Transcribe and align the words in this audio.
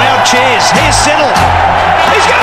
Crowd 0.00 0.24
cheers. 0.24 0.70
Here's 0.70 0.96
Siddle. 0.96 1.28
He's 2.08 2.26
got! 2.26 2.40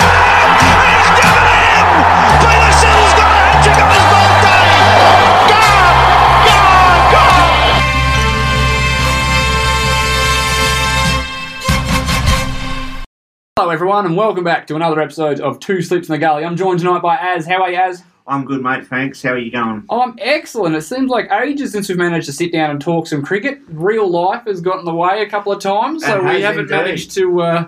Hello, 13.57 13.71
everyone, 13.71 14.05
and 14.05 14.15
welcome 14.15 14.43
back 14.43 14.67
to 14.67 14.75
another 14.75 15.01
episode 15.01 15.39
of 15.39 15.59
Two 15.59 15.81
Slips 15.81 16.09
in 16.09 16.13
the 16.13 16.19
Gully. 16.19 16.45
I'm 16.45 16.55
joined 16.55 16.77
tonight 16.77 17.01
by 17.01 17.15
Az. 17.15 17.47
How 17.47 17.63
are 17.63 17.71
you, 17.71 17.77
Az? 17.77 18.03
I'm 18.27 18.43
good, 18.43 18.61
mate. 18.61 18.85
Thanks. 18.87 19.23
How 19.23 19.31
are 19.31 19.37
you 19.37 19.51
going? 19.51 19.85
I'm 19.89 20.15
excellent. 20.19 20.75
It 20.75 20.81
seems 20.81 21.09
like 21.09 21.31
ages 21.31 21.71
since 21.71 21.87
we've 21.87 21.97
managed 21.97 22.25
to 22.25 22.33
sit 22.33 22.51
down 22.51 22.71
and 22.71 22.81
talk 22.81 23.07
some 23.07 23.23
cricket. 23.23 23.61
Real 23.69 24.09
life 24.09 24.43
has 24.45 24.59
got 24.59 24.79
in 24.79 24.85
the 24.85 24.93
way 24.93 25.21
a 25.21 25.29
couple 25.29 25.53
of 25.53 25.61
times, 25.61 26.05
so 26.05 26.21
we 26.21 26.41
haven't 26.41 26.63
indeed. 26.63 26.75
managed 26.75 27.11
to 27.11 27.41
uh, 27.41 27.67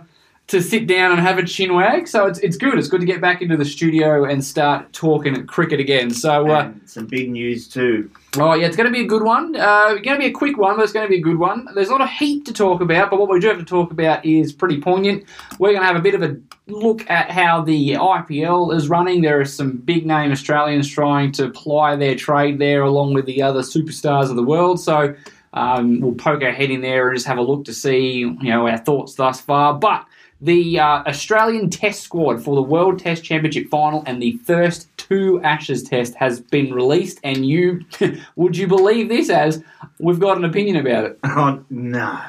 to 0.50 0.64
sit 0.64 0.88
down 0.88 1.12
and 1.12 1.22
have 1.22 1.38
a 1.38 1.46
chin 1.46 1.76
wag. 1.76 2.08
So 2.08 2.26
it's, 2.26 2.40
it's 2.40 2.58
good. 2.58 2.78
It's 2.80 2.88
good 2.88 3.02
to 3.02 3.06
get 3.06 3.22
back 3.22 3.44
into 3.44 3.56
the 3.56 3.66
studio 3.66 4.26
and 4.26 4.44
start 4.44 4.92
talking 4.94 5.46
cricket 5.46 5.80
again. 5.80 6.10
So 6.10 6.50
uh, 6.50 6.72
some 6.86 7.06
big 7.06 7.30
news 7.30 7.68
too. 7.68 8.10
Oh 8.36 8.56
yeah, 8.56 8.66
it's 8.66 8.76
going 8.76 8.88
to 8.88 8.92
be 8.92 9.02
a 9.02 9.08
good 9.08 9.22
one. 9.22 9.56
Uh, 9.56 9.90
it's 9.90 10.02
going 10.02 10.18
to 10.18 10.20
be 10.20 10.26
a 10.26 10.32
quick 10.32 10.58
one, 10.58 10.76
but 10.76 10.84
it's 10.84 10.92
going 10.92 11.06
to 11.06 11.10
be 11.10 11.18
a 11.18 11.22
good 11.22 11.38
one. 11.38 11.68
There's 11.76 11.92
not 11.92 12.02
a 12.02 12.08
heap 12.08 12.46
to 12.46 12.54
talk 12.54 12.82
about, 12.82 13.12
but 13.12 13.20
what 13.20 13.30
we 13.30 13.40
do 13.40 13.48
have 13.48 13.60
to 13.60 13.64
talk 13.64 13.92
about 13.92 14.26
is 14.26 14.52
pretty 14.52 14.82
poignant. 14.82 15.24
We're 15.60 15.70
going 15.70 15.82
to 15.82 15.88
have 15.88 15.96
a 15.96 16.02
bit 16.02 16.16
of 16.16 16.24
a 16.24 16.36
look 16.66 17.08
at 17.12 17.30
how 17.30 17.62
the 17.62 17.94
IPL 17.94 18.76
is 18.76 18.90
running. 18.90 19.22
There 19.22 19.40
are 19.40 19.46
some 19.46 19.78
big 19.78 20.08
name 20.08 20.32
Australians 20.32 20.90
trying 20.90 21.32
to 21.34 21.50
ply 21.52 21.96
their 21.96 22.16
trade 22.16 22.58
there, 22.58 22.82
along 22.82 23.14
with 23.14 23.28
the 23.28 23.44
other 23.44 23.62
superstars 23.62 24.32
of 24.32 24.36
the 24.36 24.44
world. 24.44 24.80
So 24.80 25.16
um, 25.54 26.00
we'll 26.00 26.14
poke 26.14 26.42
our 26.44 26.52
head 26.52 26.72
in 26.72 26.82
there 26.82 27.10
and 27.10 27.18
just 27.18 27.28
have 27.28 27.38
a 27.38 27.44
look 27.44 27.66
to 27.66 27.74
see 27.74 28.20
you 28.20 28.36
know 28.42 28.68
our 28.68 28.80
thoughts 28.80 29.14
thus 29.14 29.42
far. 29.42 29.76
But 29.76 30.06
the 30.42 30.80
uh, 30.80 31.04
Australian 31.06 31.70
Test 31.70 32.02
squad 32.02 32.44
for 32.44 32.56
the 32.56 32.62
World 32.62 33.00
Test 33.00 33.24
Championship 33.24 33.70
final 33.70 34.04
and 34.06 34.22
the 34.22 34.38
first 34.44 34.88
two 34.98 35.42
Ashes 35.44 35.84
Test 35.84 36.16
has 36.16 36.40
been 36.40 36.74
released, 36.74 37.20
and 37.24 37.46
you 37.46 37.82
would 38.36 38.56
you 38.56 38.68
believe 38.68 39.10
this? 39.10 39.30
As 39.30 39.64
we've 40.00 40.20
got 40.20 40.38
an 40.38 40.46
opinion 40.46 40.78
about 40.78 41.06
it. 41.06 41.20
Oh 41.24 41.64
no, 41.70 42.22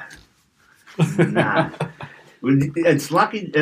no. 1.18 1.70
it's 2.42 3.10
lucky. 3.10 3.52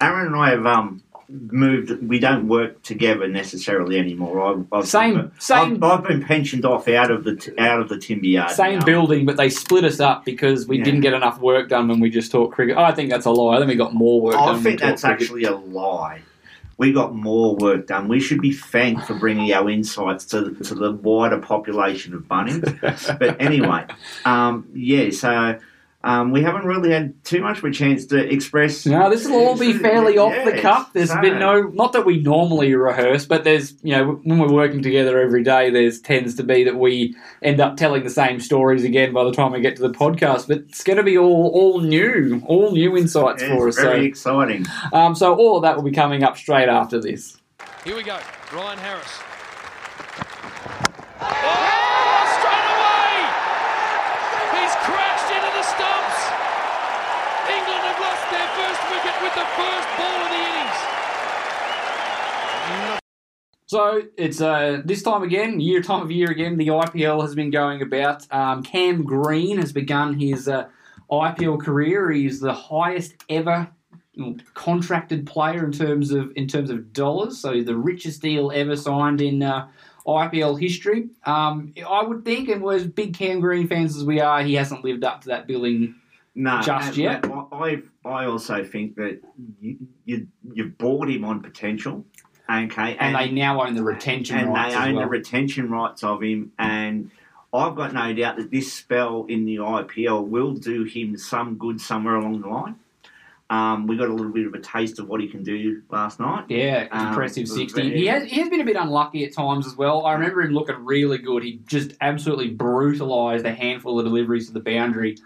Aaron 0.00 0.26
and 0.28 0.36
I 0.36 0.50
have 0.50 0.66
um 0.66 1.02
moved. 1.30 1.90
We 2.06 2.18
don't 2.18 2.48
work 2.48 2.82
together 2.82 3.28
necessarily 3.28 3.98
anymore. 3.98 4.40
I've, 4.46 4.66
I've, 4.72 4.86
Same- 4.88 5.32
same- 5.38 5.82
I've, 5.82 6.00
I've 6.00 6.04
been 6.04 6.22
pensioned 6.22 6.64
off 6.64 6.88
out 6.88 7.10
of 7.10 7.24
the 7.24 7.36
t- 7.36 7.52
out 7.58 7.80
of 7.80 7.88
the 7.88 7.98
timber 7.98 8.26
yard. 8.26 8.50
Same 8.50 8.78
now. 8.80 8.84
building, 8.84 9.26
but 9.26 9.36
they 9.36 9.48
split 9.50 9.84
us 9.84 10.00
up 10.00 10.24
because 10.24 10.66
we 10.66 10.78
Yeah. 10.78 10.84
didn't 10.84 11.00
get 11.00 11.14
enough 11.14 11.38
work 11.40 11.68
done 11.68 11.88
when 11.88 12.00
we 12.00 12.10
just 12.10 12.32
talked 12.32 12.54
cricket. 12.54 12.76
I 12.76 12.92
think 12.92 13.10
that's 13.10 13.26
a 13.26 13.30
lie. 13.30 13.54
I 13.56 13.58
think 13.58 13.68
we 13.70 13.76
got 13.76 13.94
more 13.94 14.20
work 14.20 14.34
done. 14.34 14.56
I 14.56 14.58
think 14.60 14.80
that's 14.80 15.02
cricket. 15.02 15.22
actually 15.22 15.44
a 15.44 15.56
lie. 15.56 16.22
We 16.78 16.92
got 16.92 17.14
more 17.14 17.56
work 17.56 17.86
done. 17.88 18.08
We 18.08 18.20
should 18.20 18.40
be 18.40 18.52
thanked 18.52 19.06
for 19.06 19.12
bringing 19.14 19.52
our 19.52 19.68
insights 19.68 20.24
to, 20.26 20.54
to 20.54 20.74
the 20.74 20.92
wider 20.92 21.36
population 21.38 22.14
of 22.14 22.22
Bunnings. 22.22 22.64
but 23.18 23.38
anyway, 23.38 23.84
um, 24.24 24.66
yeah, 24.72 25.10
so 25.10 25.58
um, 26.02 26.30
we 26.32 26.42
haven't 26.42 26.64
really 26.64 26.90
had 26.92 27.22
too 27.24 27.42
much 27.42 27.58
of 27.58 27.64
a 27.64 27.70
chance 27.70 28.06
to 28.06 28.16
express. 28.32 28.86
No, 28.86 29.10
this 29.10 29.26
will 29.28 29.36
all 29.46 29.58
be 29.58 29.74
fairly 29.74 30.16
off 30.16 30.32
the 30.46 30.58
cuff. 30.60 30.92
There's 30.94 31.10
so- 31.10 31.20
been 31.20 31.38
no, 31.38 31.62
not 31.62 31.92
that 31.92 32.06
we 32.06 32.20
normally 32.22 32.74
rehearse, 32.74 33.26
but 33.26 33.44
there's, 33.44 33.74
you 33.82 33.92
know, 33.94 34.12
when 34.24 34.38
we're 34.38 34.50
working 34.52 34.82
together 34.82 35.20
every 35.20 35.42
day, 35.42 35.68
there's 35.70 36.00
tends 36.00 36.36
to 36.36 36.42
be 36.42 36.64
that 36.64 36.76
we 36.76 37.14
end 37.42 37.60
up 37.60 37.76
telling 37.76 38.02
the 38.02 38.08
same 38.10 38.40
stories 38.40 38.82
again 38.82 39.12
by 39.12 39.24
the 39.24 39.32
time 39.32 39.52
we 39.52 39.60
get 39.60 39.76
to 39.76 39.82
the 39.82 39.90
podcast. 39.90 40.48
But 40.48 40.58
it's 40.68 40.82
going 40.84 40.96
to 40.96 41.02
be 41.02 41.18
all, 41.18 41.48
all 41.52 41.80
new, 41.80 42.42
all 42.46 42.72
new 42.72 42.96
insights 42.96 43.42
It's 43.42 43.52
for 43.52 43.68
us. 43.68 43.76
very 43.76 44.00
So, 44.14 44.40
exciting. 44.40 44.64
um, 44.94 45.14
so 45.14 45.34
all 45.34 45.56
of 45.58 45.62
that 45.64 45.76
will 45.76 45.82
be 45.84 45.92
coming 45.92 46.22
up 46.22 46.38
straight 46.38 46.68
after 46.70 46.98
this. 46.98 47.36
Here 47.84 47.94
we 47.96 48.02
go. 48.02 48.18
Ryan 48.54 48.78
Harris. 48.78 49.20
Oh, 51.20 52.24
straight 52.40 52.68
away! 52.72 53.12
He's 54.56 54.74
crashed 54.88 55.28
into 55.32 55.50
the 55.52 55.64
stumps. 55.64 56.20
England 57.48 57.82
have 57.84 58.00
lost 58.00 58.24
their 58.32 58.48
first 58.56 58.80
wicket 58.88 59.16
with 59.20 59.34
the 59.36 59.46
first 59.60 59.88
ball 59.98 60.20
of 60.24 60.30
the 60.30 60.36
innings. 60.36 60.80
So 63.66 64.02
it's 64.16 64.40
uh, 64.40 64.82
this 64.84 65.02
time 65.02 65.22
again, 65.22 65.60
year 65.60 65.82
time 65.82 66.02
of 66.02 66.10
year 66.10 66.30
again. 66.30 66.56
The 66.56 66.68
IPL 66.68 67.20
has 67.22 67.34
been 67.34 67.50
going 67.50 67.82
about. 67.82 68.26
Um, 68.32 68.62
Cam 68.62 69.04
Green 69.04 69.58
has 69.58 69.72
begun 69.72 70.18
his 70.18 70.48
uh, 70.48 70.68
IPL 71.10 71.60
career. 71.60 72.10
He's 72.10 72.40
the 72.40 72.54
highest 72.54 73.14
ever 73.28 73.70
contracted 74.54 75.26
player 75.26 75.64
in 75.64 75.72
terms 75.72 76.10
of 76.10 76.32
in 76.36 76.46
terms 76.46 76.70
of 76.70 76.92
dollars. 76.92 77.38
So 77.38 77.62
the 77.62 77.76
richest 77.76 78.22
deal 78.22 78.50
ever 78.52 78.76
signed 78.76 79.20
in 79.20 79.42
uh, 79.42 79.68
IPL 80.06 80.60
history. 80.60 81.10
Um, 81.24 81.74
I 81.86 82.02
would 82.02 82.24
think, 82.24 82.48
and 82.48 82.64
as 82.70 82.86
big 82.86 83.16
Cam 83.16 83.40
Green 83.40 83.68
fans 83.68 83.96
as 83.96 84.04
we 84.04 84.20
are, 84.20 84.42
he 84.42 84.54
hasn't 84.54 84.84
lived 84.84 85.04
up 85.04 85.22
to 85.22 85.28
that 85.28 85.46
billing. 85.46 85.94
No, 86.34 86.60
Just 86.62 86.96
yet? 86.96 87.24
I 87.52 87.82
I 88.04 88.26
also 88.26 88.62
think 88.64 88.96
that 88.96 89.20
you 89.60 89.76
you 90.04 90.26
you've 90.54 90.78
bought 90.78 91.10
him 91.10 91.24
on 91.24 91.40
potential, 91.40 92.04
okay, 92.48 92.96
And, 93.00 93.14
they 93.16 93.30
now 93.30 93.60
own 93.62 93.74
the 93.74 93.82
retention 93.82 94.38
and 94.38 94.48
rights 94.52 94.74
they 94.74 94.80
own 94.80 94.94
well. 94.94 95.04
the 95.04 95.08
retention 95.10 95.70
rights 95.70 96.04
of 96.04 96.22
him. 96.22 96.52
And 96.58 97.10
I've 97.52 97.74
got 97.74 97.92
no 97.92 98.12
doubt 98.14 98.36
that 98.36 98.50
this 98.52 98.72
spell 98.72 99.26
in 99.28 99.44
the 99.44 99.56
IPL 99.56 100.24
will 100.28 100.52
do 100.54 100.84
him 100.84 101.16
some 101.16 101.56
good 101.56 101.80
somewhere 101.80 102.14
along 102.14 102.42
the 102.42 102.48
line. 102.48 102.76
Um, 103.50 103.88
we 103.88 103.96
got 103.96 104.06
a 104.08 104.12
little 104.14 104.30
bit 104.30 104.46
of 104.46 104.54
a 104.54 104.60
taste 104.60 105.00
of 105.00 105.08
what 105.08 105.20
he 105.20 105.26
can 105.26 105.42
do 105.42 105.82
last 105.90 106.20
night. 106.20 106.44
Yeah, 106.48 106.86
Um, 106.92 107.08
impressive 107.08 107.48
sixty. 107.48 107.82
very- 107.82 107.98
He 107.98 108.06
has 108.06 108.22
he 108.30 108.38
has 108.38 108.48
been 108.48 108.60
a 108.60 108.64
bit 108.64 108.76
unlucky 108.76 109.24
at 109.24 109.32
times 109.32 109.66
as 109.66 109.76
well. 109.76 110.06
I 110.06 110.12
remember 110.12 110.42
him 110.42 110.52
looking 110.52 110.76
really 110.84 111.18
good. 111.18 111.42
He 111.42 111.58
just 111.66 111.94
absolutely 112.00 112.50
brutalised 112.50 113.44
a 113.44 113.52
handful 113.52 113.98
of 113.98 114.04
deliveries 114.06 114.46
to 114.46 114.52
the 114.52 114.60
boundary, 114.60 115.16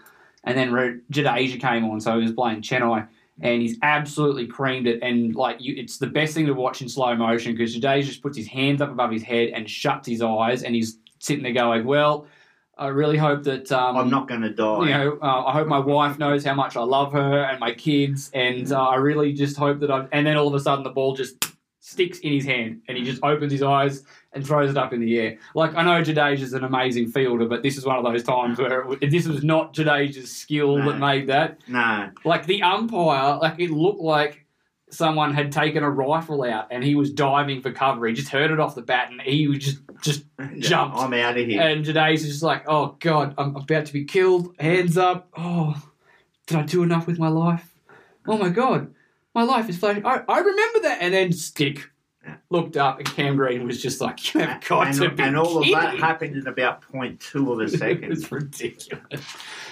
and 0.45 0.57
then 0.57 1.03
Jadeja 1.13 1.61
came 1.61 1.85
on, 1.85 2.01
so 2.01 2.17
he 2.17 2.23
was 2.23 2.33
playing 2.33 2.63
Chennai, 2.63 3.09
and 3.41 3.63
he's 3.63 3.79
absolutely 3.83 4.47
creamed 4.47 4.87
it. 4.87 5.03
And 5.03 5.35
like, 5.35 5.57
you, 5.61 5.75
it's 5.77 5.99
the 5.99 6.07
best 6.07 6.35
thing 6.35 6.47
to 6.47 6.55
watch 6.55 6.83
in 6.83 6.89
slow 6.89 7.17
motion 7.17 7.53
because 7.53 7.77
Jadeja 7.77 8.05
just 8.05 8.23
puts 8.23 8.37
his 8.37 8.47
hands 8.47 8.81
up 8.81 8.91
above 8.91 9.11
his 9.11 9.23
head 9.23 9.51
and 9.51 9.69
shuts 9.69 10.07
his 10.07 10.23
eyes, 10.23 10.63
and 10.63 10.75
he's 10.75 10.99
sitting 11.19 11.43
there 11.43 11.53
going, 11.53 11.85
well, 11.85 12.27
I 12.77 12.89
really 12.89 13.17
hope 13.17 13.45
that 13.45 13.71
um, 13.71 13.97
I'm 13.97 14.11
not 14.11 14.29
going 14.29 14.41
to 14.43 14.53
die. 14.53 14.81
you 14.83 14.89
know, 14.91 15.19
uh, 15.23 15.45
I 15.47 15.53
hope 15.53 15.69
my 15.69 15.79
wife 15.79 16.19
knows 16.19 16.45
how 16.45 16.55
much 16.55 16.77
I 16.77 16.83
love 16.83 17.13
her 17.13 17.45
and 17.45 17.61
my 17.61 17.73
kids, 17.73 18.31
and 18.35 18.71
uh, 18.73 18.83
I 18.83 18.97
really 18.97 19.33
just 19.33 19.57
hope 19.57 19.81
that 19.81 19.91
I. 19.91 20.07
And 20.13 20.27
then 20.27 20.37
all 20.37 20.49
of 20.49 20.55
a 20.55 20.61
sudden, 20.61 20.83
the 20.83 20.91
ball 20.91 21.15
just 21.15 21.53
sticks 21.81 22.19
in 22.21 22.33
his 22.33 22.45
hand, 22.45 22.83
and 22.89 22.99
he 22.99 23.05
just 23.05 23.23
opens 23.23 23.53
his 23.53 23.63
eyes 23.63 24.05
and 24.35 24.47
throws 24.47 24.71
it 24.71 24.77
up 24.77 24.93
in 24.93 25.01
the 25.01 25.19
air. 25.19 25.39
Like 25.55 25.75
I 25.75 25.83
know 25.83 26.03
Jadeja's 26.03 26.53
an 26.53 26.65
amazing 26.65 27.09
fielder, 27.13 27.47
but 27.47 27.63
this 27.63 27.77
is 27.79 27.85
one 27.87 27.97
of 27.97 28.05
those 28.05 28.23
times 28.23 28.59
where 28.59 28.85
it, 29.01 29.11
this 29.11 29.27
was 29.27 29.45
not 29.45 29.75
Jadeja's 29.75 30.31
skill 30.35 30.79
No. 30.79 30.91
that 30.93 30.99
made 30.99 31.29
that. 31.29 31.59
no, 31.69 32.11
Like 32.25 32.47
the 32.47 32.63
umpire, 32.63 33.39
like 33.41 33.61
it 33.61 33.71
looked 33.71 34.01
like 34.01 34.41
someone 34.91 35.35
had 35.35 35.51
taken 35.51 35.83
a 35.83 35.91
rifle 35.91 36.45
out 36.45 36.69
and 36.71 36.85
he 36.85 36.95
was 36.95 37.11
diving 37.13 37.61
for 37.63 37.73
cover. 37.73 38.07
He 38.07 38.15
just 38.15 38.29
heard 38.29 38.51
it 38.53 38.61
off 38.61 38.75
the 38.75 38.83
bat 38.83 39.11
and 39.11 39.21
he 39.21 39.49
was 39.49 39.59
just 39.59 39.79
just 40.03 40.25
jumped. 40.59 40.97
I'm 40.99 41.13
out 41.15 41.39
of 41.39 41.47
here. 41.47 41.61
And 41.63 41.85
Jadeja's 41.85 42.27
just 42.27 42.43
like, 42.43 42.65
oh 42.69 42.97
god, 43.01 43.35
I'm 43.39 43.57
about 43.57 43.87
to 43.87 43.93
be 43.93 44.05
killed. 44.05 44.55
Hands 44.59 44.97
up. 44.99 45.29
Oh, 45.37 45.81
did 46.47 46.59
I 46.59 46.63
do 46.63 46.83
enough 46.83 47.07
with 47.07 47.19
my 47.19 47.29
life? 47.29 47.71
Oh 48.27 48.39
my 48.39 48.49
god, 48.51 48.93
my 49.35 49.43
life 49.43 49.69
is 49.69 49.79
flashing. 49.79 50.05
I, 50.07 50.23
I 50.29 50.39
remember 50.39 50.81
that. 50.81 50.99
And 51.01 51.13
then 51.15 51.33
stick. 51.33 51.91
Looked 52.51 52.77
up 52.77 52.99
and 52.99 53.07
Cam 53.09 53.37
Green 53.37 53.67
was 53.67 53.83
just 53.83 54.01
like, 54.01 54.33
you 54.35 54.41
have 54.41 54.65
got 54.67 54.87
and, 54.89 54.97
to 54.97 55.11
be 55.11 55.23
and 55.23 55.37
all 55.37 55.59
of 55.59 55.69
that 55.71 55.99
happened 55.99 56.37
in 56.37 56.47
about 56.47 56.83
0.2 56.83 57.53
of 57.53 57.61
a 57.61 57.69
second. 57.79 58.09
was 58.11 58.31
ridiculous. 58.31 59.25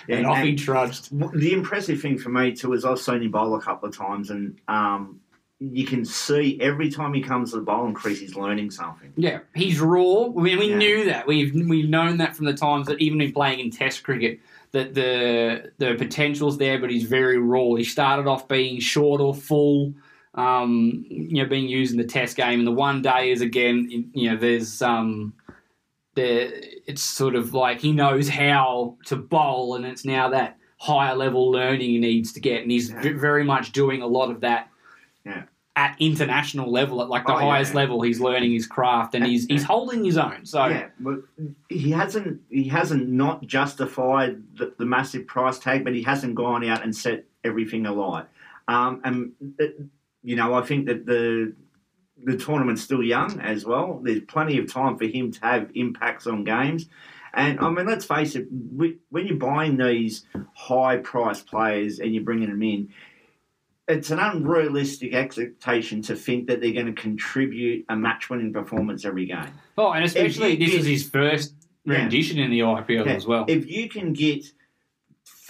Yeah, 0.08 0.16
and 0.16 0.26
off 0.26 0.38
he 0.42 0.54
trudged. 0.56 1.10
the 1.38 1.52
impressive 1.52 2.00
thing 2.00 2.18
for 2.18 2.28
me 2.30 2.52
too 2.52 2.72
is 2.72 2.84
I've 2.84 2.98
seen 2.98 3.22
him 3.22 3.30
bowl 3.30 3.54
a 3.54 3.60
couple 3.60 3.88
of 3.88 3.96
times, 3.96 4.30
and 4.30 4.58
um, 4.68 5.20
you 5.60 5.86
can 5.86 6.04
see 6.04 6.58
every 6.60 6.90
time 6.90 7.14
he 7.14 7.20
comes 7.22 7.50
to 7.52 7.56
the 7.58 7.62
bowling 7.62 7.94
crease, 7.94 8.18
he's 8.18 8.34
learning 8.34 8.70
something. 8.72 9.12
Yeah, 9.16 9.40
he's 9.54 9.78
raw. 9.80 10.24
I 10.36 10.40
mean, 10.42 10.58
we 10.58 10.70
Yeah. 10.70 10.76
knew 10.78 11.04
that. 11.04 11.26
We've 11.26 11.54
we've 11.54 11.88
known 11.88 12.16
that 12.18 12.34
from 12.34 12.46
the 12.46 12.54
times 12.54 12.86
that 12.88 13.00
even 13.00 13.20
in 13.20 13.32
playing 13.32 13.60
in 13.60 13.70
Test 13.70 14.02
cricket, 14.02 14.40
that 14.72 14.94
the 14.94 15.70
the 15.78 15.94
potential's 15.94 16.58
there, 16.58 16.78
but 16.80 16.90
he's 16.90 17.04
very 17.04 17.38
raw. 17.38 17.74
He 17.74 17.84
started 17.84 18.26
off 18.26 18.48
being 18.48 18.80
short 18.80 19.20
or 19.20 19.34
full, 19.34 19.94
um, 20.34 21.04
you 21.08 21.42
know, 21.42 21.48
being 21.48 21.68
used 21.68 21.92
in 21.92 21.98
the 21.98 22.04
Test 22.06 22.36
game, 22.36 22.58
and 22.60 22.66
the 22.66 22.72
one 22.72 23.02
day 23.02 23.30
is 23.30 23.40
again, 23.40 24.10
you 24.14 24.30
know, 24.30 24.36
there's 24.36 24.80
um, 24.82 25.34
there 26.14 26.50
it's 26.86 27.02
sort 27.02 27.34
of 27.34 27.54
like 27.54 27.80
he 27.80 27.92
knows 27.92 28.28
how 28.28 28.96
to 29.06 29.16
bowl, 29.16 29.74
and 29.74 29.84
it's 29.84 30.04
now 30.04 30.28
that 30.30 30.56
higher 30.78 31.14
level 31.14 31.50
learning 31.50 31.80
he 31.90 31.98
needs 31.98 32.32
to 32.32 32.40
get, 32.40 32.62
and 32.62 32.70
he's 32.70 32.90
Yeah. 32.90 33.12
very 33.18 33.44
much 33.44 33.72
doing 33.72 34.02
a 34.02 34.06
lot 34.06 34.30
of 34.30 34.40
that 34.40 34.68
Yeah. 35.24 35.44
at 35.76 35.94
international 36.00 36.70
level, 36.72 37.00
at 37.02 37.08
like 37.08 37.24
the 37.26 37.34
Oh, 37.34 37.38
yeah. 37.38 37.44
highest 37.50 37.74
level, 37.74 38.02
he's 38.02 38.20
learning 38.20 38.50
his 38.52 38.66
craft 38.66 39.14
and 39.14 39.24
he's 39.24 39.46
he's 39.46 39.62
holding 39.62 40.04
his 40.04 40.18
own. 40.18 40.44
So 40.44 40.66
Yeah, 40.66 40.88
but 40.98 41.20
he 41.68 41.90
hasn't 41.92 42.40
he 42.50 42.64
hasn't 42.64 43.08
not 43.08 43.46
justified 43.46 44.42
the, 44.56 44.72
the 44.76 44.84
massive 44.84 45.26
price 45.28 45.58
tag, 45.58 45.84
but 45.84 45.94
he 45.94 46.02
hasn't 46.02 46.34
gone 46.34 46.64
out 46.64 46.82
and 46.82 46.94
set 46.96 47.24
everything 47.44 47.86
alight. 47.86 48.26
Um, 48.68 49.00
and 49.04 49.32
it, 49.58 49.80
you 50.22 50.36
know, 50.36 50.54
I 50.54 50.62
think 50.62 50.86
that 50.86 51.06
the 51.06 51.54
the 52.24 52.36
tournament's 52.36 52.82
still 52.82 53.02
young 53.02 53.40
as 53.40 53.64
well. 53.64 54.00
There's 54.02 54.20
plenty 54.20 54.56
of 54.58 54.72
time 54.72 54.96
for 54.96 55.06
him 55.06 55.32
to 55.32 55.40
have 55.40 55.70
impacts 55.74 56.26
on 56.28 56.44
games. 56.44 56.88
And 57.34 57.58
I 57.58 57.68
mean, 57.70 57.86
let's 57.86 58.04
face 58.04 58.36
it, 58.36 58.46
we- 58.50 58.98
when 59.08 59.26
you're 59.26 59.36
buying 59.38 59.76
these 59.76 60.24
high 60.54 60.98
priced 60.98 61.46
players 61.46 61.98
and 61.98 62.14
you're 62.14 62.22
bringing 62.22 62.50
them 62.50 62.62
in, 62.62 62.90
it's 63.88 64.10
an 64.10 64.20
unrealistic 64.20 65.14
expectation 65.14 66.02
to 66.02 66.14
think 66.14 66.46
that 66.46 66.60
they're 66.60 66.72
going 66.74 66.86
to 66.86 66.92
contribute 66.92 67.84
a 67.88 67.96
match 67.96 68.30
winning 68.30 68.52
performance 68.52 69.04
every 69.04 69.26
game. 69.26 69.48
oh, 69.76 69.90
and 69.92 70.04
especially 70.04 70.52
you 70.56 70.66
this 70.66 70.74
is 70.80 70.86
his 70.86 71.08
first 71.08 71.54
Yeah. 71.84 71.94
rendition 72.02 72.38
in 72.38 72.50
the 72.52 72.60
IPL 72.62 73.06
Yeah. 73.06 73.12
as 73.14 73.26
well. 73.26 73.46
If 73.48 73.68
you 73.68 73.88
can 73.88 74.12
get 74.12 74.44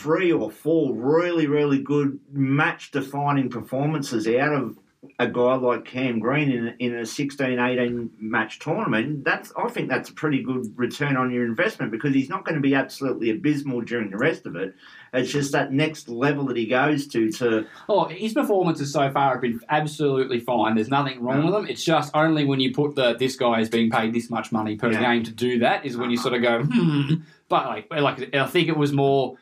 three 0.03 0.33
or 0.33 0.51
four 0.51 0.93
really, 0.95 1.47
really 1.47 1.81
good 1.81 2.19
match 2.33 2.91
defining 2.91 3.49
performances 3.49 4.27
out 4.29 4.53
of 4.53 4.79
a 5.19 5.27
guy 5.27 5.55
like 5.57 5.85
Cam 5.85 6.21
Green 6.21 6.49
in 6.51 6.69
a, 6.69 6.75
in 6.79 6.95
a 6.95 7.05
16, 7.05 7.59
18 7.59 8.11
match 8.21 8.61
tournament, 8.61 9.25
that's 9.25 9.53
I 9.57 9.69
think 9.69 9.89
that's 9.89 10.11
a 10.11 10.13
pretty 10.13 10.43
good 10.45 10.73
return 10.77 11.17
on 11.17 11.33
your 11.33 11.45
investment 11.45 11.91
because 11.91 12.15
he's 12.15 12.29
not 12.29 12.45
going 12.45 12.55
to 12.55 12.61
be 12.61 12.75
absolutely 12.77 13.31
abysmal 13.31 13.81
during 13.81 14.11
the 14.11 14.17
rest 14.17 14.47
of 14.47 14.55
it. 14.55 14.75
It's 15.13 15.31
just 15.31 15.51
that 15.53 15.73
next 15.73 16.09
level 16.09 16.45
that 16.47 16.57
he 16.57 16.67
goes 16.67 17.09
to 17.09 17.31
to 17.33 17.67
Oh, 17.89 18.05
his 18.07 18.33
performances 18.33 18.93
so 18.93 19.11
far 19.11 19.33
have 19.33 19.41
been 19.43 19.61
absolutely 19.69 20.39
fine. 20.39 20.77
There's 20.77 20.89
nothing 20.89 21.21
wrong 21.21 21.45
with 21.45 21.53
them. 21.53 21.67
It's 21.67 21.83
just 21.85 22.15
only 22.15 22.45
when 22.45 22.61
you 22.61 22.73
put 22.73 22.95
the 22.95 23.15
this 23.15 23.35
guy 23.35 23.61
is 23.61 23.69
being 23.69 23.91
paid 23.91 24.13
this 24.15 24.31
much 24.31 24.53
money 24.53 24.77
per 24.77 24.93
Yeah. 24.93 25.01
game 25.01 25.25
to 25.25 25.33
do 25.33 25.59
that 25.61 25.85
is 25.85 25.97
when 25.97 26.11
you 26.11 26.17
sort 26.17 26.35
of 26.35 26.43
go, 26.43 26.63
hmm. 26.63 27.15
But 27.49 27.67
like, 27.67 27.87
like 27.93 28.35
I 28.35 28.47
think 28.47 28.69
it 28.69 28.77
was 28.77 28.93
more, 28.93 29.37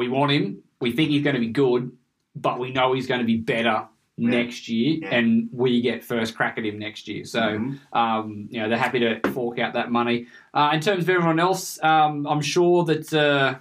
we 0.00 0.08
want 0.08 0.32
him. 0.32 0.58
We 0.80 0.92
think 0.92 1.10
he's 1.10 1.22
going 1.22 1.34
to 1.34 1.40
be 1.40 1.48
good, 1.50 1.92
but 2.34 2.58
we 2.58 2.72
know 2.72 2.94
he's 2.94 3.06
going 3.06 3.20
to 3.20 3.26
be 3.26 3.36
better 3.36 3.86
next 4.16 4.68
year, 4.68 4.98
Yeah. 5.02 5.14
and 5.14 5.48
we 5.52 5.80
get 5.82 6.02
first 6.02 6.34
crack 6.34 6.56
at 6.58 6.64
him 6.64 6.78
next 6.78 7.06
year. 7.06 7.24
So, 7.24 7.40
Mhm. 7.40 7.78
um, 7.92 8.48
you 8.50 8.60
know, 8.60 8.68
they're 8.68 8.78
happy 8.78 8.98
to 9.00 9.20
fork 9.30 9.58
out 9.58 9.74
that 9.74 9.90
money. 9.92 10.26
Uh, 10.54 10.70
in 10.74 10.80
terms 10.80 11.04
of 11.04 11.10
everyone 11.10 11.38
else, 11.38 11.82
um, 11.82 12.26
I'm 12.26 12.40
sure 12.40 12.84
that 12.84 13.12
uh, 13.14 13.54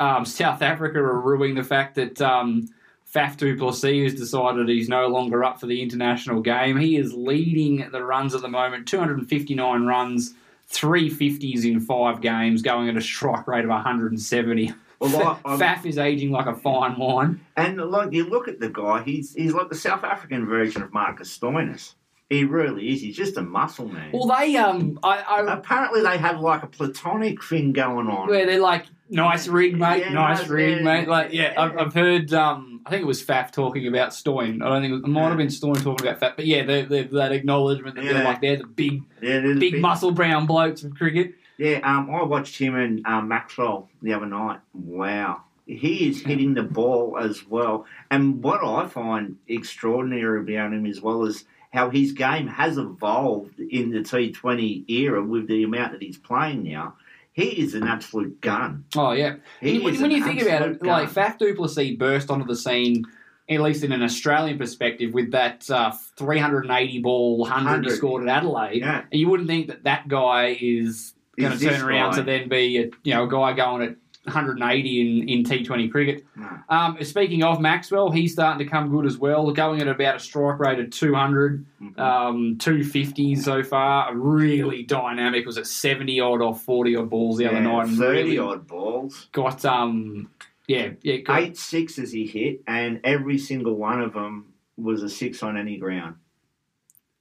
um, 0.00 0.24
South 0.24 0.62
Africa 0.62 0.98
are 0.98 1.20
ruining 1.20 1.54
the 1.54 1.62
fact 1.64 1.94
that 1.94 2.20
um, 2.20 2.68
Faf 3.12 3.36
du 3.36 3.56
Plessis 3.56 4.02
has 4.12 4.14
decided 4.14 4.68
he's 4.68 4.88
no 4.88 5.06
longer 5.06 5.44
up 5.44 5.60
for 5.60 5.66
the 5.66 5.80
international 5.80 6.40
game. 6.40 6.76
He 6.76 6.96
is 6.96 7.12
leading 7.14 7.88
the 7.92 8.02
runs 8.04 8.34
at 8.34 8.42
the 8.42 8.48
moment, 8.48 8.86
259 8.88 9.84
runs, 9.84 10.34
three 10.66 11.08
fifties 11.08 11.64
in 11.64 11.78
five 11.80 12.20
games, 12.20 12.62
going 12.62 12.88
at 12.88 12.96
a 12.96 13.00
strike 13.00 13.46
rate 13.46 13.64
of 13.64 13.70
170. 13.70 14.72
Well, 15.00 15.40
I- 15.44 15.56
Faf 15.56 15.84
is 15.86 15.98
aging 15.98 16.30
like 16.30 16.46
a 16.46 16.54
fine 16.54 16.96
wine. 16.98 17.40
And 17.56 17.76
like 17.78 18.12
you 18.12 18.24
look 18.28 18.48
at 18.48 18.60
the 18.60 18.68
guy, 18.68 19.02
he's 19.02 19.34
he's 19.34 19.52
like 19.54 19.68
the 19.68 19.74
South 19.74 20.04
African 20.04 20.46
version 20.46 20.82
of 20.82 20.92
Marcus 20.92 21.36
Stoinis. 21.36 21.94
He 22.30 22.42
really 22.44 22.88
is. 22.88 23.02
He's 23.02 23.16
just 23.16 23.36
a 23.36 23.42
muscle 23.42 23.86
man. 23.86 24.10
Well, 24.12 24.26
they 24.26 24.56
um, 24.56 24.98
I, 25.02 25.18
I 25.20 25.52
Apparently, 25.52 26.00
they 26.02 26.16
have 26.16 26.40
like 26.40 26.62
a 26.62 26.66
platonic 26.66 27.44
thing 27.44 27.72
going 27.72 28.08
on. 28.08 28.28
where 28.28 28.46
they're 28.46 28.60
like, 28.60 28.86
nice 29.10 29.46
rig, 29.46 29.76
mate, 29.78 30.00
Yeah, 30.00 30.12
nice 30.14 30.48
rig, 30.48 30.78
yeah, 30.78 30.82
mate. 30.82 31.06
Like, 31.06 31.32
yeah, 31.34 31.52
yeah. 31.52 31.62
I've, 31.62 31.78
I've 31.78 31.94
heard. 31.94 32.32
Um, 32.32 32.80
I 32.86 32.90
think 32.90 33.02
it 33.02 33.06
was 33.06 33.22
Faf 33.22 33.50
talking 33.52 33.86
about 33.86 34.14
Stoin. 34.14 34.62
I 34.62 34.68
don't 34.70 34.80
think 34.82 34.90
it, 34.90 34.94
was, 34.94 35.02
it 35.04 35.08
might 35.08 35.28
have 35.28 35.36
been 35.36 35.50
Stoin 35.50 35.76
talking 35.82 36.06
about 36.08 36.18
Faf, 36.20 36.36
but 36.36 36.46
yeah, 36.46 36.64
they 36.64 36.82
they 36.82 37.02
that 37.04 37.30
acknowledgement 37.32 37.96
that 37.96 38.04
they're 38.04 38.24
like 38.24 38.40
they're 38.40 38.56
the 38.56 38.66
big, 38.66 39.02
there's 39.20 39.56
a 39.56 39.60
big 39.60 39.72
bit- 39.72 39.80
muscle 39.82 40.10
brown 40.10 40.46
blokes 40.46 40.82
of 40.82 40.94
cricket. 40.94 41.34
Yeah, 41.58 41.80
um, 41.84 42.10
I 42.14 42.22
watched 42.24 42.58
him 42.58 42.74
and 42.74 43.04
um, 43.06 43.28
Maxwell 43.28 43.88
the 44.02 44.12
other 44.12 44.26
night. 44.26 44.60
Wow, 44.74 45.42
he 45.66 46.08
is 46.08 46.22
hitting 46.22 46.54
the 46.54 46.62
ball 46.64 47.16
as 47.18 47.46
well. 47.46 47.86
And 48.10 48.42
what 48.42 48.64
I 48.64 48.88
find 48.88 49.36
extraordinary 49.48 50.40
about 50.40 50.72
him 50.72 50.86
as 50.86 51.00
well 51.00 51.24
is 51.24 51.44
how 51.72 51.90
his 51.90 52.12
game 52.12 52.46
has 52.46 52.78
evolved 52.78 53.58
in 53.60 53.90
the 53.90 53.98
T20 54.00 54.88
era 54.88 55.22
with 55.22 55.48
the 55.48 55.64
amount 55.64 55.92
that 55.92 56.02
he's 56.02 56.18
playing 56.18 56.62
now. 56.64 56.94
He 57.32 57.46
is 57.62 57.74
an 57.74 57.82
absolute 57.82 58.40
gun. 58.40 58.84
Oh 58.96 59.10
yeah, 59.12 59.36
He 59.60 59.80
when, 59.80 60.00
when 60.00 60.10
you 60.12 60.22
think 60.24 60.40
about 60.40 60.62
it, 60.62 60.70
absolute 60.76 60.82
like 60.84 61.12
gun. 61.12 61.24
Faf 61.32 61.38
du 61.38 61.52
Plessis 61.54 61.96
burst 61.96 62.30
onto 62.30 62.46
the 62.46 62.56
scene. 62.56 63.04
At 63.46 63.60
least 63.60 63.84
in 63.84 63.92
an 63.92 64.02
Australian 64.02 64.56
perspective, 64.56 65.12
with 65.12 65.32
that 65.32 65.68
uh, 65.70 65.92
380 66.16 67.00
ball 67.00 67.36
100 67.38 67.84
he 67.84 67.90
scored 67.90 68.22
at 68.26 68.38
Adelaide, 68.38 68.78
Yeah. 68.80 69.02
and 69.12 69.20
you 69.20 69.28
wouldn't 69.28 69.50
think 69.50 69.66
that 69.66 69.84
that 69.84 70.08
guy 70.08 70.56
is 70.58 71.12
going 71.38 71.58
to 71.58 71.64
turn 71.64 71.80
around 71.82 72.14
to 72.16 72.22
then 72.22 72.48
be 72.48 72.78
a 72.78 72.90
you 73.02 73.14
know 73.14 73.24
a 73.24 73.28
guy 73.28 73.52
going 73.52 73.82
at 73.82 73.96
180 74.24 75.00
in, 75.22 75.28
in 75.28 75.44
T20 75.44 75.90
cricket. 75.90 76.24
Um, 76.70 76.96
speaking 77.02 77.42
of 77.42 77.60
Maxwell, 77.60 78.10
he's 78.10 78.32
starting 78.32 78.64
to 78.64 78.70
come 78.70 78.90
good 78.90 79.04
as 79.04 79.18
well, 79.18 79.50
going 79.52 79.82
at 79.82 79.88
about 79.88 80.16
a 80.16 80.18
strike 80.18 80.58
rate 80.58 80.78
of 80.78 80.88
200, 80.90 81.66
Mhm. 81.82 81.98
um, 81.98 82.56
250 82.58 83.34
so 83.36 83.62
far. 83.62 84.14
Really 84.16 84.82
dynamic. 84.82 85.44
Was 85.44 85.58
it 85.58 85.66
70 85.66 86.20
odd 86.20 86.40
or 86.40 86.54
40 86.54 86.96
odd 86.96 87.10
balls 87.10 87.36
the 87.36 87.46
other 87.46 87.60
night? 87.60 87.88
and 87.88 87.98
30 87.98 88.22
really 88.22 88.38
odd 88.38 88.66
balls. 88.66 89.28
Got, 89.32 89.62
um, 89.66 90.30
yeah, 90.66 90.92
yeah, 91.02 91.18
got, 91.18 91.42
Eight 91.42 91.58
sixes 91.58 92.10
he 92.10 92.26
hit, 92.26 92.62
and 92.66 93.00
every 93.04 93.36
single 93.36 93.74
one 93.76 94.00
of 94.00 94.14
them 94.14 94.46
was 94.78 95.02
a 95.02 95.10
six 95.10 95.42
on 95.42 95.58
any 95.58 95.76
ground. 95.76 96.14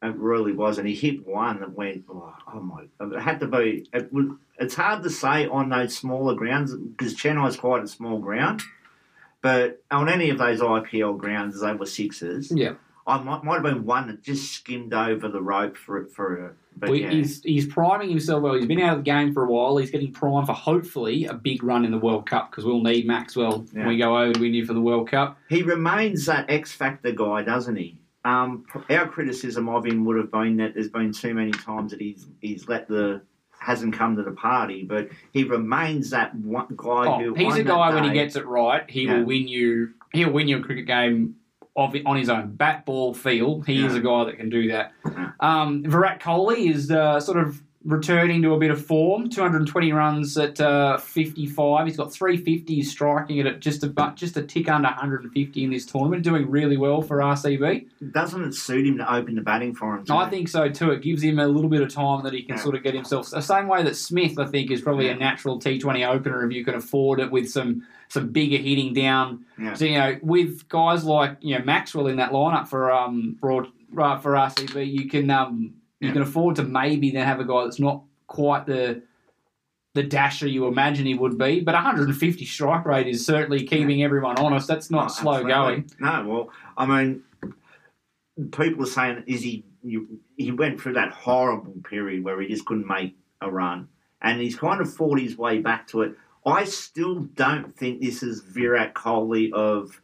It 0.03 0.15
really 0.17 0.51
was, 0.51 0.77
and 0.77 0.88
he 0.88 0.93
hit 0.95 1.25
one 1.25 1.62
that 1.62 1.74
went. 1.74 2.03
Oh, 2.10 2.33
oh 2.53 2.60
my! 2.60 2.83
It 3.00 3.22
had 3.22 3.39
to 3.39 3.48
be. 3.48 3.88
It 3.93 4.12
was, 4.12 4.25
it's 4.60 4.75
hard 4.75 5.01
to 5.03 5.10
say 5.10 5.48
on 5.48 5.69
those 5.69 5.95
smaller 5.98 6.36
grounds 6.36 6.75
because 6.75 7.15
Chennai's 7.15 7.55
quite 7.57 7.83
a 7.83 7.88
small 7.88 8.19
ground, 8.19 8.62
but 9.41 9.81
on 9.91 10.10
any 10.10 10.29
of 10.29 10.38
those 10.38 10.60
IPL 10.62 11.17
grounds, 11.17 11.62
they 11.62 11.74
were 11.74 11.86
sixes. 11.86 12.51
yeah. 12.53 12.74
I 13.05 13.17
might, 13.22 13.43
might 13.43 13.55
have 13.55 13.63
been 13.63 13.86
one 13.86 14.07
that 14.07 14.24
just 14.24 14.53
skimmed 14.53 14.93
over 14.93 15.27
the 15.27 15.41
rope 15.41 15.75
for 15.75 15.98
it 15.98 16.12
for. 16.13 16.45
a- 16.45 16.53
But 16.77 16.89
Well, 16.91 16.98
yeah. 17.00 17.10
he's, 17.10 17.43
he's 17.43 17.65
priming 17.67 18.07
himself 18.10 18.41
well. 18.43 18.53
He's 18.53 18.65
been 18.65 18.79
out 18.79 18.98
of 18.98 19.03
the 19.03 19.12
game 19.12 19.33
for 19.33 19.43
a 19.43 19.50
while. 19.51 19.75
He's 19.75 19.91
getting 19.91 20.13
primed 20.13 20.48
for 20.48 20.53
hopefully 20.53 21.25
a 21.25 21.33
big 21.33 21.63
run 21.63 21.83
in 21.83 21.91
the 21.91 21.98
World 21.98 22.29
Cup 22.29 22.50
because 22.50 22.63
we'll 22.63 22.81
need 22.81 23.05
Maxwell 23.05 23.65
Yeah. 23.74 23.79
when 23.79 23.88
we 23.89 23.98
go 23.98 24.17
over 24.17 24.31
to 24.31 24.45
India 24.45 24.65
for 24.65 24.72
the 24.74 24.79
World 24.79 25.10
Cup. 25.12 25.38
He 25.50 25.63
remains 25.63 26.25
that 26.27 26.50
X 26.50 26.72
Factor 26.72 27.12
guy, 27.12 27.43
doesn't 27.43 27.75
he? 27.75 27.98
Um, 28.25 28.65
our 28.89 29.08
criticism 29.08 29.68
of 29.70 29.86
him 29.86 30.06
would 30.06 30.18
have 30.18 30.32
been 30.32 30.58
that 30.58 30.74
there's 30.74 30.89
been 30.89 31.12
too 31.12 31.34
many 31.34 31.51
times 31.51 31.92
that 31.92 32.00
he's 32.01 32.27
he's 32.42 32.68
let 32.70 32.88
the 32.88 33.22
hasn't 33.60 33.94
come 33.94 34.15
to 34.18 34.24
the 34.24 34.32
party, 34.32 34.84
but 34.84 35.08
he 35.32 35.44
remains 35.44 36.10
that 36.10 36.36
one 36.36 36.68
guy 36.75 37.06
Oh, 37.08 37.20
who. 37.20 37.34
he's 37.34 37.56
a 37.56 37.63
guy 37.63 37.92
that 37.92 37.96
when 38.01 38.03
he 38.03 38.12
gets 38.13 38.36
it 38.36 38.46
right, 38.46 38.89
he 38.89 39.03
Yeah. 39.03 39.20
will 39.20 39.25
win 39.25 39.48
you. 39.48 39.92
He'll 40.13 40.32
win 40.32 40.48
you 40.48 40.58
a 40.58 40.62
cricket 40.62 40.86
game 40.86 41.36
of 41.75 41.96
on 42.06 42.18
his 42.18 42.30
own 42.30 42.51
bat 42.56 42.86
ball 42.86 43.13
feel. 43.13 43.62
He 43.62 43.84
is 43.86 43.96
a 43.96 44.00
guy 44.01 44.25
that 44.25 44.38
can 44.38 44.50
do 44.50 44.68
that. 44.72 44.92
Yeah. 45.06 45.32
Um, 45.39 45.84
Virat 45.84 46.20
Kohli 46.22 46.70
is 46.70 46.92
uh, 46.92 47.20
sort 47.20 47.38
of 47.39 47.62
returning 47.85 48.41
to 48.41 48.53
a 48.53 48.57
bit 48.57 48.71
of 48.71 48.85
form. 48.85 49.29
220 49.29 49.91
runs 49.91 50.37
at 50.37 50.59
uh, 50.61 50.97
55. 50.97 51.85
He's 51.87 51.97
got 51.97 52.13
350. 52.13 52.75
He's 52.75 52.89
striking 52.91 53.37
it 53.37 53.45
at 53.45 53.59
just 53.59 53.83
about 53.83 54.15
just 54.15 54.37
a 54.37 54.41
tick 54.43 54.69
under 54.69 54.87
150 54.87 55.63
in 55.63 55.69
this 55.71 55.85
tournament. 55.85 56.23
Doing 56.23 56.49
really 56.49 56.77
well 56.77 57.01
for 57.01 57.17
RCB. 57.17 57.87
Doesn't 58.11 58.43
it 58.43 58.53
suit 58.53 58.85
him 58.87 58.97
to 58.99 59.13
open 59.13 59.35
the 59.35 59.41
batting 59.41 59.75
for 59.75 59.95
him? 59.97 60.05
I 60.09 60.29
think 60.29 60.47
so 60.47 60.69
too. 60.69 60.91
It 60.91 61.01
gives 61.01 61.21
him 61.23 61.39
a 61.39 61.47
little 61.47 61.69
bit 61.69 61.81
of 61.81 61.93
time 61.93 62.23
that 62.23 62.33
he 62.33 62.43
can 62.43 62.55
Yeah. 62.55 62.61
sort 62.63 62.75
of 62.75 62.83
get 62.83 62.93
himself. 62.93 63.29
The 63.29 63.41
same 63.41 63.67
way 63.67 63.83
that 63.83 63.95
Smith, 63.95 64.39
I 64.39 64.45
think, 64.45 64.71
is 64.71 64.81
probably 64.81 65.09
a 65.09 65.15
natural 65.15 65.59
T20 65.59 66.07
opener 66.07 66.45
if 66.45 66.53
you 66.53 66.63
can 66.63 66.75
afford 66.75 67.19
it 67.19 67.31
with 67.31 67.49
some 67.49 67.83
some 68.09 68.29
bigger 68.29 68.57
hitting 68.57 68.93
down. 68.93 69.43
Yeah. 69.59 69.73
So 69.73 69.85
you 69.85 69.97
know, 69.97 70.17
with 70.21 70.69
guys 70.69 71.03
like 71.03 71.37
you 71.41 71.57
know 71.57 71.65
Maxwell 71.65 72.07
in 72.07 72.17
that 72.17 72.31
lineup 72.31 72.67
for 72.67 72.91
um 72.91 73.37
for, 73.41 73.67
uh, 73.97 74.17
for 74.19 74.33
RCB, 74.37 74.85
you 74.89 75.09
can 75.09 75.29
um 75.31 75.73
you 76.03 76.10
Yeah. 76.10 76.13
can 76.13 76.22
afford 76.22 76.57
to 76.57 76.63
maybe 76.63 77.12
then 77.12 77.25
have 77.25 77.39
a 77.39 77.45
guy 77.45 77.63
that's 77.63 77.79
not 77.79 78.03
quite 78.27 78.65
the 78.65 79.01
the 79.95 80.01
dasher 80.03 80.48
you 80.48 80.65
imagine 80.65 81.05
he 81.05 81.13
would 81.13 81.38
be, 81.38 81.60
but 81.60 81.75
150 81.75 82.45
strike 82.45 82.83
rate 82.83 83.05
is 83.07 83.24
certainly 83.24 83.63
keeping 83.63 84.01
everyone 84.03 84.36
honest. 84.39 84.67
That's 84.67 84.89
not 84.89 85.05
Oh, 85.05 85.07
slow 85.10 85.33
absolutely. 85.33 85.51
going. 85.53 85.89
No, 86.00 86.25
well, 86.27 86.50
I 86.75 86.86
mean, 86.88 87.22
people 88.51 88.83
are 88.83 88.88
saying, 88.88 89.24
is 89.27 89.43
he? 89.43 89.63
You, 89.83 90.19
he 90.36 90.51
went 90.51 90.81
through 90.81 90.93
that 90.93 91.12
horrible 91.12 91.75
period 91.88 92.24
where 92.24 92.41
he 92.41 92.48
just 92.48 92.65
couldn't 92.65 92.88
make 92.88 93.15
a 93.41 93.51
run, 93.51 93.88
and 94.22 94.41
he's 94.41 94.55
kind 94.55 94.81
of 94.81 94.91
fought 94.91 95.19
his 95.19 95.38
way 95.38 95.60
back 95.60 95.86
to 95.89 96.01
it. 96.01 96.15
I 96.43 96.63
still 96.63 97.19
don't 97.36 97.77
think 97.77 98.01
this 98.01 98.24
is 98.24 98.41
Virat 98.41 98.95
Kohli 98.95 99.51
of 99.53 100.01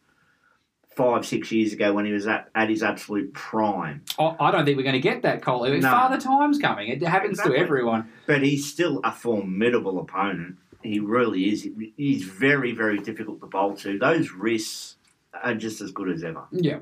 five, 1.00 1.26
six 1.26 1.52
years 1.52 1.72
ago 1.74 1.94
when 1.94 2.06
he 2.06 2.12
was 2.12 2.28
at, 2.28 2.50
at 2.54 2.70
his 2.70 2.84
absolute 2.84 3.34
prime. 3.34 4.04
I, 4.20 4.36
I 4.40 4.52
don't 4.52 4.66
think 4.66 4.76
we're 4.78 4.84
going 4.84 4.94
to 4.94 5.00
get 5.00 5.22
that, 5.24 5.42
Cole. 5.42 5.66
No. 5.66 5.82
Father 5.82 6.20
Time's 6.20 6.60
coming. 6.60 6.90
It 6.90 7.02
happens 7.02 7.40
Exactly. 7.40 7.56
to 7.56 7.62
everyone. 7.62 8.10
But 8.28 8.42
he's 8.44 8.70
still 8.70 9.00
a 9.04 9.12
formidable 9.12 10.00
opponent. 10.00 10.58
He 10.84 11.00
really 11.00 11.50
is. 11.50 11.68
He's 11.98 12.24
very, 12.24 12.74
very 12.74 13.00
difficult 13.00 13.40
to 13.42 13.48
bowl 13.48 13.76
to. 13.78 13.98
Those 13.98 14.32
wrists 14.32 14.98
are 15.44 15.56
just 15.56 15.82
as 15.82 15.92
good 15.92 16.10
as 16.10 16.24
ever. 16.24 16.44
Yeah. 16.52 16.80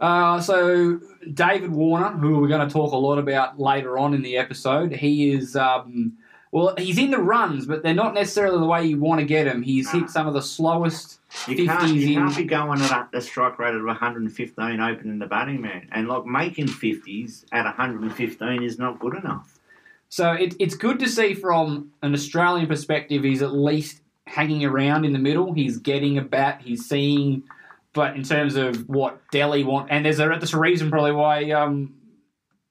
Uh, 0.00 0.40
so 0.40 1.00
David 1.32 1.70
Warner, 1.70 2.10
who 2.10 2.38
we're 2.40 2.48
going 2.48 2.66
to 2.66 2.72
talk 2.72 2.92
a 2.92 2.96
lot 2.96 3.18
about 3.18 3.60
later 3.60 3.98
on 3.98 4.14
in 4.14 4.22
the 4.22 4.36
episode, 4.36 4.92
he 4.92 5.30
is 5.32 5.54
um, 5.54 6.14
well, 6.52 6.74
he's 6.78 6.98
in 6.98 7.10
the 7.10 7.18
runs, 7.18 7.66
but 7.66 7.82
they're 7.82 7.94
not 7.94 8.14
necessarily 8.14 8.58
the 8.58 8.66
way 8.66 8.84
you 8.86 9.00
want 9.00 9.18
to 9.20 9.26
get 9.26 9.46
him. 9.46 9.62
He's 9.62 9.92
No. 9.92 10.00
hit 10.00 10.10
some 10.10 10.26
of 10.28 10.34
the 10.34 10.42
slowest 10.42 11.18
You 11.48 11.56
can't, 11.66 11.80
50s 11.80 11.94
you 11.94 12.08
in. 12.08 12.14
can't 12.26 12.36
be 12.36 12.44
going 12.44 12.80
at 12.82 12.90
a, 12.90 13.16
a 13.16 13.20
strike 13.22 13.58
rate 13.58 13.74
of 13.74 13.82
115 13.84 14.80
opening 14.80 15.18
the 15.18 15.26
batting 15.26 15.60
man. 15.62 15.88
And 15.92 16.06
like 16.08 16.26
making 16.26 16.66
50s 16.66 17.46
at 17.52 17.64
115 17.64 18.62
is 18.62 18.78
not 18.78 19.00
good 19.00 19.14
enough. 19.16 19.58
So 20.10 20.32
it, 20.32 20.54
it's 20.60 20.74
good 20.74 20.98
to 20.98 21.08
see 21.08 21.32
from 21.32 21.90
an 22.02 22.12
Australian 22.12 22.66
perspective. 22.66 23.24
He's 23.24 23.40
at 23.42 23.54
least 23.54 24.02
hanging 24.26 24.62
around 24.64 25.06
in 25.06 25.14
the 25.14 25.18
middle. 25.18 25.54
He's 25.54 25.78
getting 25.78 26.18
a 26.18 26.22
bat. 26.22 26.60
He's 26.62 26.86
seeing. 26.86 27.44
But 27.94 28.14
in 28.16 28.22
terms 28.22 28.56
of 28.56 28.88
what 28.90 29.20
Delhi 29.30 29.64
want, 29.64 29.88
and 29.90 30.04
there's 30.04 30.20
a, 30.20 30.28
there's 30.28 30.52
a 30.54 30.58
reason 30.58 30.90
probably 30.90 31.12
why 31.12 31.50
um, 31.52 31.94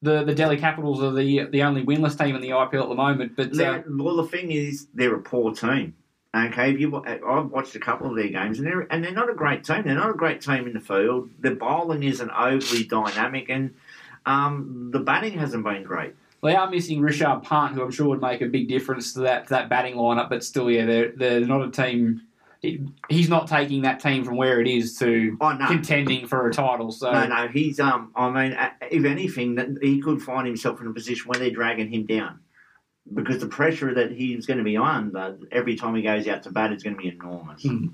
the 0.02 0.24
the 0.24 0.34
Delhi 0.34 0.58
Capitals 0.58 1.02
are 1.02 1.12
the 1.12 1.46
the 1.46 1.64
only 1.64 1.84
winless 1.84 2.18
team 2.18 2.36
in 2.36 2.42
the 2.42 2.50
IPL 2.50 2.84
at 2.84 2.90
the 2.90 2.96
moment. 2.96 3.36
But 3.36 3.60
uh, 3.60 3.82
well, 3.88 4.18
the 4.18 4.28
thing 4.28 4.52
is, 4.52 4.88
they're 4.94 5.16
a 5.16 5.22
poor 5.22 5.54
team. 5.54 5.96
Okay, 6.34 6.72
if 6.72 6.80
you, 6.80 6.96
I've 6.96 7.52
watched 7.52 7.76
a 7.76 7.80
couple 7.80 8.10
of 8.10 8.16
their 8.16 8.30
games, 8.30 8.58
and 8.58 8.66
they're 8.66 8.88
and 8.92 9.04
they're 9.04 9.12
not 9.12 9.30
a 9.30 9.34
great 9.34 9.64
team. 9.64 9.84
They're 9.84 9.96
not 9.96 10.10
a 10.10 10.14
great 10.14 10.42
team 10.42 10.66
in 10.66 10.74
the 10.74 10.80
field. 10.80 11.30
The 11.40 11.52
bowling 11.52 12.04
isn't 12.04 12.32
overly 12.32 12.86
dynamic, 12.86 13.50
and 13.50 13.76
um, 14.26 14.90
the 14.94 15.00
batting 15.00 15.38
hasn't 15.38 15.64
been 15.64 15.84
great. 15.84 16.16
They 16.42 16.56
are 16.56 16.70
missing 16.70 17.02
Rishabh 17.02 17.44
Pant, 17.44 17.76
who 17.76 17.84
I'm 17.84 17.92
sure 17.92 18.08
would 18.08 18.22
make 18.22 18.42
a 18.42 18.48
big 18.48 18.68
difference 18.68 19.14
to 19.14 19.20
that 19.22 19.44
to 19.48 19.50
that 19.52 19.70
batting 19.70 19.96
lineup. 19.96 20.30
But 20.30 20.44
still, 20.44 20.72
yeah, 20.72 20.86
they're 20.86 21.12
they're 21.12 21.42
not 21.42 21.68
a 21.68 21.70
team. 21.70 22.22
He- 22.62 22.86
He's 23.10 23.30
not 23.30 23.48
taking 23.48 23.82
that 23.84 24.00
team 24.00 24.24
from 24.24 24.38
where 24.38 24.62
it 24.62 24.68
is 24.68 24.98
to 25.00 25.38
Oh 25.42 25.54
no, 25.54 25.68
contending 25.68 26.28
for 26.28 26.48
a 26.48 26.54
title. 26.54 26.92
So 26.92 27.12
no, 27.12 27.28
no. 27.28 27.48
He's 27.48 27.80
um. 27.80 28.12
I 28.16 28.30
mean, 28.30 28.58
if 28.90 29.06
anything, 29.06 29.56
that 29.56 29.70
he 29.82 30.00
could 30.00 30.22
find 30.22 30.46
himself 30.48 30.80
in 30.82 30.88
a 30.88 30.94
position 30.94 31.28
where 31.28 31.40
they're 31.40 31.52
dragging 31.52 31.92
him 31.92 32.06
down 32.06 32.40
because 33.14 33.40
the 33.40 33.48
pressure 33.48 33.94
that 33.94 34.12
he's 34.12 34.46
going 34.46 34.60
to 34.60 34.64
be 34.64 34.78
under 34.78 35.38
every 35.52 35.76
time 35.76 35.96
he 35.96 36.02
goes 36.02 36.28
out 36.28 36.44
to 36.44 36.52
bat 36.52 36.72
is 36.72 36.84
going 36.84 36.96
to 36.96 37.02
be 37.02 37.10
enormous. 37.10 37.64
Hmm. 37.64 37.88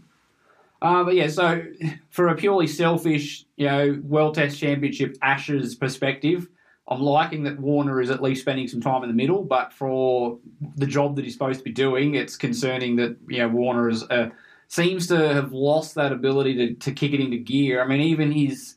Uh, 0.81 1.03
but 1.03 1.15
yeah, 1.15 1.27
so 1.27 1.63
for 2.09 2.27
a 2.27 2.35
purely 2.35 2.67
selfish, 2.67 3.45
you 3.55 3.65
know, 3.65 3.99
World 4.03 4.35
Test 4.35 4.59
Championship 4.59 5.17
Ashes 5.23 5.73
perspective, 5.75 6.47
I'm 6.87 7.01
liking 7.01 7.43
that 7.43 7.59
Warner 7.59 7.99
is 7.99 8.11
at 8.11 8.21
least 8.21 8.41
spending 8.41 8.67
some 8.67 8.81
time 8.81 9.01
in 9.03 9.09
the 9.09 9.15
middle. 9.15 9.43
But 9.43 9.73
for 9.73 10.37
the 10.75 10.85
job 10.85 11.15
that 11.15 11.25
he's 11.25 11.33
supposed 11.33 11.59
to 11.59 11.63
be 11.63 11.71
doing, 11.71 12.15
it's 12.15 12.35
concerning 12.35 12.95
that 12.97 13.17
you 13.27 13.39
know 13.39 13.47
Warner 13.47 13.89
is, 13.89 14.03
uh, 14.03 14.29
seems 14.67 15.07
to 15.07 15.33
have 15.33 15.51
lost 15.53 15.95
that 15.95 16.11
ability 16.11 16.55
to, 16.55 16.73
to 16.75 16.91
kick 16.91 17.13
it 17.13 17.19
into 17.19 17.37
gear. 17.37 17.81
I 17.81 17.87
mean, 17.87 18.01
even 18.01 18.31
his 18.31 18.75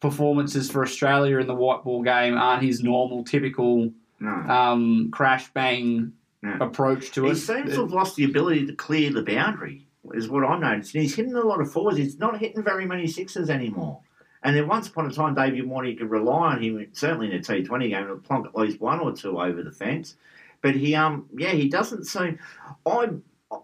performances 0.00 0.70
for 0.70 0.82
Australia 0.82 1.38
in 1.38 1.46
the 1.46 1.54
white 1.54 1.84
ball 1.84 2.02
game 2.02 2.36
aren't 2.36 2.62
his 2.62 2.82
normal, 2.82 3.24
typical 3.24 3.92
No. 4.20 4.30
um, 4.30 5.10
crash 5.10 5.52
bang 5.52 6.12
Yeah. 6.42 6.58
approach 6.60 7.12
to 7.12 7.26
it. 7.26 7.30
He 7.30 7.34
seems 7.36 7.74
to 7.74 7.82
have 7.82 7.92
lost 7.92 8.16
the 8.16 8.24
ability 8.24 8.66
to 8.66 8.74
clear 8.74 9.10
the 9.12 9.22
boundary, 9.22 9.86
is 10.12 10.28
what 10.28 10.44
I 10.44 10.58
noticed. 10.58 10.94
And 10.94 11.02
he's 11.02 11.14
hitting 11.14 11.34
a 11.34 11.40
lot 11.40 11.60
of 11.60 11.70
fours. 11.72 11.96
He's 11.96 12.18
not 12.18 12.38
hitting 12.40 12.62
very 12.64 12.84
many 12.86 13.06
sixes 13.06 13.48
anymore. 13.50 14.00
And 14.44 14.56
then 14.56 14.66
once 14.66 14.88
upon 14.88 15.06
a 15.06 15.12
time, 15.12 15.34
David 15.36 15.68
Warner, 15.68 15.88
you 15.90 15.96
could 15.96 16.10
rely 16.10 16.54
on 16.54 16.62
him, 16.62 16.84
certainly 16.92 17.28
in 17.28 17.32
a 17.34 17.38
T20 17.38 17.90
game, 17.90 18.08
to 18.08 18.16
plonk 18.16 18.46
at 18.46 18.56
least 18.56 18.80
one 18.80 18.98
or 18.98 19.12
two 19.12 19.40
over 19.40 19.62
the 19.62 19.70
fence. 19.70 20.16
But 20.62 20.74
he, 20.74 20.96
um, 20.96 21.26
yeah, 21.36 21.50
he 21.52 21.68
doesn't 21.68 22.06
seem. 22.06 22.40
I, 22.84 23.08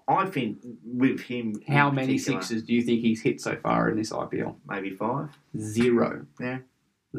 I 0.07 0.27
think 0.27 0.59
with 0.85 1.21
him, 1.21 1.61
How 1.69 1.91
many 1.91 2.19
sixes 2.19 2.63
do 2.63 2.75
you 2.75 2.83
think 2.83 3.01
he's 3.01 3.21
hit 3.23 3.41
so 3.41 3.57
far 3.57 3.89
in 3.91 3.97
this 3.97 4.11
IPL? 4.11 4.57
Maybe 4.69 4.91
five. 4.91 5.31
Zero. 5.57 6.27
Yeah, 6.41 6.59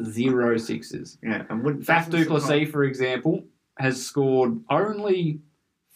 Zero 0.04 0.56
sixes. 0.56 1.18
yeah. 1.22 1.44
And 1.48 1.62
would 1.64 1.80
Faf 1.80 2.10
du 2.10 2.24
Plessis, 2.26 2.70
for 2.70 2.84
example, 2.84 3.44
has 3.78 4.04
scored 4.04 4.60
only 4.70 5.40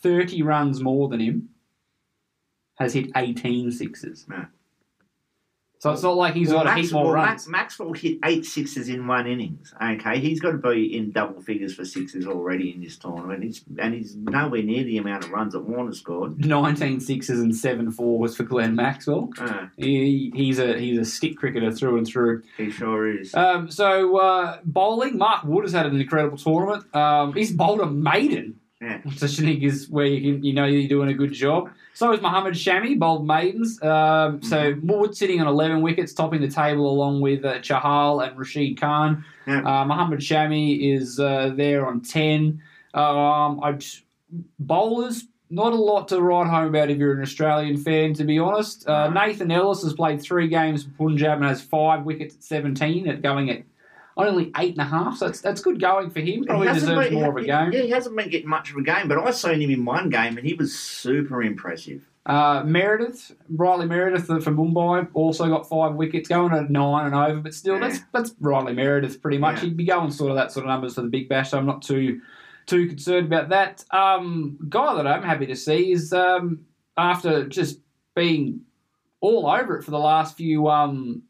30 0.03 0.43
runs 0.43 0.83
more 0.83 1.09
than 1.09 1.21
him, 1.21 1.49
has 2.77 2.93
hit 2.95 3.11
18 3.17 3.71
sixes. 3.71 4.27
Yeah. 4.31 4.47
So 5.85 5.93
it's 5.93 6.03
not 6.03 6.17
like 6.17 6.33
he's 6.33 6.49
well, 6.49 6.61
got 6.65 6.71
to 6.71 6.77
Max, 6.77 6.81
hit 6.87 6.93
more 6.95 7.05
well, 7.05 7.13
runs. 7.13 7.47
Max, 7.47 7.47
Maxwell 7.47 7.93
hit 7.93 8.19
eight 8.25 8.47
sixes 8.47 8.89
in 8.89 9.07
one 9.07 9.27
innings. 9.27 9.75
Okay, 9.83 10.19
he's 10.19 10.41
got 10.41 10.53
to 10.53 10.57
be 10.57 10.97
in 10.97 11.11
double 11.11 11.43
figures 11.43 11.75
for 11.75 11.85
sixes 11.85 12.27
already 12.27 12.73
in 12.73 12.81
this 12.81 12.97
tournament. 12.97 13.43
He's, 13.43 13.63
and 13.79 13.93
he's 13.93 14.17
nowhere 14.17 14.63
near 14.63 14.83
the 14.83 14.97
amount 14.97 15.25
of 15.25 15.31
runs 15.31 15.53
that 15.53 15.61
Warner 15.61 15.93
scored. 15.93 16.43
19 16.43 17.01
sixes 17.01 17.39
and 17.39 17.55
seven 17.55 17.91
fours 17.91 18.35
for 18.35 18.45
Glenn 18.45 18.75
Maxwell. 18.75 19.29
Uh, 19.39 19.67
He, 19.77 20.33
he's 20.35 20.59
a 20.59 20.79
he's 20.79 20.99
a 20.99 21.05
stick 21.05 21.37
cricketer 21.37 21.71
through 21.71 21.99
and 21.99 22.07
through. 22.07 22.45
he 22.57 22.71
sure 22.71 23.19
is. 23.19 23.35
Um, 23.35 23.71
so 23.71 24.17
uh, 24.17 24.61
bowling, 24.65 25.19
Mark 25.19 25.45
Wood 25.45 25.65
has 25.65 25.73
had 25.73 25.85
an 25.85 26.01
incredible 26.01 26.39
tournament. 26.39 26.97
Um, 26.97 27.35
he's 27.35 27.53
bowled 27.53 27.81
a 27.81 27.87
maiden, 27.91 28.59
Yeah. 28.85 29.01
I 29.07 29.11
is 29.63 29.89
where 29.89 30.07
you 30.07 30.35
can, 30.35 30.45
you 30.45 30.53
know 30.53 30.67
you're 30.67 30.89
doing 30.89 31.09
a 31.09 31.15
good 31.15 31.33
job. 31.33 31.71
So 31.95 32.13
is 32.13 32.21
Mohammed 32.21 32.55
Shami, 32.55 32.99
bowled 32.99 33.27
maidens. 33.27 33.83
Um, 33.83 34.43
So 34.43 34.75
Wood 34.83 35.17
sitting 35.17 35.41
on 35.41 35.47
11 35.47 35.81
wickets, 35.81 36.13
topping 36.13 36.41
the 36.41 36.49
table 36.49 36.91
along 36.91 37.21
with 37.21 37.45
uh, 37.45 37.61
Chahal 37.61 38.27
and 38.27 38.39
Rashid 38.39 38.79
Khan. 38.81 39.25
Yeah. 39.47 39.59
Uh, 39.61 39.85
Mohammed 39.87 40.21
Shami 40.21 40.95
is 40.95 41.19
uh, 41.19 41.53
there 41.57 41.87
on 41.87 42.01
10. 42.03 42.61
Um, 42.95 43.61
I 43.63 43.79
bowlers. 44.59 45.25
Not 45.51 45.73
a 45.73 45.77
lot 45.77 46.09
to 46.09 46.21
write 46.21 46.49
home 46.49 46.69
about 46.69 46.91
if 46.91 46.99
you're 46.99 47.15
an 47.15 47.23
Australian 47.23 47.77
fan, 47.77 48.15
to 48.15 48.25
be 48.25 48.39
honest. 48.39 48.89
Uh, 48.89 49.09
No. 49.09 49.27
Nathan 49.27 49.51
Ellis 49.53 49.83
has 49.85 49.93
played 49.93 50.21
three 50.21 50.49
games 50.49 50.83
for 50.85 50.91
Punjab 50.91 51.39
and 51.39 51.45
has 51.47 51.61
five 51.63 52.05
wickets 52.05 52.35
at 52.35 52.43
17, 52.43 53.07
at 53.09 53.23
going 53.23 53.51
at 53.51 53.63
only 54.17 54.53
eight 54.59 54.73
and 54.73 54.81
a 54.81 54.85
half. 54.85 55.19
So 55.19 55.27
that's, 55.27 55.41
that's 55.41 55.61
good 55.61 55.81
going 55.81 56.11
for 56.11 56.21
him. 56.21 56.45
Probably 56.45 56.69
deserves 56.73 57.09
been- 57.09 57.15
more 57.15 57.31
of 57.31 57.37
a 57.37 57.45
game. 57.45 57.73
Yeah, 57.73 57.83
he 57.83 57.91
hasn't 57.91 58.17
been 58.17 58.31
getting 58.31 58.49
much 58.49 58.71
of 58.71 58.77
a 58.77 58.83
game, 58.83 59.09
but 59.09 59.19
I 59.19 59.31
seen 59.33 59.61
him 59.61 59.71
in 59.71 59.85
one 59.85 60.09
game 60.11 60.37
and 60.39 60.47
he 60.47 60.55
was 60.55 60.79
super 60.79 61.43
impressive. 61.43 62.07
Uh, 62.27 62.63
Meredith, 62.65 63.33
Riley 63.51 63.85
Meredith 63.87 64.27
from 64.27 64.57
Mumbai, 64.57 65.07
also 65.13 65.47
got 65.49 65.69
five 65.69 65.95
wickets, 65.95 66.27
going 66.27 66.55
at 66.55 66.71
nine 66.71 67.07
and 67.07 67.15
over, 67.15 67.41
but 67.41 67.53
still, 67.53 67.79
that's 67.79 68.01
that's 68.15 68.35
Riley 68.41 68.73
Meredith 68.73 69.21
pretty 69.21 69.37
much. 69.37 69.57
Yeah. 69.57 69.65
He'd 69.65 69.77
be 69.77 69.85
going 69.85 70.11
sort 70.11 70.31
of 70.31 70.37
that 70.37 70.51
sort 70.51 70.65
of 70.65 70.71
numbers 70.71 70.95
for 70.95 71.03
the 71.03 71.09
Big 71.09 71.29
Bash, 71.29 71.51
so 71.51 71.59
I'm 71.59 71.67
not 71.67 71.83
too 71.83 72.23
too 72.65 72.89
concerned 72.89 73.27
about 73.27 73.51
that. 73.51 73.85
Um, 73.91 74.57
guy 74.71 74.95
that 74.95 75.07
I'm 75.07 75.23
happy 75.23 75.45
to 75.47 75.55
see 75.57 75.93
is 75.93 76.15
um, 76.15 76.61
after 76.97 77.47
just 77.47 77.81
being 78.15 78.61
all 79.21 79.47
over 79.47 79.77
it 79.77 79.83
for 79.85 79.91
the 79.91 79.99
last 79.99 80.35
few 80.35 80.69
um, 80.69 81.25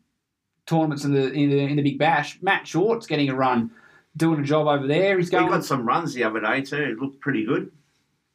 tournaments 0.67 1.05
in 1.05 1.13
the, 1.13 1.31
in 1.33 1.51
the 1.51 1.59
in 1.59 1.77
the 1.77 1.83
Big 1.83 1.99
Bash. 1.99 2.39
Matt 2.43 2.67
Short's 2.67 3.07
getting 3.07 3.29
a 3.29 3.35
run, 3.35 3.71
doing 4.17 4.41
a 4.41 4.45
job 4.45 4.67
over 4.67 4.87
there. 4.87 5.19
He's 5.19 5.29
He 5.29 5.33
going. 5.37 5.49
got 5.51 5.65
some 5.65 5.87
runs 5.87 6.15
the 6.15 6.25
other 6.25 6.41
day 6.41 6.63
too. 6.63 6.77
It 6.77 6.99
looked 6.99 7.21
pretty 7.21 7.45
good. 7.45 7.71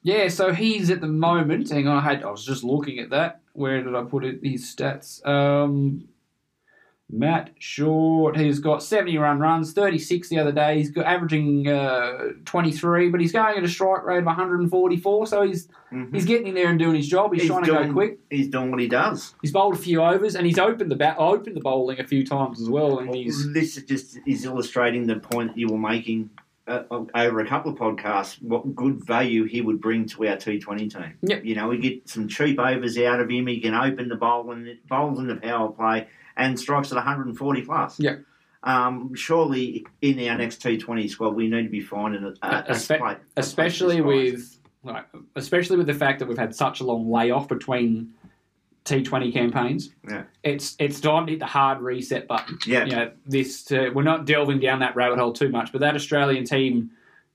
yeah, 0.03 0.27
so 0.29 0.53
he's 0.53 0.89
at 0.89 1.01
the 1.01 1.07
moment. 1.07 1.69
Hang 1.69 1.87
on, 1.87 1.97
I 1.97 2.01
had 2.01 2.23
I 2.23 2.29
was 2.31 2.45
just 2.45 2.63
looking 2.63 2.99
at 2.99 3.09
that. 3.11 3.41
Where 3.53 3.81
did 3.83 3.95
I 3.95 4.03
put 4.03 4.25
it? 4.25 4.39
His 4.43 4.63
stats. 4.75 5.25
Um, 5.25 6.08
Matt 7.11 7.49
Short, 7.57 8.37
he's 8.37 8.59
got 8.59 8.83
70 8.83 9.17
run 9.17 9.39
runs, 9.39 9.73
36 9.73 10.29
the 10.29 10.37
other 10.37 10.51
day. 10.51 10.77
He's 10.77 10.91
got 10.91 11.05
averaging 11.05 11.67
uh, 11.67 12.33
23, 12.45 13.09
but 13.09 13.19
he's 13.19 13.31
going 13.31 13.57
at 13.57 13.63
a 13.63 13.67
strike 13.67 14.03
rate 14.03 14.19
of 14.19 14.25
144. 14.25 15.27
So 15.27 15.41
he's 15.41 15.67
he's 16.11 16.25
getting 16.25 16.47
in 16.47 16.53
there 16.53 16.69
and 16.69 16.77
doing 16.77 16.95
his 16.95 17.07
job. 17.07 17.33
He's, 17.33 17.47
trying 17.47 17.63
to 17.63 17.71
doing, 17.71 17.87
go 17.87 17.93
quick. 17.93 18.19
He's 18.29 18.47
doing 18.47 18.69
what 18.69 18.79
he 18.79 18.87
does. 18.87 19.33
He's 19.41 19.51
bowled 19.51 19.73
a 19.73 19.77
few 19.77 20.03
overs 20.03 20.35
and 20.35 20.45
he's 20.45 20.59
opened 20.59 20.91
the 20.91 20.95
bat, 20.95 21.15
opened 21.17 21.55
the 21.55 21.61
bowling 21.61 21.99
a 21.99 22.05
few 22.05 22.23
times 22.23 22.61
as 22.61 22.69
well. 22.69 22.99
And 22.99 23.13
he's 23.13 23.53
This 23.53 23.77
is 23.77 23.83
just 23.83 24.19
is 24.27 24.45
illustrating 24.45 25.07
the 25.07 25.15
point 25.15 25.55
that 25.55 25.57
you 25.59 25.67
were 25.67 25.79
making 25.79 26.29
uh, 26.67 26.83
over 27.15 27.39
a 27.39 27.47
couple 27.47 27.71
of 27.71 27.79
podcasts. 27.79 28.39
What 28.43 28.75
good 28.75 29.03
value 29.03 29.45
he 29.45 29.61
would 29.61 29.81
bring 29.81 30.05
to 30.09 30.27
our 30.27 30.35
T20 30.35 30.77
team. 30.93 31.17
Yep. 31.23 31.43
You 31.43 31.55
know, 31.55 31.69
we 31.69 31.79
get 31.79 32.07
some 32.07 32.27
cheap 32.27 32.59
overs 32.59 32.99
out 32.99 33.19
of 33.19 33.31
him. 33.31 33.47
He 33.47 33.59
can 33.59 33.73
open 33.73 34.09
the 34.09 34.15
bowl 34.15 34.51
and 34.51 34.77
bowls 34.87 35.17
in 35.17 35.25
the 35.25 35.37
power 35.37 35.71
play 35.71 36.07
and 36.39 36.59
strikes 36.59 36.91
at 36.91 36.95
140 36.95 37.61
plus. 37.63 37.99
yeah, 37.99 38.15
Um, 38.63 39.13
surely 39.13 39.85
in 40.01 40.27
our 40.27 40.37
next 40.37 40.61
T20 40.63 41.09
squad, 41.09 41.35
we 41.35 41.47
need 41.47 41.63
to 41.63 41.69
be 41.69 41.81
finding 41.81 42.23
a, 42.23 42.47
a, 42.47 42.63
a 42.69 42.75
spot- 42.75 43.21
a 43.35 43.39
especially 43.39 44.01
with 44.01 44.57
like, 44.83 45.05
especially 45.35 45.77
with 45.77 45.87
the 45.87 45.93
fact 45.93 46.19
that 46.19 46.27
we've 46.27 46.37
had 46.37 46.55
such 46.55 46.79
a 46.79 46.85
long 46.85 47.11
layoff 47.11 47.49
between 47.49 48.13
T20 48.85 49.33
campaigns. 49.33 49.91
Yeah. 50.09 50.23
It's 50.43 50.75
it's 50.79 51.01
time 51.01 51.25
to 51.27 51.33
hit 51.33 51.39
the 51.39 51.45
hard 51.45 51.81
reset 51.81 52.27
button. 52.27 52.57
Yeah. 52.65 52.85
You 52.85 52.95
know, 52.95 53.11
this 53.25 53.69
uh, 53.71 53.89
we're 53.93 54.03
not 54.03 54.25
delving 54.25 54.59
down 54.61 54.79
that 54.79 54.95
rabbit 54.95 55.19
hole 55.19 55.33
too 55.33 55.49
much, 55.49 55.71
but 55.73 55.81
that 55.81 55.95
Australian 55.95 56.45
team, 56.45 56.91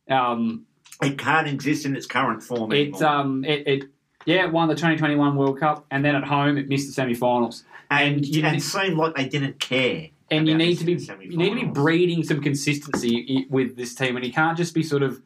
um. 0.09 0.67
It 1.03 1.19
can't 1.19 1.49
exist 1.49 1.85
in 1.87 1.97
its 1.97 2.07
current 2.07 2.41
form 2.41 2.71
it 2.73 3.03
um, 3.03 3.45
it, 3.45 3.67
it 3.67 3.85
yeah, 4.27 4.45
it 4.45 4.53
won 4.53 4.69
the 4.69 4.75
2021 4.75 5.37
World 5.37 5.59
Cup, 5.59 5.85
and 5.91 6.05
then 6.05 6.15
at 6.15 6.25
home 6.25 6.57
it 6.57 6.69
missed 6.69 6.87
the 6.87 6.93
semi-finals. 6.93 7.65
And, 7.91 8.25
you- 8.27 8.45
and 8.45 8.57
it 8.57 8.61
seemed 8.63 8.97
like 8.97 9.15
they 9.15 9.29
didn't 9.29 9.61
care. 9.61 10.09
and 10.31 10.49
you 10.49 10.55
need 10.57 10.79
to 10.79 10.85
be 10.85 10.95
you 10.95 11.37
need 11.37 11.51
to 11.51 11.55
be 11.57 11.65
breeding 11.67 12.23
some 12.25 12.41
consistency 12.41 13.47
with 13.51 13.77
this 13.77 13.95
team, 13.95 14.17
and 14.17 14.25
you 14.25 14.33
can't 14.33 14.57
just 14.57 14.75
be 14.75 14.83
sort 14.83 15.03
of, 15.03 15.21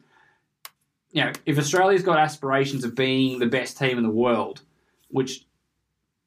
you 1.11 1.23
know, 1.23 1.31
if 1.45 1.57
Australia's 1.57 2.03
got 2.03 2.17
aspirations 2.19 2.83
of 2.83 2.95
being 2.95 3.39
the 3.39 3.47
best 3.47 3.77
team 3.77 3.97
in 3.97 4.03
the 4.03 4.09
world, 4.11 4.61
which 5.09 5.45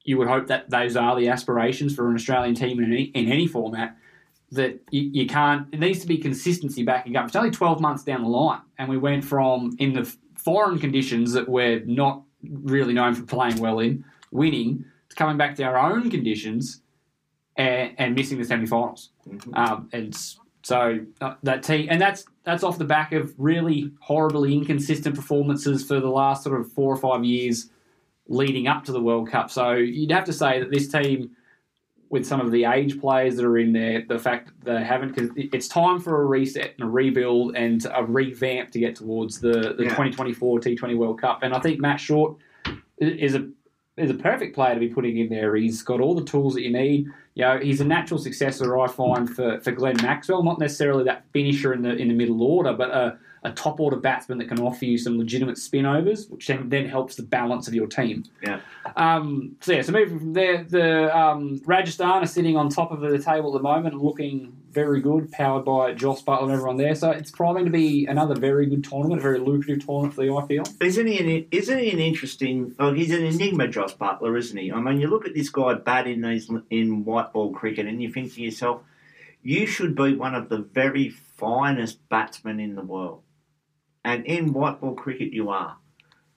you 0.05 0.19
would 0.19 0.27
hope 0.29 0.49
that 0.49 0.69
those 0.71 0.97
are 0.97 1.15
the 1.15 1.29
aspirations 1.29 1.95
for 1.95 2.09
an 2.09 2.15
Australian 2.17 2.55
team 2.57 2.79
in 2.81 2.93
any, 2.93 3.03
in 3.05 3.31
any 3.31 3.47
format. 3.47 3.97
That 4.51 4.81
you, 4.91 5.09
you 5.12 5.27
can't. 5.27 5.67
It 5.73 5.81
needs 5.81 6.01
to 6.01 6.07
be 6.07 6.19
consistency 6.19 6.83
backing 6.83 7.17
up. 7.17 7.27
It's 7.27 7.37
only 7.37 7.51
twelve 7.51 7.81
months 7.81 8.05
down 8.05 8.23
the 8.23 8.29
line, 8.29 8.61
and 8.77 8.87
we 8.91 8.99
went 8.99 9.25
from 9.25 9.75
in 9.79 9.95
the 9.95 10.05
foreign 10.37 10.79
conditions 10.79 11.33
that 11.33 11.49
we're 11.49 11.81
not 11.87 12.23
really 12.43 12.93
known 12.93 13.15
for 13.15 13.23
playing 13.23 13.57
well 13.61 13.79
in, 13.79 14.05
winning, 14.31 14.85
coming 15.23 15.37
back 15.37 15.55
to 15.55 15.62
our 15.62 15.79
own 15.79 16.11
conditions 16.11 16.81
and, 17.57 17.93
and 17.99 18.14
missing 18.17 18.38
the 18.38 18.45
semi-finals. 18.45 19.11
Um, 19.55 19.88
and 19.93 20.17
so 20.64 20.99
uh, 21.21 21.35
that 21.45 21.62
team, 21.62 21.87
and 21.91 22.00
that's 22.00 22.25
that's 22.43 22.64
off 22.64 22.76
the 22.76 22.85
back 22.85 23.12
of 23.12 23.33
really 23.38 23.93
horribly 24.00 24.52
inconsistent 24.52 25.14
performances 25.14 25.85
for 25.85 26.00
the 26.00 26.09
last 26.09 26.43
sort 26.43 26.61
of 26.61 26.73
four 26.73 26.93
or 26.93 26.97
five 26.97 27.25
years 27.25 27.71
leading 28.26 28.67
up 28.67 28.83
to 28.87 28.93
the 28.93 29.00
World 29.00 29.31
Cup. 29.31 29.49
So 29.49 29.75
you'd 29.75 30.11
have 30.11 30.25
to 30.25 30.33
say 30.33 30.59
that 30.59 30.71
this 30.73 30.88
team, 30.88 31.31
with 32.11 32.26
some 32.26 32.41
of 32.41 32.50
the 32.50 32.64
age 32.64 33.00
players 33.00 33.37
that 33.37 33.45
are 33.45 33.59
in 33.59 33.73
there, 33.73 34.05
the 34.09 34.19
fact 34.19 34.50
that 34.64 34.75
they 34.79 34.85
haven't, 34.85 35.14
because 35.14 35.31
it's 35.37 35.69
time 35.69 36.00
for 36.00 36.21
a 36.23 36.25
reset 36.25 36.75
and 36.79 36.88
a 36.88 36.91
rebuild 36.91 37.55
and 37.55 37.87
a 37.95 38.02
revamp 38.05 38.73
to 38.73 38.81
get 38.81 38.97
towards 38.97 39.41
the, 39.41 39.75
the 39.79 39.85
Yeah. 39.85 39.91
2024 39.91 40.59
T20 40.61 40.97
World 40.97 41.21
Cup. 41.21 41.45
And 41.45 41.55
I 41.55 41.61
think 41.61 41.81
Matt 41.81 42.00
Short 42.00 42.37
is 42.99 43.37
a 43.37 43.49
is 43.97 44.11
a 44.11 44.15
perfect 44.15 44.55
player 44.55 44.75
to 44.75 44.81
be 44.81 44.89
putting 44.89 45.19
in 45.19 45.29
there. 45.29 45.55
He's 45.55 45.83
got 45.83 46.01
all 46.01 46.15
the 46.15 46.25
tools 46.25 46.55
that 46.55 46.63
you 46.63 46.73
need. 46.73 47.07
You 47.35 47.43
know, 47.45 47.59
he's 47.59 47.81
a 47.81 47.85
natural 47.85 48.19
successor, 48.19 48.78
I 48.78 48.89
find, 48.89 49.28
for, 49.28 49.61
for 49.61 49.73
Glenn 49.73 49.97
Maxwell. 50.02 50.43
Not 50.43 50.59
necessarily 50.59 51.05
that 51.05 51.25
finisher 51.33 51.73
in 51.73 51.83
the 51.83 51.95
in 51.97 52.09
the 52.09 52.15
middle 52.15 52.43
order, 52.43 52.73
but 52.73 52.91
a 53.45 53.50
top 53.50 53.81
order 53.81 53.97
batsman 53.97 54.39
that 54.39 54.49
can 54.49 54.61
offer 54.61 54.85
you 54.85 54.97
some 54.97 55.19
legitimate 55.19 55.59
spin 55.59 55.85
overs, 55.85 56.28
which 56.28 56.47
then, 56.47 56.69
then 56.69 56.89
helps 56.89 57.17
the 57.17 57.23
balance 57.23 57.67
of 57.67 57.75
your 57.75 57.89
team. 57.89 58.25
Yeah. 58.41 58.61
Um, 58.95 59.57
so 59.61 59.73
yeah, 59.73 59.83
so 59.83 59.93
moving 59.93 60.19
from 60.19 60.33
there, 60.33 60.63
the 60.63 61.17
um, 61.17 61.61
Rajasthan 61.65 62.23
are 62.23 62.26
sitting 62.26 62.57
on 62.57 62.69
top 62.69 62.93
of 62.93 63.00
the 63.00 63.19
table 63.19 63.55
at 63.55 63.59
the 63.59 63.63
moment, 63.63 64.00
looking 64.00 64.57
very 64.71 65.00
good, 65.00 65.31
powered 65.33 65.65
by 65.65 65.93
Jos 65.93 66.23
Buttler 66.23 66.45
and 66.45 66.52
everyone 66.52 66.76
there. 66.76 66.95
So 66.95 67.11
it's 67.11 67.31
proving 67.31 67.65
to 67.65 67.71
be 67.71 68.07
another 68.07 68.35
very 68.35 68.67
good 68.67 68.85
tournament, 68.85 69.21
a 69.21 69.23
very 69.23 69.39
lucrative 69.39 69.85
tournament 69.85 70.15
for 70.15 70.23
the 70.23 70.28
IPL. 70.28 70.83
Isn't 70.83 71.07
he 71.07 71.19
an 71.19 71.47
isn't 71.50 71.78
he 71.78 71.91
an 71.91 71.99
interesting? 71.99 72.75
Oh, 72.78 72.93
he's 72.93 73.11
an 73.11 73.25
enigma, 73.25 73.69
Josh 73.69 73.95
Buttler, 73.97 74.39
isn't 74.39 74.57
he? 74.57 74.73
I 74.73 74.81
mean, 74.81 75.00
you 75.00 75.09
look 75.09 75.26
at 75.26 75.35
this 75.35 75.50
guy 75.50 75.75
bat 75.75 76.07
in 76.07 76.23
these 76.23 76.50
in 76.71 77.05
white 77.05 77.33
ball 77.33 77.52
cricket, 77.52 77.87
and 77.87 78.00
you 78.00 78.13
think 78.13 78.33
to 78.35 78.43
yourself, 78.43 78.83
you 79.43 79.67
should 79.67 79.95
be 79.95 80.15
one 80.15 80.35
of 80.35 80.49
the 80.49 80.59
very 80.59 81.09
finest 81.09 82.09
batsmen 82.09 82.61
in 82.61 82.76
the 82.76 82.83
world, 82.83 83.23
and 84.04 84.25
in 84.26 84.52
white 84.52 84.80
ball 84.80 84.95
cricket 84.95 85.32
you 85.32 85.49
are. 85.50 85.76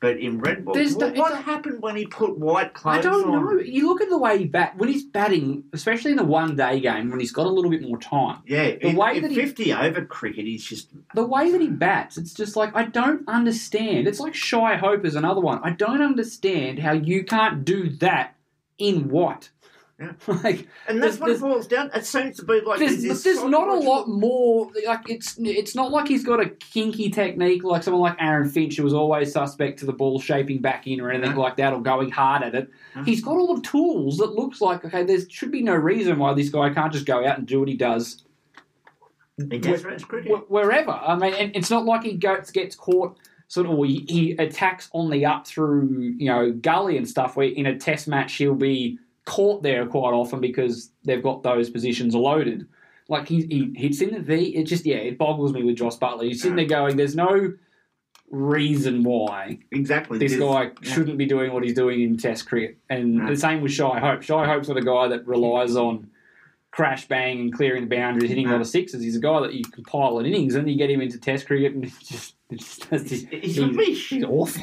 But 0.02 0.20
in 0.20 0.40
red 0.40 0.66
ball, 0.66 0.74
There's 0.76 0.94
what, 0.94 1.16
no- 1.16 1.22
what 1.22 1.44
happened 1.44 1.82
when 1.82 1.96
he 1.96 2.06
put 2.06 2.38
white 2.38 2.74
clothes 2.74 2.98
I 2.98 3.02
don't 3.02 3.34
on? 3.34 3.56
know. 3.58 3.62
You 3.62 3.88
look 3.88 4.02
at 4.02 4.10
the 4.10 4.18
way 4.18 4.38
he 4.38 4.46
bat 4.46 4.78
when 4.78 4.90
he's 4.90 5.04
batting, 5.06 5.64
especially 5.74 6.12
in 6.12 6.18
the 6.18 6.24
one 6.26 6.56
day 6.58 6.80
game 6.82 7.10
when 7.10 7.20
he's 7.20 7.32
got 7.32 7.46
a 7.48 7.50
little 7.50 7.72
bit 7.72 7.82
more 7.82 7.98
time. 7.98 8.44
Yeah, 8.46 8.72
The 8.72 8.88
in, 8.90 8.96
way 8.98 9.16
in 9.16 9.22
that 9.24 9.32
he- 9.32 9.38
fifty 9.38 9.74
over 9.74 10.06
cricket, 10.06 10.46
he's 10.46 10.66
just 10.66 10.90
The 11.16 11.26
way 11.26 11.50
that 11.52 11.62
he 11.62 11.70
bats, 11.70 12.18
it's 12.18 12.34
just 12.34 12.56
like 12.58 12.76
I 12.76 12.84
don't 12.84 13.28
understand. 13.28 14.08
It's 14.08 14.20
like 14.20 14.36
Shai 14.36 14.76
Hope 14.76 15.06
is 15.06 15.16
another 15.16 15.42
one. 15.42 15.60
I 15.64 15.72
don't 15.72 16.02
understand 16.04 16.80
how 16.80 16.92
you 16.92 17.24
can't 17.24 17.64
do 17.66 17.90
that 17.98 18.36
in 18.78 19.08
white. 19.10 19.50
Yeah. 19.98 20.12
like 20.44 20.68
and 20.90 21.02
that's 21.02 21.16
There's- 21.16 21.20
what 21.20 21.32
it 21.32 21.40
boils 21.40 21.68
down. 21.68 21.90
It 21.94 22.06
seems 22.06 22.36
to 22.38 22.46
be 22.46 22.60
like 22.60 22.80
there's, 22.80 23.02
this 23.02 23.24
there's 23.24 23.42
not 23.44 23.70
a 23.70 23.76
lot 23.76 24.10
more. 24.10 24.70
Like 24.86 25.10
it's 25.10 25.38
it's 25.40 25.74
not 25.74 25.92
like 25.92 26.08
he's 26.10 26.24
got 26.26 26.42
a 26.42 26.50
kinky 26.50 27.10
technique 27.10 27.64
like 27.64 27.82
someone 27.84 28.02
like 28.02 28.18
Aaron 28.20 28.50
Finch 28.50 28.76
who 28.76 28.84
was 28.84 28.94
always 28.94 29.32
suspect 29.32 29.80
to 29.80 29.86
the 29.86 29.94
ball 29.94 30.20
shaping 30.20 30.60
back 30.62 30.86
in 30.86 31.00
or 31.00 31.12
anything 31.12 31.36
No. 31.36 31.42
like 31.42 31.56
that 31.58 31.72
or 31.72 31.82
going 31.82 32.12
hard 32.12 32.44
at 32.44 32.56
it. 32.56 32.70
He's 33.06 33.24
got 33.24 33.38
all 33.38 33.56
the 33.56 33.62
tools 33.62 34.18
that 34.18 34.34
looks 34.34 34.60
like 34.60 34.84
okay. 34.84 35.04
There 35.04 35.18
should 35.30 35.52
be 35.52 35.62
no 35.62 35.76
reason 35.76 36.20
why 36.20 36.34
this 36.34 36.50
guy 36.50 36.74
can't 36.74 36.92
just 36.92 37.06
go 37.06 37.26
out 37.26 37.38
and 37.38 37.48
do 37.48 37.60
what 37.60 37.70
he 37.70 37.76
does 37.78 38.26
match 39.38 40.04
wherever. 40.48 40.92
I 40.92 41.16
mean, 41.18 41.34
and 41.34 41.56
it's 41.56 41.70
not 41.70 41.86
like 41.86 42.04
he 42.04 42.14
goes, 42.14 42.52
gets 42.52 42.76
caught 42.76 43.18
sort 43.48 43.68
of, 43.68 43.74
or 43.74 43.86
he, 43.86 44.06
he 44.08 44.32
attacks 44.32 44.90
on 44.94 45.10
the 45.10 45.26
up 45.26 45.46
through, 45.46 46.16
you 46.18 46.28
know, 46.28 46.52
gully 46.52 46.98
and 46.98 47.08
stuff. 47.08 47.36
Where 47.36 47.48
in 47.48 47.66
a 47.66 47.78
test 47.78 48.08
match 48.08 48.34
he'll 48.36 48.56
be 48.56 48.98
caught 49.26 49.64
there 49.64 49.86
quite 49.86 50.14
often 50.14 50.40
because 50.40 50.92
they've 51.04 51.24
got 51.24 51.44
those 51.44 51.70
positions 51.70 52.16
loaded. 52.16 52.68
Like 53.08 53.28
he, 53.28 53.46
he 53.46 53.74
hits 53.76 54.02
in 54.02 54.14
the 54.14 54.20
V. 54.20 54.56
It 54.56 54.64
just 54.64 54.86
yeah, 54.86 54.98
it 54.98 55.18
boggles 55.18 55.54
me 55.54 55.64
with 55.64 55.76
Josh 55.76 55.98
Buttler. 55.98 56.24
You're 56.24 56.34
sitting 56.34 56.56
there 56.56 56.66
going, 56.66 56.98
"There's 56.98 57.16
no 57.16 57.54
reason 58.32 59.04
why 59.04 59.60
exactly. 59.72 60.18
this 60.18 60.36
guy 60.36 60.72
yeah. 60.82 60.94
shouldn't 60.94 61.18
be 61.18 61.28
doing 61.28 61.54
what 61.54 61.64
he's 61.64 61.76
doing 61.76 62.02
in 62.02 62.18
Test 62.18 62.48
cricket." 62.48 62.80
And 62.90 63.28
the 63.28 63.36
same 63.36 63.62
with 63.62 63.72
Shai 63.72 64.00
Hope. 64.00 64.24
Shai 64.24 64.48
Hope's 64.48 64.68
not 64.68 64.78
a 64.78 64.82
guy 64.82 65.08
that 65.10 65.28
relies 65.28 65.76
on 65.76 66.10
crash 66.76 67.08
bang 67.08 67.40
and 67.40 67.54
clearing 67.54 67.88
the 67.88 67.96
boundaries, 67.96 68.30
hitting 68.30 68.48
a 68.48 68.52
lot 68.52 68.60
of 68.60 68.68
sixes. 68.68 69.02
He's 69.02 69.16
a 69.16 69.20
guy 69.22 69.40
that 69.40 69.54
you 69.54 69.64
can 69.64 69.86
pile 69.86 70.20
in 70.20 70.26
innings, 70.26 70.56
and 70.56 70.70
you 70.70 70.78
get 70.78 70.90
him 70.90 71.02
into 71.02 71.18
Test 71.18 71.48
cricket, 71.48 71.74
and 71.74 71.84
it's 71.86 72.10
just 72.10 72.36
it's 72.50 72.78
just 72.78 73.10
He's, 73.10 73.28
he's, 73.30 73.56
he's 73.58 74.08
he's 74.08 74.24
awful. 74.24 74.62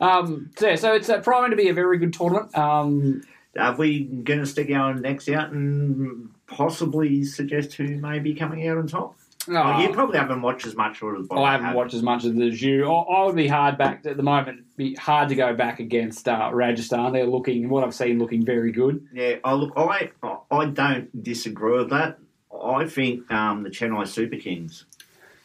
Um, 0.00 0.50
so 0.56 0.68
yeah, 0.68 0.76
so 0.76 0.94
it's 0.94 1.08
uh, 1.08 1.20
proving 1.20 1.50
to 1.50 1.56
be 1.56 1.68
a 1.68 1.74
very 1.74 1.98
good 1.98 2.12
tournament. 2.12 2.56
Um, 2.56 3.22
Are 3.58 3.76
we 3.76 4.04
going 4.04 4.40
to 4.40 4.46
stick 4.46 4.70
our 4.70 4.94
necks 4.94 5.28
out 5.28 5.52
and 5.52 6.30
possibly 6.46 7.24
suggest 7.24 7.74
who 7.74 7.96
may 7.98 8.18
be 8.18 8.34
coming 8.34 8.66
out 8.66 8.78
on 8.78 8.86
top? 8.86 9.16
Oh, 9.48 9.80
you 9.80 9.90
probably 9.92 10.18
haven't 10.18 10.42
watched 10.42 10.66
as 10.66 10.74
much 10.76 11.02
or 11.02 11.16
as 11.16 11.26
I 11.30 11.52
haven't 11.52 11.74
watched 11.74 11.94
as 11.94 12.02
much 12.02 12.24
as 12.24 12.62
you. 12.62 12.86
I, 12.90 12.92
I 13.02 13.24
would 13.26 13.36
be 13.36 13.46
hard 13.48 13.76
back 13.78 14.04
at 14.06 14.16
the 14.16 14.22
moment. 14.22 14.64
Be 14.76 14.94
hard 14.94 15.28
to 15.28 15.34
go 15.34 15.54
back 15.54 15.80
against 15.80 16.28
uh, 16.28 16.50
Rajasthan. 16.52 17.12
They're 17.12 17.26
looking 17.26 17.68
what 17.68 17.84
I've 17.84 17.94
seen 17.94 18.18
looking 18.18 18.44
very 18.44 18.72
good. 18.72 19.06
Yeah, 19.12 19.36
I 19.44 19.52
look. 19.54 19.72
I 19.76 20.10
I 20.50 20.66
don't 20.66 21.22
disagree 21.22 21.78
with 21.78 21.90
that. 21.90 22.18
I 22.62 22.86
think 22.86 23.30
um, 23.30 23.62
the 23.62 23.70
Chennai 23.70 24.06
Super 24.06 24.36
Kings. 24.36 24.86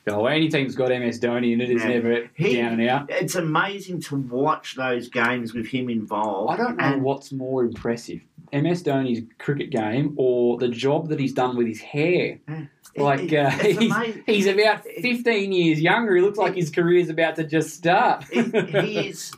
Oh, 0.07 0.25
any 0.25 0.47
team's 0.49 0.75
got 0.75 0.89
MS 0.89 1.19
Dhoni 1.19 1.53
in 1.53 1.61
it 1.61 1.69
is 1.69 1.83
Yeah. 1.83 1.89
never 1.89 2.29
He- 2.33 2.55
down 2.55 2.79
and 2.79 2.89
out. 2.89 3.09
It's 3.11 3.35
amazing 3.35 4.01
to 4.03 4.15
watch 4.15 4.75
those 4.75 5.07
games 5.09 5.53
with 5.53 5.67
him 5.67 5.89
involved. 5.89 6.51
I 6.53 6.57
don't 6.57 6.77
know 6.77 6.83
And 6.83 7.03
what's 7.03 7.31
more 7.31 7.63
impressive, 7.63 8.21
MS 8.51 8.81
Dhoni's 8.83 9.21
cricket 9.37 9.69
game 9.69 10.13
or 10.17 10.57
the 10.57 10.69
job 10.69 11.09
that 11.09 11.19
he's 11.19 11.33
done 11.33 11.55
with 11.57 11.67
his 11.67 11.81
hair. 11.81 12.39
it- 12.47 12.67
Like 12.95 13.31
uh, 13.33 13.49
he's, 13.51 13.93
he's 14.25 14.47
about 14.47 14.83
15 14.83 15.51
years 15.51 15.79
younger. 15.79 16.15
He 16.15 16.21
looks 16.21 16.37
like 16.37 16.55
his 16.55 16.69
career's 16.69 17.09
about 17.09 17.35
to 17.37 17.43
just 17.43 17.75
start. 17.75 18.23
he, 18.31 19.09
is 19.09 19.31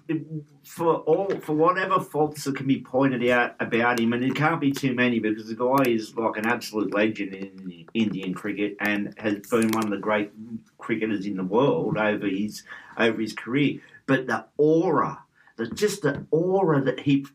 for 0.63 0.95
all 0.99 1.29
for 1.41 1.53
whatever 1.53 1.99
faults 1.99 2.45
that 2.45 2.55
can 2.55 2.65
be 2.65 2.79
pointed 2.79 3.27
out 3.29 3.55
about 3.59 3.99
him, 3.99 4.13
and 4.13 4.23
it 4.23 4.35
can't 4.35 4.61
be 4.61 4.71
too 4.71 4.93
many 4.93 5.19
because 5.19 5.47
the 5.47 5.55
guy 5.55 5.89
is 5.89 6.15
like 6.15 6.37
an 6.37 6.45
absolute 6.45 6.93
legend 6.93 7.33
in 7.33 7.85
Indian 7.93 8.33
cricket 8.33 8.77
and 8.79 9.13
has 9.17 9.39
been 9.49 9.69
one 9.71 9.83
of 9.83 9.89
the 9.89 9.97
great 9.97 10.31
cricketers 10.77 11.25
in 11.25 11.35
the 11.35 11.43
world 11.43 11.97
over 11.97 12.27
his 12.27 12.63
over 12.97 13.19
his 13.19 13.33
career. 13.33 13.81
but 14.05 14.27
the 14.27 14.45
aura, 14.57 15.19
the 15.57 15.67
just 15.67 16.03
the 16.03 16.25
aura 16.31 16.81
that 16.81 17.01
he 17.01 17.25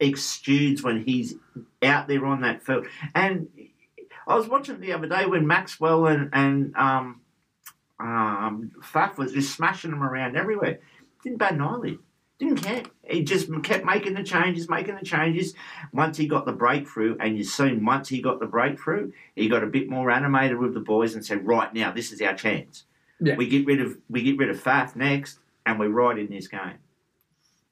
exudes 0.00 0.82
when 0.82 1.04
he's 1.04 1.34
out 1.82 2.08
there 2.08 2.26
on 2.26 2.42
that 2.42 2.62
field. 2.62 2.86
And 3.14 3.48
I 4.26 4.34
was 4.36 4.48
watching 4.48 4.80
the 4.80 4.92
other 4.92 5.08
day 5.08 5.26
when 5.26 5.46
Maxwell 5.46 6.06
and 6.06 6.30
and 6.32 6.74
um, 6.76 7.20
um, 8.00 8.72
Faf 8.80 9.16
was 9.18 9.32
just 9.32 9.54
smashing 9.54 9.90
them 9.90 10.02
around 10.02 10.36
everywhere. 10.36 10.80
Didn't 11.22 11.38
bat 11.38 11.52
an 11.52 11.62
eyelid. 11.62 11.98
Didn't 12.38 12.56
care. 12.56 12.82
He 13.04 13.22
just 13.22 13.48
kept 13.62 13.84
making 13.84 14.14
the 14.14 14.24
changes, 14.24 14.68
making 14.68 14.96
the 14.96 15.04
changes. 15.04 15.54
Once 15.92 16.16
he 16.16 16.26
got 16.26 16.46
the 16.46 16.52
breakthrough, 16.52 17.16
and 17.20 17.38
you 17.38 17.44
see, 17.44 17.74
once 17.74 18.08
he 18.08 18.20
got 18.20 18.40
the 18.40 18.46
breakthrough, 18.46 19.12
he 19.36 19.48
got 19.48 19.62
a 19.62 19.66
bit 19.68 19.88
more 19.88 20.10
animated 20.10 20.58
with 20.58 20.74
the 20.74 20.80
boys 20.80 21.14
and 21.14 21.24
said, 21.24 21.46
"Right 21.46 21.72
now, 21.72 21.92
this 21.92 22.10
is 22.12 22.20
our 22.20 22.34
chance. 22.34 22.84
Yeah. 23.20 23.36
We 23.36 23.46
get 23.46 23.66
rid 23.66 23.80
of 23.80 23.96
we 24.10 24.22
get 24.22 24.36
rid 24.36 24.50
of 24.50 24.62
Faf 24.62 24.96
next, 24.96 25.38
and 25.64 25.78
we're 25.78 25.88
right 25.90 26.18
in 26.18 26.28
this 26.28 26.48
game." 26.48 26.78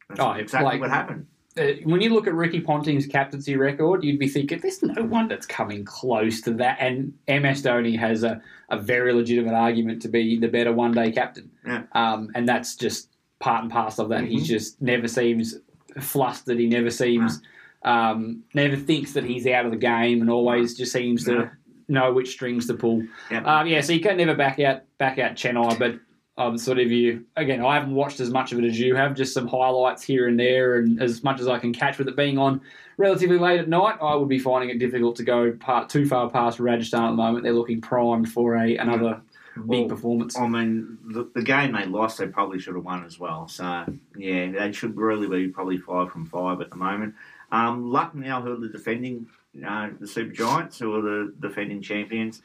That's 0.09 0.21
Oh, 0.21 0.33
exactly 0.33 0.73
like- 0.73 0.81
what 0.81 0.91
happened. 0.91 1.27
Uh, 1.59 1.73
when 1.85 2.01
you 2.01 2.15
look 2.15 2.27
at 2.27 2.35
Ricky 2.35 2.61
Ponting's 2.61 3.07
captaincy 3.07 3.57
record, 3.57 4.03
you'd 4.03 4.19
be 4.19 4.29
thinking 4.29 4.61
there's 4.61 4.83
no 4.83 5.03
one 5.03 5.29
that's 5.29 5.45
coming 5.45 5.85
close 5.85 6.41
to 6.43 6.53
that. 6.55 6.79
And 6.81 7.13
MS 7.29 7.63
Dhoni 7.63 7.99
has 7.99 8.23
a, 8.23 8.41
a 8.71 8.79
very 8.79 9.13
legitimate 9.13 9.55
argument 9.55 10.01
to 10.03 10.09
be 10.09 10.39
the 10.39 10.49
better 10.49 10.73
one 10.73 10.93
day 10.93 11.13
captain. 11.13 11.51
Yeah. 11.67 11.83
Um, 11.93 12.31
and 12.35 12.49
that's 12.49 12.75
just 12.75 13.11
part 13.39 13.63
and 13.63 13.71
parcel 13.71 14.05
of 14.05 14.11
that. 14.11 14.25
He 14.25 14.41
just 14.41 14.81
never 14.81 15.09
seems 15.09 15.57
flustered. 16.01 16.59
He 16.59 16.67
never 16.67 16.91
seems, 16.91 17.43
um, 17.83 18.43
never 18.55 18.77
thinks 18.77 19.13
that 19.13 19.25
he's 19.25 19.47
out 19.47 19.67
of 19.67 19.73
the 19.73 19.77
game 19.77 20.23
and 20.23 20.31
always 20.31 20.75
just 20.75 20.93
seems 20.93 21.25
to 21.27 21.51
know 21.89 22.13
which 22.13 22.31
strings 22.31 22.67
to 22.69 22.75
pull. 22.75 23.03
Yeah. 23.31 23.43
Um, 23.45 23.67
yeah, 23.67 23.83
so 23.83 23.93
you 23.93 24.01
can 24.01 24.17
never 24.17 24.35
back 24.35 24.59
out 24.61 24.85
back 24.97 25.19
out 25.19 25.33
Chennai, 25.33 25.79
but 25.79 25.97
um, 26.43 26.59
sort 26.59 26.79
of 26.79 26.91
you 26.91 27.25
again. 27.37 27.65
I 27.65 27.75
haven't 27.75 27.95
watched 27.95 28.21
as 28.21 28.31
much 28.31 28.53
of 28.53 28.59
it 28.59 28.65
as 28.65 28.79
you 28.79 28.95
have, 28.95 29.15
just 29.15 29.35
some 29.35 29.47
highlights 29.47 30.03
here 30.03 30.29
and 30.29 30.39
there, 30.39 30.77
and 30.77 31.01
as 31.01 31.23
much 31.23 31.41
as 31.41 31.49
I 31.49 31.59
can 31.59 31.73
catch 31.73 31.99
with 31.99 32.09
it 32.09 32.17
being 32.17 32.39
on 32.39 32.61
relatively 32.97 33.39
late 33.39 33.61
at 33.61 33.69
night, 33.69 33.97
I 34.01 34.15
would 34.15 34.29
be 34.29 34.39
finding 34.39 34.71
it 34.71 34.79
difficult 34.79 35.17
to 35.17 35.25
go 35.25 35.53
part, 35.53 35.89
too 35.89 36.07
far 36.07 36.31
past 36.31 36.61
Rajasthan 36.61 37.05
at 37.05 37.11
the 37.11 37.17
moment. 37.17 37.45
They're 37.45 37.53
looking 37.53 37.81
primed 37.81 38.31
for 38.31 38.57
a 38.57 38.77
another 38.77 39.21
big 39.69 39.89
performance. 39.89 40.39
I 40.39 40.47
mean, 40.49 40.99
the, 41.05 41.31
the 41.35 41.43
game 41.43 41.73
they 41.73 41.87
lost, 41.87 42.19
they 42.19 42.27
probably 42.27 42.59
should 42.59 42.75
have 42.75 42.85
won 42.85 43.05
as 43.05 43.19
well. 43.19 43.49
So, 43.49 43.85
yeah, 44.17 44.51
they 44.51 44.73
should 44.73 44.97
really 44.97 45.29
be 45.29 45.49
probably 45.49 45.79
five 45.79 46.11
from 46.11 46.27
five 46.27 46.61
at 46.61 46.71
the 46.71 46.77
moment. 46.77 47.15
Um, 47.51 47.91
Lucknow, 47.91 48.41
who 48.41 48.53
are 48.53 48.57
the 48.57 48.69
defending, 48.69 49.27
uh, 49.67 49.91
the 50.01 50.07
Super 50.07 50.33
Giants, 50.33 50.79
who 50.79 50.95
are 50.95 51.03
the 51.03 51.35
defending 51.41 51.83
champions, 51.83 52.43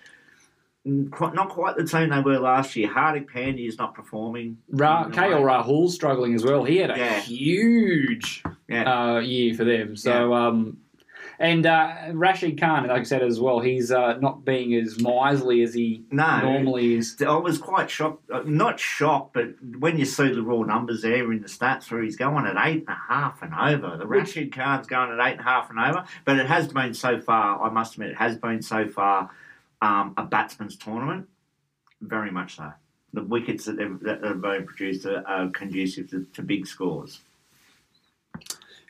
not 0.87 1.49
quite 1.49 1.75
the 1.75 1.83
team 1.83 2.09
they 2.09 2.19
were 2.21 2.39
last 2.39 2.75
year. 2.75 2.87
Hardik 2.89 3.29
Pandya 3.29 3.67
is 3.67 3.77
not 3.77 3.93
performing. 3.93 4.57
Ra- 4.69 5.09
KL 5.09 5.41
Rahul's 5.43 5.93
struggling 5.93 6.33
as 6.33 6.43
well. 6.43 6.63
He 6.63 6.77
had 6.77 6.91
a 6.91 6.97
Yeah. 6.97 7.19
huge 7.19 8.43
Yeah. 8.69 8.83
uh, 9.15 9.19
year 9.19 9.53
for 9.53 9.63
them. 9.65 9.95
So, 9.95 10.33
um, 10.33 10.77
and 11.39 11.67
uh, 11.67 11.93
Rashid 12.13 12.59
Khan, 12.59 12.87
like 12.87 13.01
I 13.01 13.03
said 13.03 13.21
as 13.21 13.39
well, 13.39 13.59
he's 13.59 13.91
uh, 13.91 14.17
not 14.19 14.43
being 14.43 14.73
as 14.73 14.99
miserly 14.99 15.61
as 15.61 15.73
he 15.73 16.03
No. 16.11 16.41
normally 16.41 16.95
is. 16.95 17.15
I 17.21 17.35
was 17.35 17.59
quite 17.59 17.91
shocked, 17.91 18.29
uh, 18.31 18.41
not 18.45 18.79
shocked, 18.79 19.33
but 19.33 19.49
when 19.77 19.99
you 19.99 20.05
see 20.05 20.31
the 20.33 20.41
raw 20.41 20.63
numbers 20.63 21.03
there 21.03 21.31
in 21.31 21.41
the 21.41 21.47
stats 21.47 21.91
where 21.91 22.01
he's 22.01 22.15
going 22.15 22.45
at 22.47 22.55
eight 22.67 22.85
and 22.87 22.89
a 22.89 23.13
half 23.13 23.43
and 23.43 23.53
over, 23.53 23.97
the 23.97 24.07
Rashid 24.07 24.51
Khan's 24.51 24.87
going 24.87 25.11
at 25.11 25.27
eight 25.27 25.33
and 25.33 25.41
a 25.41 25.43
half 25.43 25.69
and 25.69 25.77
over, 25.79 26.05
but 26.25 26.39
it 26.39 26.47
has 26.47 26.69
been 26.73 26.93
so 26.95 27.19
far, 27.19 27.61
I 27.61 27.69
must 27.71 27.93
admit, 27.93 28.11
it 28.11 28.17
has 28.17 28.35
been 28.37 28.61
so 28.63 28.87
far 28.87 29.29
um, 29.81 30.13
a 30.17 30.23
batsman's 30.23 30.75
tournament, 30.75 31.27
very 32.01 32.31
much 32.31 32.55
so. 32.57 32.71
The 33.13 33.23
wickets 33.23 33.65
that, 33.65 33.77
that 33.77 34.41
been 34.41 34.65
produced 34.65 35.05
are, 35.05 35.25
are 35.27 35.49
conducive 35.49 36.09
to, 36.11 36.25
to 36.33 36.41
big 36.41 36.67
scores. 36.67 37.19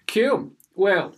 Cool. 0.08 0.52
Well, 0.76 1.14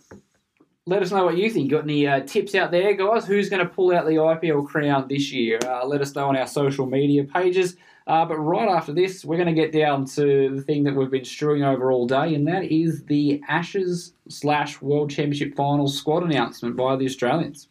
let 0.86 1.02
us 1.02 1.10
know 1.10 1.24
what 1.24 1.36
you 1.36 1.50
think. 1.50 1.70
Got 1.70 1.84
any 1.84 2.06
uh, 2.06 2.20
tips 2.20 2.54
out 2.54 2.70
there, 2.70 2.94
guys? 2.94 3.26
Who's 3.26 3.48
going 3.48 3.66
to 3.66 3.72
pull 3.72 3.94
out 3.94 4.06
the 4.06 4.12
IPL 4.12 4.66
crown 4.66 5.06
this 5.08 5.30
year? 5.32 5.58
Uh, 5.64 5.86
let 5.86 6.00
us 6.00 6.14
know 6.14 6.28
on 6.28 6.36
our 6.36 6.46
social 6.46 6.86
media 6.86 7.24
pages. 7.24 7.76
Uh, 8.06 8.24
but 8.24 8.38
right 8.38 8.68
after 8.68 8.92
this, 8.92 9.24
we're 9.24 9.36
going 9.36 9.46
to 9.46 9.54
get 9.54 9.72
down 9.72 10.04
to 10.04 10.56
the 10.56 10.62
thing 10.62 10.82
that 10.82 10.96
we've 10.96 11.10
been 11.10 11.24
strewing 11.24 11.62
over 11.62 11.92
all 11.92 12.06
day, 12.06 12.34
and 12.34 12.48
that 12.48 12.64
is 12.64 13.04
the 13.04 13.40
Ashes 13.46 14.14
slash 14.28 14.82
World 14.82 15.10
Championship 15.10 15.54
final 15.54 15.86
squad 15.86 16.24
announcement 16.24 16.76
by 16.76 16.96
the 16.96 17.04
Australians. 17.04 17.68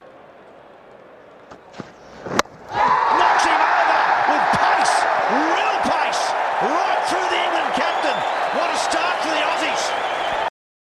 Knocks 2.72 3.46
him 3.46 3.60
over 3.60 4.02
with 4.30 4.46
pace, 4.58 4.96
real 5.34 5.78
pace, 5.90 6.24
right 6.62 7.02
through 7.10 7.28
the 7.30 7.40
England 7.44 7.74
captain. 7.74 8.18
What 8.58 8.70
a 8.74 8.78
start 8.78 9.16
for 9.22 9.30
the 9.30 9.42
Aussies. 9.42 10.44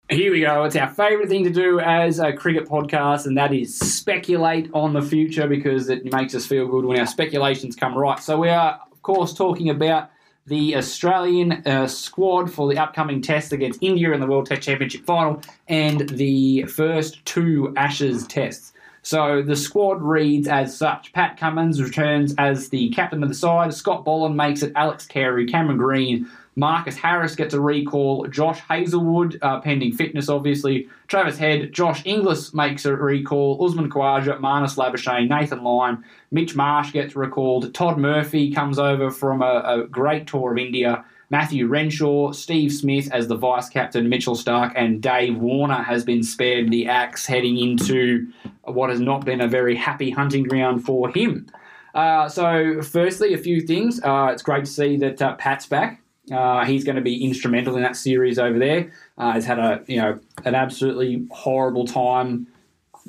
Here 0.10 0.32
we 0.32 0.42
go. 0.42 0.64
It's 0.66 0.76
our 0.76 0.90
favourite 0.90 1.30
thing 1.30 1.44
to 1.46 1.50
do 1.50 1.80
as 1.80 2.20
a 2.20 2.34
cricket 2.34 2.68
podcast, 2.68 3.26
and 3.26 3.38
that 3.38 3.54
is 3.54 3.78
speculate 3.78 4.70
on 4.74 4.94
the 4.94 5.02
future 5.02 5.48
because 5.48 5.90
it 5.90 6.12
makes 6.12 6.36
us 6.36 6.46
feel 6.46 6.68
good 6.68 6.86
when 6.86 7.00
our 7.00 7.08
speculations 7.08 7.76
come 7.76 7.98
right. 7.98 8.20
So, 8.20 8.38
we 8.38 8.50
are, 8.50 8.80
of 8.92 9.02
course, 9.02 9.34
talking 9.34 9.70
about 9.70 10.10
the 10.48 10.76
Australian 10.76 11.66
uh, 11.66 11.88
squad 11.88 12.52
for 12.52 12.68
the 12.68 12.78
upcoming 12.78 13.22
test 13.22 13.54
against 13.54 13.82
India 13.82 14.12
in 14.12 14.20
the 14.20 14.28
World 14.28 14.48
Test 14.48 14.64
Championship 14.64 15.06
final 15.06 15.42
and 15.68 16.10
the 16.10 16.64
first 16.64 17.24
two 17.26 17.74
Ashes 17.78 18.28
tests. 18.28 18.74
So 19.04 19.42
the 19.42 19.56
squad 19.56 20.02
reads 20.02 20.48
as 20.48 20.78
such. 20.78 21.12
Pat 21.14 21.38
Cummins 21.38 21.82
returns 21.82 22.36
as 22.38 22.70
the 22.70 22.90
captain 22.90 23.24
of 23.24 23.30
the 23.30 23.36
side. 23.36 23.74
Scott 23.74 24.06
Boland 24.06 24.38
makes 24.38 24.62
it 24.62 24.72
Alex 24.76 25.06
Carey, 25.06 25.46
Cameron 25.48 25.78
Green, 25.78 26.30
Marcus 26.56 26.98
Harris 26.98 27.36
gets 27.36 27.54
a 27.54 27.60
recall. 27.60 28.28
Josh 28.28 28.60
Hazlewood, 28.60 29.40
uh, 29.42 29.62
pending 29.62 29.94
fitness, 29.94 30.28
obviously. 30.28 30.90
Travis 31.08 31.38
Head, 31.38 31.72
Josh 31.72 32.06
Inglis 32.06 32.54
makes 32.54 32.86
a 32.86 32.96
recall. 32.96 33.64
Usman 33.64 33.90
Khawaja, 33.90 34.40
Marnus 34.40 34.76
Labuschagne, 34.76 35.30
Nathan 35.30 35.64
Lyon, 35.64 36.04
Mitch 36.30 36.56
Marsh 36.56 36.92
gets 36.92 37.16
recalled. 37.16 37.74
Todd 37.74 37.98
Murphy 37.98 38.52
comes 38.52 38.78
over 38.78 39.10
from 39.10 39.42
a, 39.42 39.64
a 39.66 39.88
great 39.88 40.28
tour 40.28 40.52
of 40.52 40.58
India. 40.58 41.06
Matthew 41.32 41.66
Renshaw, 41.66 42.34
Steve 42.34 42.74
Smith 42.74 43.10
as 43.14 43.30
the 43.30 43.38
vice 43.38 43.70
captain, 43.70 44.10
Mitchell 44.10 44.36
Stark, 44.36 44.74
and 44.76 45.02
Dave 45.02 45.38
Warner 45.38 45.82
has 45.82 46.04
been 46.04 46.24
spared 46.24 46.70
the 46.70 46.88
axe 46.88 47.26
heading 47.26 47.58
into 47.58 48.28
what 48.64 48.90
has 48.90 49.00
not 49.00 49.24
been 49.24 49.40
a 49.40 49.48
very 49.48 49.78
happy 49.78 50.10
hunting 50.10 50.44
ground 50.44 50.84
for 50.84 51.10
him. 51.10 51.48
Uh, 51.96 52.28
so, 52.28 52.82
firstly, 52.82 53.34
a 53.34 53.38
few 53.38 53.62
things. 53.62 54.02
Uh, 54.04 54.30
it's 54.34 54.44
great 54.44 54.66
to 54.66 54.72
see 54.72 54.98
that 54.98 55.22
uh, 55.22 55.36
Pat's 55.38 55.66
back. 55.66 56.02
Uh, 56.30 56.66
he's 56.66 56.84
going 56.84 56.98
to 56.98 57.02
be 57.02 57.24
instrumental 57.24 57.78
in 57.78 57.82
that 57.82 57.96
series 57.96 58.38
over 58.38 58.60
there. 58.60 58.92
Uh, 59.18 59.32
he's 59.34 59.46
had 59.46 59.58
a 59.58 59.84
you 59.88 60.02
know 60.02 60.20
an 60.44 60.54
absolutely 60.54 61.26
horrible 61.32 61.86
time 61.86 62.46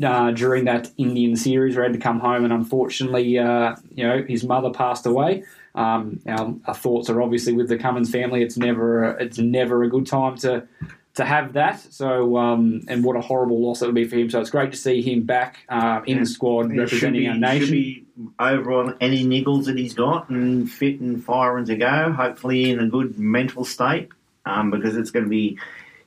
uh, 0.02 0.30
during 0.30 0.64
that 0.64 0.90
Indian 0.96 1.35
series. 1.35 1.74
Where 1.74 1.85
he 1.85 1.92
had 1.92 2.00
to 2.00 2.02
come 2.02 2.20
home, 2.20 2.44
and 2.44 2.52
unfortunately, 2.52 3.24
you 3.24 3.42
know, 3.42 4.24
his 4.28 4.44
mother 4.44 4.70
passed 4.70 5.06
away. 5.06 5.42
Um, 5.74 6.20
our, 6.26 6.54
our 6.66 6.74
thoughts 6.74 7.08
are 7.08 7.22
obviously 7.22 7.52
with 7.54 7.68
the 7.68 7.78
Cummins 7.78 8.11
family. 8.11 8.42
It's 8.42 8.56
never 8.56 9.11
it's 9.18 9.38
never 9.38 9.82
a 9.85 9.88
good 9.88 10.06
time 10.06 10.37
to 10.38 10.66
to 11.14 11.24
have 11.26 11.52
that. 11.52 11.78
So, 11.92 12.37
um, 12.38 12.82
and 12.88 13.04
what 13.04 13.16
a 13.16 13.20
horrible 13.20 13.61
loss 13.61 13.82
it 13.82 13.87
would 13.87 13.94
be 13.94 14.04
for 14.06 14.16
him. 14.16 14.30
So 14.30 14.40
it's 14.40 14.48
great 14.50 14.70
to 14.72 14.78
see 14.78 15.02
him 15.02 15.24
back 15.24 15.58
uh, 15.68 16.00
in 16.06 16.20
the 16.20 16.26
squad 16.26 16.68
should 16.68 16.78
representing 16.78 17.20
be, 17.20 17.26
our 17.28 17.35
should 17.35 17.40
nation. 17.40 17.70
be 17.70 18.06
over 18.38 18.72
on 18.72 18.96
any 19.00 19.24
niggles 19.24 19.66
that 19.66 19.76
he's 19.76 19.92
got 19.94 20.30
and 20.30 20.70
fit 20.70 21.00
and 21.00 21.22
firing 21.22 21.66
to 21.66 21.76
go. 21.76 22.12
Hopefully 22.12 22.70
in 22.70 22.80
a 22.80 22.88
good 22.88 23.18
mental 23.18 23.64
state, 23.64 24.08
um, 24.46 24.70
because 24.70 24.96
it's 24.96 25.11
going 25.11 25.24
to 25.24 25.30
be 25.30 25.58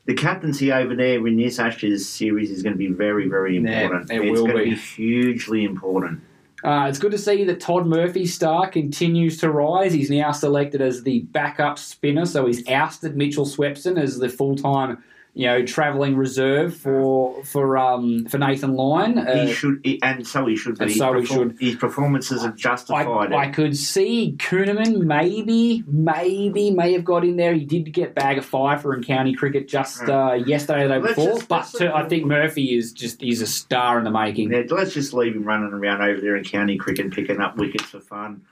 the 0.06 0.14
captaincy 0.16 0.72
over 0.72 0.96
there 0.96 1.26
in 1.28 1.38
this 1.38 1.60
Ashes 1.60 2.08
series 2.08 2.50
is 2.52 2.64
going 2.64 2.74
to 2.74 2.78
be 2.80 2.88
very, 2.92 3.28
very 3.28 3.58
Yeah, 3.60 3.82
important. 3.82 4.12
it 4.12 4.22
it's 4.24 4.32
will 4.40 4.46
going 4.48 4.58
be. 4.58 4.70
to 4.72 4.76
be 4.76 4.82
hugely 4.82 5.64
important. 5.66 6.22
Uh, 6.66 6.88
it's 6.88 6.98
good 6.98 7.12
to 7.12 7.18
see 7.18 7.44
that 7.44 7.60
Todd 7.60 7.86
Murphy's 7.86 8.34
star 8.34 8.68
continues 8.68 9.38
to 9.38 9.52
rise. 9.52 9.94
He's 9.94 10.10
now 10.10 10.32
selected 10.32 10.82
as 10.82 11.04
the 11.04 11.20
backup 11.20 11.78
spinner, 11.78 12.26
so 12.26 12.48
he's 12.48 12.68
ousted 12.68 13.16
Mitchell 13.16 13.46
Swepson 13.46 14.02
as 14.02 14.18
the 14.18 14.30
full 14.30 14.56
time, 14.56 15.04
you 15.38 15.46
know, 15.48 15.66
travelling 15.66 16.16
reserve 16.16 16.74
for 16.78 17.44
for 17.44 17.78
um, 17.78 18.26
for 18.26 18.38
Nathan 18.38 18.74
Lyon. 18.76 19.18
Uh, 19.18 19.46
he 19.46 19.54
should, 19.54 19.82
he, 19.84 20.02
and 20.02 20.26
so 20.26 20.46
he 20.46 20.56
should 20.56 20.80
be. 20.80 20.94
so 20.94 21.20
he 21.20 21.26
should. 21.26 21.58
His 21.60 21.76
performances 21.76 22.42
have 22.44 22.54
I, 22.54 22.56
justified 22.56 23.34
I 23.34 23.48
it. 23.48 23.54
could 23.54 23.76
see 23.76 24.36
Kuhnemann 24.40 25.00
maybe, 25.02 25.84
maybe, 25.88 26.72
may 26.72 26.94
have 26.94 27.04
got 27.04 27.26
in 27.26 27.36
there. 27.36 27.54
He 27.54 27.66
did 27.66 27.92
get 27.92 28.16
bag 28.16 28.38
of 28.38 28.46
five 28.46 28.82
for 28.82 28.96
in 28.96 29.04
county 29.04 29.34
cricket 29.34 29.68
just 29.68 30.04
uh, 30.04 30.34
yesterday 30.46 30.84
or 30.86 30.88
the 30.88 30.94
day 30.96 31.00
Let's 31.02 31.16
before. 31.16 31.34
just- 31.36 31.48
but 31.50 31.66
to, 31.80 31.94
I 31.94 32.08
think 32.08 32.26
Murphy 32.26 32.74
is 32.74 32.94
just 32.94 33.20
he's 33.20 33.42
a 33.42 33.48
star 33.48 33.98
in 33.98 34.06
the 34.06 34.12
making. 34.12 34.54
Yeah, 34.54 34.64
let's 34.70 34.94
just 34.94 35.14
leave 35.14 35.36
him 35.36 35.44
running 35.44 35.74
around 35.74 36.02
over 36.02 36.22
there 36.22 36.38
in 36.38 36.46
county 36.46 36.78
cricket, 36.78 37.12
picking 37.12 37.42
up 37.42 37.58
wickets 37.58 37.84
for 37.84 38.00
fun. 38.00 38.44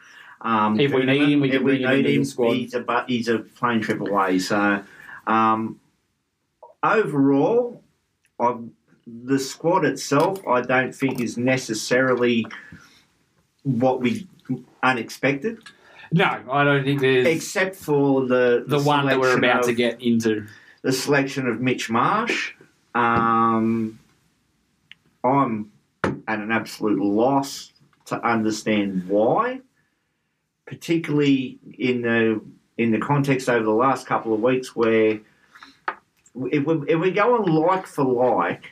Um, 0.41 0.77
If 0.77 0.91
we 0.93 1.05
need 1.05 1.29
him, 1.29 1.39
we 1.39 1.51
if 1.53 1.61
we 1.61 1.81
him 1.81 1.89
need 1.89 2.05
him, 2.07 2.25
squad. 2.25 2.51
He's 2.51 2.73
a 2.73 3.05
he's 3.07 3.29
a 3.29 3.39
plane 3.39 3.79
trip 3.79 4.01
away. 4.01 4.39
So 4.39 4.83
um, 5.25 5.79
overall, 6.83 7.81
I, 8.39 8.57
the 9.07 9.39
squad 9.39 9.85
itself, 9.85 10.45
I 10.47 10.61
don't 10.61 10.93
think 10.93 11.19
is 11.19 11.37
necessarily 11.37 12.45
what 13.63 14.01
we 14.01 14.27
unexpected. 14.83 15.59
No, 16.11 16.41
I 16.51 16.63
don't 16.63 16.83
think 16.83 17.01
there's 17.01 17.25
except 17.25 17.75
for 17.75 18.27
the 18.27 18.63
the 18.67 18.79
one 18.79 19.07
that 19.07 19.19
we're 19.19 19.37
about 19.37 19.63
to 19.63 19.73
get 19.73 20.01
into. 20.01 20.45
the 20.83 20.91
selection 20.91 21.47
of 21.47 21.59
Mitch 21.59 21.89
Marsh. 21.89 22.53
Um, 22.93 23.99
I'm 25.23 25.71
at 26.27 26.39
an 26.39 26.51
absolute 26.51 27.01
loss 27.01 27.71
to 28.05 28.23
understand 28.23 29.07
why, 29.07 29.61
particularly 30.67 31.57
in 31.79 32.01
the 32.01 32.41
in 32.77 32.91
the 32.91 32.99
context 32.99 33.49
over 33.49 33.63
the 33.63 33.71
last 33.71 34.05
couple 34.05 34.33
of 34.33 34.41
weeks 34.41 34.75
where 34.75 35.19
if 36.51 36.65
we 36.65 36.75
if 36.91 36.99
we're 36.99 37.11
going 37.11 37.45
like 37.51 37.87
for 37.87 38.03
like, 38.05 38.71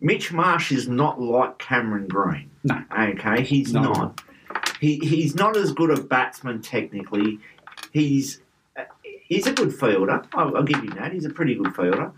Mitch 0.00 0.32
Marsh 0.32 0.72
is 0.72 0.88
not 0.88 1.20
like 1.20 1.58
Cameron 1.58 2.06
Green. 2.08 2.50
No. 2.64 2.82
Okay, 2.98 3.42
he's 3.42 3.72
No. 3.72 3.82
not. 3.82 4.20
He 4.80 4.98
he's 4.98 5.34
not 5.34 5.56
as 5.56 5.72
good 5.72 5.90
a 5.90 6.00
batsman 6.02 6.60
technically. 6.62 7.38
He's 7.92 8.40
he's 9.28 9.46
a 9.46 9.52
good 9.52 9.74
fielder. 9.74 10.22
I'll, 10.34 10.56
I'll 10.56 10.62
give 10.64 10.82
you 10.84 10.90
that. 10.90 11.12
He's 11.12 11.24
a 11.24 11.30
pretty 11.30 11.54
good 11.54 11.74
fielder. 11.74 12.12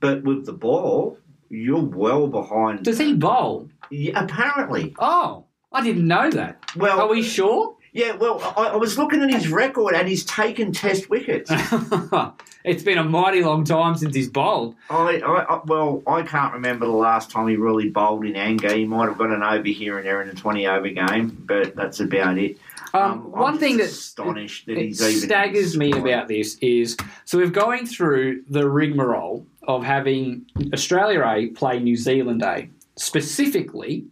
But 0.00 0.22
with 0.24 0.46
the 0.46 0.52
ball, 0.52 1.18
you're 1.50 1.80
well 1.82 2.26
behind. 2.26 2.84
Does 2.84 2.98
he 2.98 3.14
bowl? 3.14 3.68
Yeah, 3.90 4.22
apparently. 4.24 4.94
Oh, 4.98 5.44
I 5.72 5.82
didn't 5.82 6.06
know 6.06 6.30
that. 6.30 6.58
Well, 6.76 7.00
Are 7.00 7.08
we 7.08 7.22
sure? 7.22 7.76
Yeah. 7.92 8.12
Well, 8.12 8.40
I, 8.56 8.68
I 8.68 8.76
was 8.76 8.98
looking 8.98 9.22
at 9.22 9.30
his 9.30 9.48
record, 9.48 9.94
and 9.94 10.08
he's 10.08 10.24
taken 10.24 10.72
Test 10.72 11.10
wickets. 11.10 11.50
it's 12.64 12.82
been 12.82 12.98
a 12.98 13.04
mighty 13.04 13.42
long 13.42 13.64
time 13.64 13.96
since 13.96 14.14
he's 14.14 14.28
bowled. 14.28 14.74
I, 14.88 15.20
I, 15.20 15.56
I 15.56 15.60
well, 15.64 16.02
I 16.06 16.22
can't 16.22 16.52
remember 16.54 16.86
the 16.86 16.92
last 16.92 17.30
time 17.30 17.48
he 17.48 17.56
really 17.56 17.90
bowled 17.90 18.24
in 18.24 18.36
anger. 18.36 18.72
He 18.74 18.84
might 18.84 19.08
have 19.08 19.18
got 19.18 19.30
an 19.30 19.42
over 19.42 19.68
here 19.68 19.98
and 19.98 20.06
there 20.06 20.22
in 20.22 20.28
a 20.28 20.34
twenty 20.34 20.66
over 20.66 20.88
game, 20.88 21.44
but 21.46 21.74
that's 21.74 22.00
about 22.00 22.38
it. 22.38 22.58
Um, 22.92 23.02
I'm 23.02 23.30
one 23.32 23.58
thing 23.58 23.76
that 23.76 23.86
astonished 23.86 24.66
that 24.66 24.76
he's 24.76 25.00
even 25.00 25.28
staggers 25.28 25.76
me 25.76 25.92
about 25.92 26.28
this 26.28 26.56
is 26.58 26.96
so 27.24 27.38
we're 27.38 27.48
going 27.48 27.86
through 27.86 28.42
the 28.48 28.68
rigmarole 28.68 29.46
of 29.62 29.84
having 29.84 30.46
Australia 30.72 31.24
A 31.24 31.46
play 31.48 31.78
New 31.78 31.96
Zealand 31.96 32.42
A 32.42 32.68
specifically, 32.96 34.06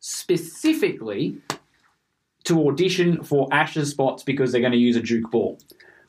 specifically 0.00 1.36
to 2.44 2.68
audition 2.68 3.22
for 3.22 3.48
Ashes 3.52 3.90
spots 3.90 4.22
because 4.22 4.52
they're 4.52 4.60
going 4.60 4.72
to 4.72 4.78
use 4.78 4.96
a 4.96 5.02
Duke 5.02 5.30
ball. 5.30 5.58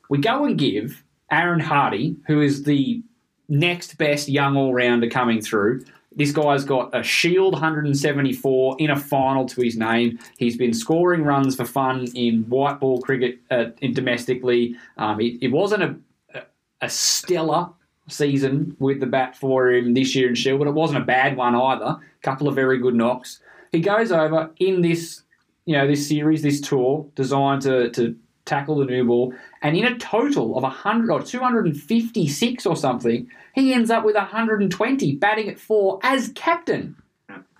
We 0.08 0.18
go 0.18 0.44
and 0.44 0.58
give 0.58 1.02
Aaron 1.30 1.60
Hardie, 1.60 2.16
who 2.26 2.40
is 2.40 2.62
the 2.62 3.02
next 3.48 3.98
best 3.98 4.28
young 4.28 4.56
all 4.56 4.74
rounder 4.74 5.08
coming 5.08 5.40
through. 5.40 5.84
This 6.14 6.32
guy's 6.32 6.64
got 6.64 6.94
a 6.94 7.02
Shield 7.02 7.52
174 7.52 8.76
in 8.78 8.90
a 8.90 8.96
final 8.96 9.44
to 9.46 9.60
his 9.60 9.76
name. 9.76 10.18
He's 10.38 10.56
been 10.56 10.72
scoring 10.72 11.22
runs 11.22 11.56
for 11.56 11.66
fun 11.66 12.06
in 12.14 12.44
white 12.48 12.80
ball 12.80 13.02
cricket 13.02 13.38
uh, 13.50 13.66
in 13.82 13.92
domestically. 13.92 14.76
Um, 14.96 15.20
it, 15.20 15.38
it 15.42 15.52
wasn't 15.52 15.82
a, 15.82 15.96
a, 16.34 16.42
a 16.80 16.88
stellar 16.88 17.68
season 18.08 18.76
with 18.78 19.00
the 19.00 19.06
bat 19.06 19.36
for 19.36 19.70
him 19.70 19.92
this 19.92 20.14
year 20.14 20.28
in 20.28 20.34
Shield, 20.34 20.60
but 20.60 20.68
it 20.68 20.74
wasn't 20.74 21.02
a 21.02 21.04
bad 21.04 21.36
one 21.36 21.54
either. 21.54 21.84
A 21.84 22.00
couple 22.22 22.48
of 22.48 22.54
very 22.54 22.78
good 22.78 22.94
knocks. 22.94 23.40
He 23.72 23.80
goes 23.80 24.10
over 24.10 24.50
in 24.58 24.80
this, 24.80 25.22
you 25.66 25.76
know, 25.76 25.86
this 25.86 26.08
series, 26.08 26.42
this 26.42 26.60
tour 26.60 27.06
designed 27.14 27.62
to, 27.62 27.90
to 27.90 28.16
tackle 28.44 28.76
the 28.76 28.84
new 28.84 29.04
ball, 29.04 29.34
and 29.62 29.76
in 29.76 29.84
a 29.84 29.98
total 29.98 30.56
of 30.56 30.62
100 30.62 31.10
or 31.10 31.20
256 31.20 32.66
or 32.66 32.76
something, 32.76 33.28
he 33.54 33.74
ends 33.74 33.90
up 33.90 34.04
with 34.04 34.14
120 34.14 35.16
batting 35.16 35.48
at 35.48 35.58
four 35.58 35.98
as 36.02 36.32
captain. 36.34 36.96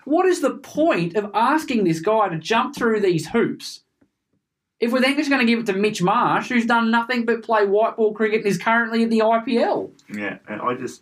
What 0.05 0.25
is 0.25 0.39
the 0.39 0.51
point 0.51 1.17
of 1.17 1.29
asking 1.33 1.83
this 1.83 1.99
guy 1.99 2.29
to 2.29 2.37
jump 2.37 2.75
through 2.75 3.01
these 3.01 3.27
hoops 3.27 3.81
if 4.79 4.91
we're 4.91 5.01
then 5.01 5.17
just 5.17 5.29
going 5.29 5.45
to 5.45 5.51
give 5.51 5.59
it 5.59 5.65
to 5.65 5.73
Mitch 5.73 6.01
Marsh, 6.01 6.49
who's 6.49 6.65
done 6.65 6.91
nothing 6.91 7.25
but 7.25 7.43
play 7.43 7.65
white 7.65 7.97
ball 7.97 8.13
cricket 8.13 8.39
and 8.39 8.47
is 8.47 8.57
currently 8.57 9.03
in 9.03 9.09
the 9.09 9.19
IPL? 9.19 9.91
Yeah, 10.13 10.37
and 10.47 10.61
I 10.61 10.75
just 10.75 11.01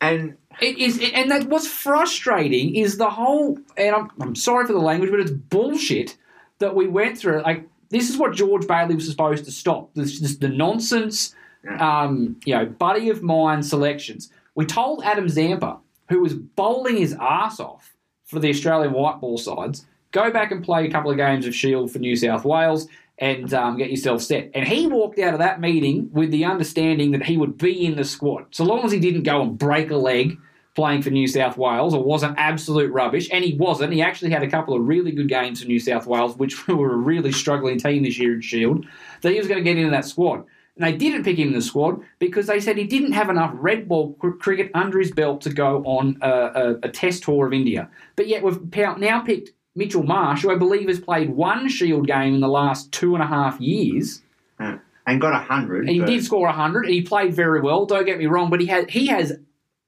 and 0.00 0.36
It 0.60 0.78
is, 0.78 1.00
and 1.14 1.30
that 1.30 1.48
what's 1.48 1.66
frustrating 1.66 2.76
is 2.76 2.98
the 2.98 3.10
whole. 3.10 3.58
And 3.76 3.96
I'm, 3.96 4.10
I'm 4.20 4.34
sorry 4.34 4.66
for 4.66 4.74
the 4.74 4.78
language, 4.78 5.10
but 5.10 5.20
it's 5.20 5.30
bullshit 5.30 6.16
that 6.58 6.74
we 6.74 6.86
went 6.86 7.18
through. 7.18 7.42
Like 7.42 7.68
this 7.90 8.10
is 8.10 8.16
what 8.16 8.34
George 8.34 8.66
Bailey 8.66 8.94
was 8.94 9.08
supposed 9.08 9.44
to 9.44 9.50
stop. 9.50 9.90
This, 9.94 10.20
this 10.20 10.36
the 10.36 10.48
nonsense, 10.48 11.34
um, 11.78 12.36
you 12.44 12.54
know, 12.54 12.66
buddy 12.66 13.10
of 13.10 13.22
mine 13.22 13.62
selections. 13.62 14.30
We 14.54 14.66
told 14.66 15.04
Adam 15.04 15.28
Zampa, 15.28 15.78
who 16.08 16.20
was 16.20 16.34
bowling 16.34 16.96
his 16.96 17.14
ass 17.20 17.60
off 17.60 17.94
for 18.24 18.38
the 18.38 18.48
Australian 18.48 18.92
white 18.92 19.20
ball 19.20 19.38
sides, 19.38 19.86
go 20.12 20.30
back 20.30 20.50
and 20.50 20.64
play 20.64 20.86
a 20.86 20.90
couple 20.90 21.10
of 21.10 21.16
games 21.16 21.46
of 21.46 21.54
Shield 21.54 21.90
for 21.90 21.98
New 21.98 22.16
South 22.16 22.44
Wales 22.44 22.88
and 23.18 23.52
um, 23.54 23.76
get 23.76 23.90
yourself 23.90 24.22
set. 24.22 24.50
And 24.54 24.66
he 24.66 24.86
walked 24.86 25.18
out 25.18 25.32
of 25.32 25.40
that 25.40 25.60
meeting 25.60 26.10
with 26.12 26.30
the 26.30 26.44
understanding 26.44 27.12
that 27.12 27.24
he 27.24 27.36
would 27.36 27.56
be 27.56 27.84
in 27.84 27.96
the 27.96 28.04
squad, 28.04 28.46
so 28.50 28.64
long 28.64 28.84
as 28.84 28.92
he 28.92 29.00
didn't 29.00 29.22
go 29.22 29.42
and 29.42 29.58
break 29.58 29.90
a 29.90 29.96
leg 29.96 30.38
playing 30.76 31.02
for 31.02 31.10
New 31.10 31.26
South 31.26 31.56
Wales 31.56 31.94
or 31.94 32.04
wasn't 32.04 32.38
absolute 32.38 32.92
rubbish. 32.92 33.28
And 33.32 33.42
he 33.44 33.54
wasn't. 33.54 33.92
He 33.92 34.02
actually 34.02 34.30
had 34.30 34.42
a 34.42 34.50
couple 34.50 34.74
of 34.74 34.86
really 34.86 35.10
good 35.10 35.28
games 35.28 35.62
for 35.62 35.66
New 35.66 35.80
South 35.80 36.06
Wales, 36.06 36.36
which 36.36 36.68
were 36.68 36.92
a 36.92 36.96
really 36.96 37.32
struggling 37.32 37.78
team 37.78 38.04
this 38.04 38.18
year 38.18 38.34
in 38.34 38.42
Shield. 38.42 38.86
That 39.22 39.32
he 39.32 39.38
was 39.38 39.48
going 39.48 39.58
to 39.58 39.64
get 39.64 39.78
into 39.78 39.90
that 39.90 40.04
squad. 40.04 40.44
And 40.76 40.84
they 40.84 40.92
didn't 40.92 41.24
pick 41.24 41.38
him 41.38 41.48
in 41.48 41.54
the 41.54 41.62
squad 41.62 42.00
because 42.18 42.46
they 42.46 42.60
said 42.60 42.76
he 42.76 42.84
didn't 42.84 43.12
have 43.12 43.30
enough 43.30 43.50
red 43.54 43.88
ball 43.88 44.12
cr- 44.20 44.32
cricket 44.32 44.70
under 44.74 45.00
his 45.00 45.10
belt 45.10 45.40
to 45.40 45.50
go 45.50 45.82
on 45.84 46.18
a, 46.20 46.30
a, 46.30 46.74
a 46.82 46.88
test 46.90 47.22
tour 47.22 47.46
of 47.46 47.54
India. 47.54 47.88
But 48.14 48.28
yet 48.28 48.42
we've 48.42 48.60
now 48.76 49.20
picked 49.22 49.52
Mitchell 49.74 50.02
Marsh, 50.02 50.42
who 50.42 50.50
I 50.50 50.56
believe 50.56 50.88
has 50.88 51.00
played 51.00 51.30
one 51.30 51.68
Shield 51.70 52.06
game 52.06 52.34
in 52.34 52.40
the 52.40 52.48
last 52.48 52.92
two 52.92 53.14
and 53.14 53.24
a 53.24 53.26
half 53.26 53.58
years. 53.58 54.22
uh, 54.60 54.76
and 55.06 55.20
got 55.20 55.32
a 55.32 55.38
hundred. 55.38 55.88
And 55.88 55.90
he 55.90 56.00
did 56.00 56.24
score 56.24 56.46
100 56.46 56.84
and 56.84 56.92
he 56.92 57.02
played 57.02 57.32
very 57.32 57.60
well, 57.60 57.86
don't 57.86 58.04
get 58.04 58.18
me 58.18 58.26
wrong, 58.26 58.50
but 58.50 58.60
he 58.60 58.66
has, 58.66 58.86
he 58.88 59.06
has 59.06 59.32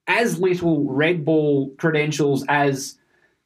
as 0.09 0.39
little 0.39 0.83
red 0.83 1.23
ball 1.23 1.69
credentials 1.77 2.43
as 2.49 2.97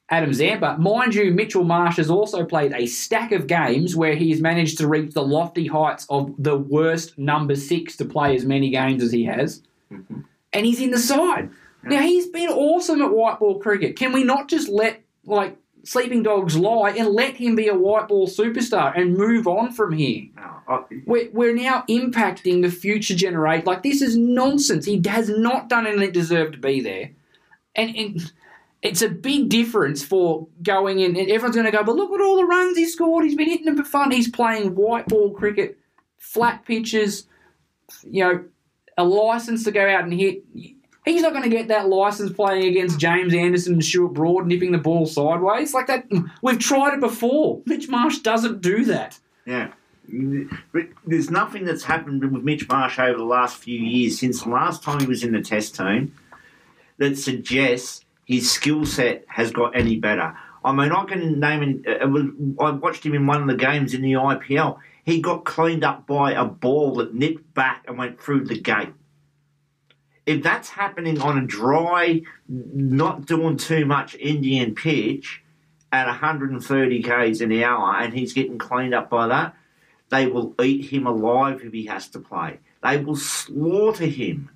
Adam 0.10 0.34
Zampa. 0.34 0.78
Mind 0.78 1.14
you, 1.14 1.32
Mitchell 1.32 1.64
Marsh 1.64 1.98
has 1.98 2.10
also 2.10 2.46
played 2.46 2.74
a 2.74 2.86
stack 2.86 3.32
of 3.32 3.48
games 3.48 3.96
where 3.96 4.16
he's 4.16 4.42
managed 4.42 4.78
to 4.80 4.88
reach 4.88 5.14
the 5.14 5.24
lofty 5.24 5.68
heights 5.68 6.06
of 6.10 6.34
the 6.40 6.58
worst 6.58 7.18
number 7.18 7.56
six 7.56 7.98
to 7.98 8.06
play 8.06 8.36
as 8.36 8.46
many 8.46 8.70
games 8.70 9.04
as 9.04 9.12
he 9.12 9.26
has. 9.26 9.62
Mm-hmm. 9.92 10.22
And 10.54 10.66
he's 10.66 10.80
in 10.80 10.92
the 10.92 11.00
side. 11.00 11.50
Now, 11.84 12.02
he's 12.02 12.28
been 12.28 12.50
awesome 12.50 13.02
at 13.02 13.12
white 13.12 13.40
ball 13.40 13.60
cricket. 13.60 13.98
Can 13.98 14.14
we 14.14 14.24
not 14.24 14.48
just 14.48 14.70
let, 14.70 15.02
like, 15.26 15.58
sleeping 15.84 16.24
dogs 16.24 16.56
lie 16.56 16.92
and 16.92 17.10
let 17.10 17.36
him 17.36 17.56
be 17.56 17.68
a 17.68 17.76
white 17.76 18.08
ball 18.08 18.28
superstar 18.28 18.98
and 18.98 19.18
move 19.18 19.48
on 19.48 19.72
from 19.72 19.92
here? 19.94 20.28
I- 20.68 20.84
We're, 21.06 21.30
we're 21.32 21.56
now 21.56 21.84
impacting 21.90 22.62
the 22.62 22.72
future 22.72 23.16
generation. 23.16 23.66
Like, 23.66 23.84
this 23.84 24.02
is 24.02 24.16
nonsense. 24.18 24.86
He 24.86 25.02
has 25.08 25.30
not 25.30 25.70
done 25.70 25.86
anything 25.88 26.08
to 26.08 26.12
deserve 26.12 26.54
to 26.54 26.58
be 26.58 26.80
there. 26.82 27.12
And, 27.76 27.96
and 27.96 28.32
it's 28.82 29.02
a 29.02 29.10
big 29.10 29.50
difference 29.50 30.04
for 30.04 30.48
going 30.62 31.00
in, 31.00 31.16
and 31.18 31.30
everyone's 31.30 31.56
going 31.56 31.66
to 31.66 31.72
go, 31.72 31.84
but 31.84 31.96
look 31.96 32.12
at 32.12 32.22
all 32.22 32.38
the 32.38 32.46
runs 32.46 32.78
he 32.78 32.86
scored. 32.86 33.26
He's 33.26 33.36
been 33.36 33.50
hitting 33.50 33.66
them 33.66 33.78
for 33.78 33.84
fun. 33.84 34.12
He's 34.12 34.30
playing 34.30 34.76
white 34.76 35.08
ball 35.08 35.32
cricket, 35.32 35.78
flat 36.18 36.66
pitches, 36.66 37.26
you 38.04 38.24
know, 38.24 38.46
a 38.98 39.04
license 39.04 39.64
to 39.64 39.72
go 39.72 39.90
out 39.90 40.04
and 40.04 40.14
hit. 40.14 40.44
He's 41.06 41.22
not 41.22 41.34
going 41.34 41.44
to 41.44 41.50
get 41.50 41.68
that 41.68 41.90
license 41.90 42.32
playing 42.32 42.66
against 42.66 42.98
James 42.98 43.34
Anderson 43.34 43.74
and 43.74 43.84
Stuart 43.84 44.14
Broad, 44.14 44.48
nipping 44.48 44.72
the 44.72 44.78
ball 44.78 45.06
sideways. 45.06 45.74
Like 45.74 45.88
that, 45.88 46.06
we've 46.42 46.60
tried 46.60 46.94
it 46.94 47.00
before. 47.02 47.62
Mitch 47.66 47.90
Marsh 47.90 48.20
doesn't 48.20 48.62
do 48.62 48.86
that. 48.86 49.20
Yeah. 49.46 49.72
But 50.72 50.88
There's 51.06 51.30
nothing 51.30 51.66
that's 51.66 51.84
happened 51.84 52.22
with 52.32 52.44
Mitch 52.44 52.68
Marsh 52.70 53.00
over 53.00 53.18
the 53.18 53.26
last 53.26 53.58
few 53.58 53.80
years 53.80 54.20
since 54.20 54.44
the 54.44 54.50
last 54.50 54.84
time 54.84 55.00
he 55.00 55.06
was 55.06 55.24
in 55.24 55.34
the 55.34 55.42
test 55.42 55.76
team 55.76 56.14
that 56.98 57.18
suggests 57.18 58.06
his 58.26 58.50
skill 58.50 58.86
set 58.86 59.26
has 59.28 59.52
got 59.52 59.76
any 59.76 59.98
better. 59.98 60.38
I 60.64 60.72
mean, 60.72 60.92
I 60.92 61.04
can 61.06 61.40
name 61.40 61.84
it. 61.86 62.02
uh, 62.02 62.64
I 62.64 62.72
watched 62.72 63.06
him 63.06 63.14
in 63.14 63.28
one 63.28 63.42
of 63.42 63.48
the 63.48 63.56
games 63.56 63.94
in 63.94 64.02
the 64.02 64.14
IPL. 64.14 64.78
He 65.04 65.20
got 65.20 65.44
cleaned 65.44 65.84
up 65.84 66.08
by 66.08 66.32
a 66.32 66.46
ball 66.46 66.96
that 66.96 67.14
nipped 67.14 67.54
back 67.54 67.84
and 67.88 67.98
went 67.98 68.22
through 68.22 68.46
the 68.46 68.58
gate. 68.58 68.94
If 70.26 70.42
that's 70.42 70.70
happening 70.70 71.20
on 71.22 71.38
a 71.38 71.46
dry, 71.46 72.22
not 72.48 73.26
doing 73.26 73.58
too 73.58 73.86
much 73.86 74.16
Indian 74.16 74.74
pitch 74.74 75.44
at 75.92 76.08
130 76.08 77.04
k's 77.04 77.42
an 77.42 77.52
hour, 77.62 77.98
and 77.98 78.14
he's 78.14 78.34
getting 78.34 78.58
cleaned 78.58 78.94
up 78.94 79.10
by 79.10 79.28
that, 79.28 79.56
they 80.10 80.28
will 80.28 80.56
eat 80.62 80.90
him 80.90 81.08
alive 81.08 81.62
if 81.64 81.74
he 81.74 81.86
has 81.88 82.08
to 82.10 82.20
play. 82.20 82.60
They 82.82 82.98
will 82.98 83.16
slaughter 83.16 84.06
him. 84.06 84.50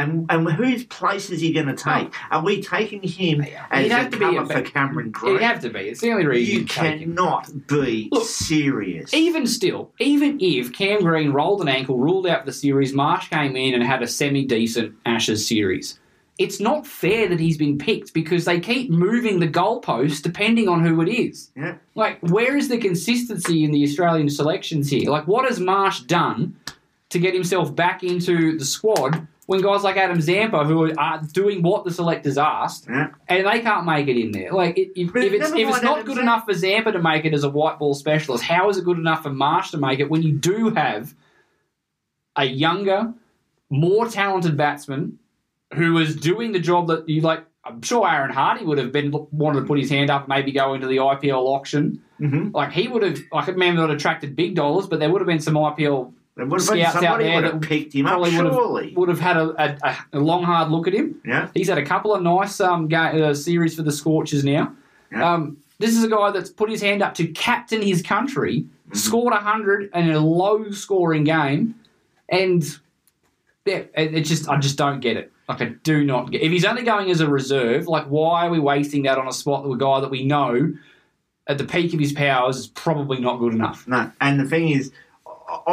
And 0.00 0.26
and 0.30 0.50
whose 0.52 0.84
place 0.84 1.30
is 1.30 1.40
he 1.40 1.52
going 1.52 1.66
to 1.66 1.74
take? 1.74 2.12
Are 2.30 2.42
we 2.42 2.62
taking 2.62 3.02
him 3.02 3.42
as 3.70 3.84
He'd 3.84 3.92
a 3.92 3.94
have 3.94 4.10
to 4.10 4.18
be 4.18 4.36
a 4.36 4.46
for 4.46 4.62
Cameron 4.62 5.10
Gray? 5.10 5.30
It'd 5.30 5.42
have 5.42 5.60
to 5.62 5.70
be. 5.70 5.80
It's 5.80 6.00
the 6.00 6.12
only 6.12 6.26
reason 6.26 6.52
you 6.54 6.60
you'd 6.60 6.70
take 6.70 7.00
him. 7.00 7.14
cannot 7.16 7.66
be 7.66 8.08
Look, 8.10 8.24
serious. 8.26 9.12
Even 9.14 9.46
still, 9.46 9.92
even 9.98 10.38
if 10.40 10.72
Cam 10.72 11.00
Green 11.02 11.32
rolled 11.32 11.60
an 11.60 11.68
ankle, 11.68 11.98
ruled 11.98 12.26
out 12.26 12.46
the 12.46 12.52
series, 12.52 12.92
Marsh 12.92 13.28
came 13.28 13.56
in 13.56 13.74
and 13.74 13.82
had 13.82 14.02
a 14.02 14.08
semi 14.08 14.44
decent 14.46 14.94
Ashes 15.06 15.46
series. 15.46 15.98
it's 16.38 16.58
not 16.60 16.86
fair 16.86 17.28
that 17.28 17.38
he's 17.38 17.58
been 17.58 17.76
picked 17.76 18.14
because 18.14 18.46
they 18.46 18.58
keep 18.58 18.90
moving 18.90 19.40
the 19.40 19.48
goalposts 19.48 20.22
depending 20.22 20.68
on 20.68 20.82
who 20.82 21.02
it 21.02 21.08
is. 21.08 21.50
Yeah. 21.54 21.74
Like, 21.94 22.18
where 22.20 22.56
is 22.56 22.68
the 22.68 22.78
consistency 22.78 23.62
in 23.64 23.72
the 23.72 23.82
Australian 23.84 24.30
selections 24.30 24.88
here? 24.88 25.10
Like, 25.10 25.26
what 25.26 25.44
has 25.46 25.60
Marsh 25.60 26.00
done 26.00 26.56
to 27.10 27.18
get 27.18 27.34
himself 27.34 27.74
back 27.74 28.02
into 28.02 28.56
the 28.58 28.64
squad 28.64 29.26
when 29.50 29.62
guys 29.62 29.82
like 29.82 29.96
Adam 29.96 30.20
Zampa, 30.20 30.62
who 30.64 30.94
are 30.96 31.20
doing 31.32 31.60
what 31.60 31.82
the 31.84 31.90
selectors 31.90 32.38
asked, 32.38 32.86
and 32.86 33.10
they 33.28 33.60
can't 33.60 33.84
make 33.84 34.06
it 34.06 34.16
in 34.16 34.30
there? 34.30 34.52
Like, 34.52 34.78
it, 34.78 34.92
if, 34.94 35.08
if 35.16 35.32
it's 35.32 35.50
if 35.50 35.68
it's 35.68 35.82
not 35.82 35.94
Adam 35.98 36.06
good 36.06 36.14
Zampa. 36.14 36.22
enough 36.22 36.44
for 36.44 36.54
Zampa 36.54 36.92
to 36.92 37.02
make 37.02 37.24
it 37.24 37.34
as 37.34 37.42
a 37.42 37.50
white 37.50 37.80
ball 37.80 37.94
specialist, 37.94 38.44
how 38.44 38.68
is 38.70 38.78
it 38.78 38.84
good 38.84 38.96
enough 38.96 39.24
for 39.24 39.30
Marsh 39.30 39.72
to 39.72 39.76
make 39.76 39.98
it 39.98 40.08
when 40.08 40.22
you 40.22 40.30
do 40.38 40.70
have 40.70 41.16
a 42.36 42.44
younger, 42.44 43.12
more 43.70 44.06
talented 44.06 44.56
batsman 44.56 45.18
who 45.74 45.98
is 45.98 46.14
doing 46.14 46.52
the 46.52 46.60
job 46.60 46.86
that 46.86 47.08
you 47.08 47.20
like? 47.20 47.44
I'm 47.64 47.82
sure 47.82 48.08
Aaron 48.08 48.32
Hardie 48.32 48.64
would 48.64 48.78
have 48.78 48.92
been 48.92 49.12
wanted 49.32 49.62
to 49.62 49.66
put 49.66 49.80
his 49.80 49.90
hand 49.90 50.10
up, 50.10 50.28
maybe 50.28 50.52
go 50.52 50.74
into 50.74 50.86
the 50.86 50.98
IPL 50.98 51.44
auction. 51.44 52.00
Mhm. 52.20 52.54
Like 52.54 52.70
he 52.70 52.86
would 52.86 53.02
have, 53.02 53.18
like 53.32 53.48
it 53.48 53.56
may 53.58 53.66
have 53.66 53.74
not 53.74 53.90
attracted 53.90 54.36
big 54.36 54.54
dollars, 54.54 54.86
but 54.86 55.00
there 55.00 55.10
would 55.10 55.20
have 55.20 55.26
been 55.26 55.40
some 55.40 55.54
IPL 55.54 56.12
There 56.36 56.46
would 56.46 56.60
have 56.60 56.70
been 56.70 56.90
somebody 56.92 57.34
would 57.34 57.44
have 57.44 57.60
picked 57.60 57.92
him 57.94 58.06
up, 58.06 58.12
probably 58.12 58.30
would 58.36 58.52
surely. 58.52 58.88
have 58.90 58.96
would 58.96 59.08
have 59.08 59.20
had 59.20 59.36
a, 59.36 59.76
a, 59.86 59.96
a 60.14 60.20
long 60.20 60.42
hard 60.42 60.70
look 60.70 60.86
at 60.86 60.94
him. 60.94 61.20
Yeah. 61.24 61.50
He's 61.54 61.68
had 61.68 61.76
a 61.78 61.84
couple 61.84 62.14
of 62.14 62.22
nice 62.22 62.60
um, 62.60 62.88
ga- 62.88 63.20
uh, 63.22 63.34
series 63.34 63.74
for 63.74 63.82
the 63.82 63.92
Scorchers 63.92 64.44
now. 64.44 64.72
Yeah. 65.12 65.32
Um, 65.34 65.58
this 65.78 65.90
is 65.96 66.04
a 66.04 66.08
guy 66.08 66.30
that's 66.30 66.48
put 66.50 66.70
his 66.70 66.80
hand 66.82 67.02
up 67.02 67.14
to 67.14 67.26
captain 67.28 67.82
his 67.82 68.02
country, 68.02 68.64
Mm-hmm. 68.90 68.96
scored 68.98 69.32
100 69.32 69.90
in 69.94 70.10
a 70.10 70.18
low 70.18 70.70
scoring 70.72 71.22
game, 71.22 71.76
and 72.28 72.64
yeah, 73.64 73.82
it, 73.96 74.14
it 74.14 74.24
just 74.24 74.48
I 74.48 74.58
just 74.58 74.76
don't 74.76 74.98
get 75.00 75.16
it. 75.16 75.30
Like 75.48 75.60
I 75.62 75.66
do 75.84 76.04
not 76.04 76.30
get. 76.32 76.42
If 76.42 76.50
he's 76.50 76.64
only 76.64 76.82
going 76.82 77.08
as 77.10 77.20
a 77.20 77.28
reserve, 77.28 77.86
like 77.86 78.06
why 78.06 78.46
are 78.46 78.50
we 78.50 78.58
wasting 78.58 79.02
that 79.04 79.16
on 79.18 79.28
a 79.28 79.32
spot 79.32 79.62
with 79.64 79.76
a 79.80 79.80
guy 79.80 80.00
that 80.00 80.10
we 80.10 80.24
know 80.24 80.72
at 81.46 81.58
the 81.58 81.64
peak 81.64 81.92
of 81.94 82.00
his 82.00 82.12
powers 82.12 82.56
is 82.56 82.66
probably 82.66 83.20
not 83.20 83.38
good 83.38 83.52
enough? 83.52 83.86
No, 83.86 84.10
and 84.20 84.40
the 84.40 84.44
thing 84.44 84.70
is, 84.70 84.90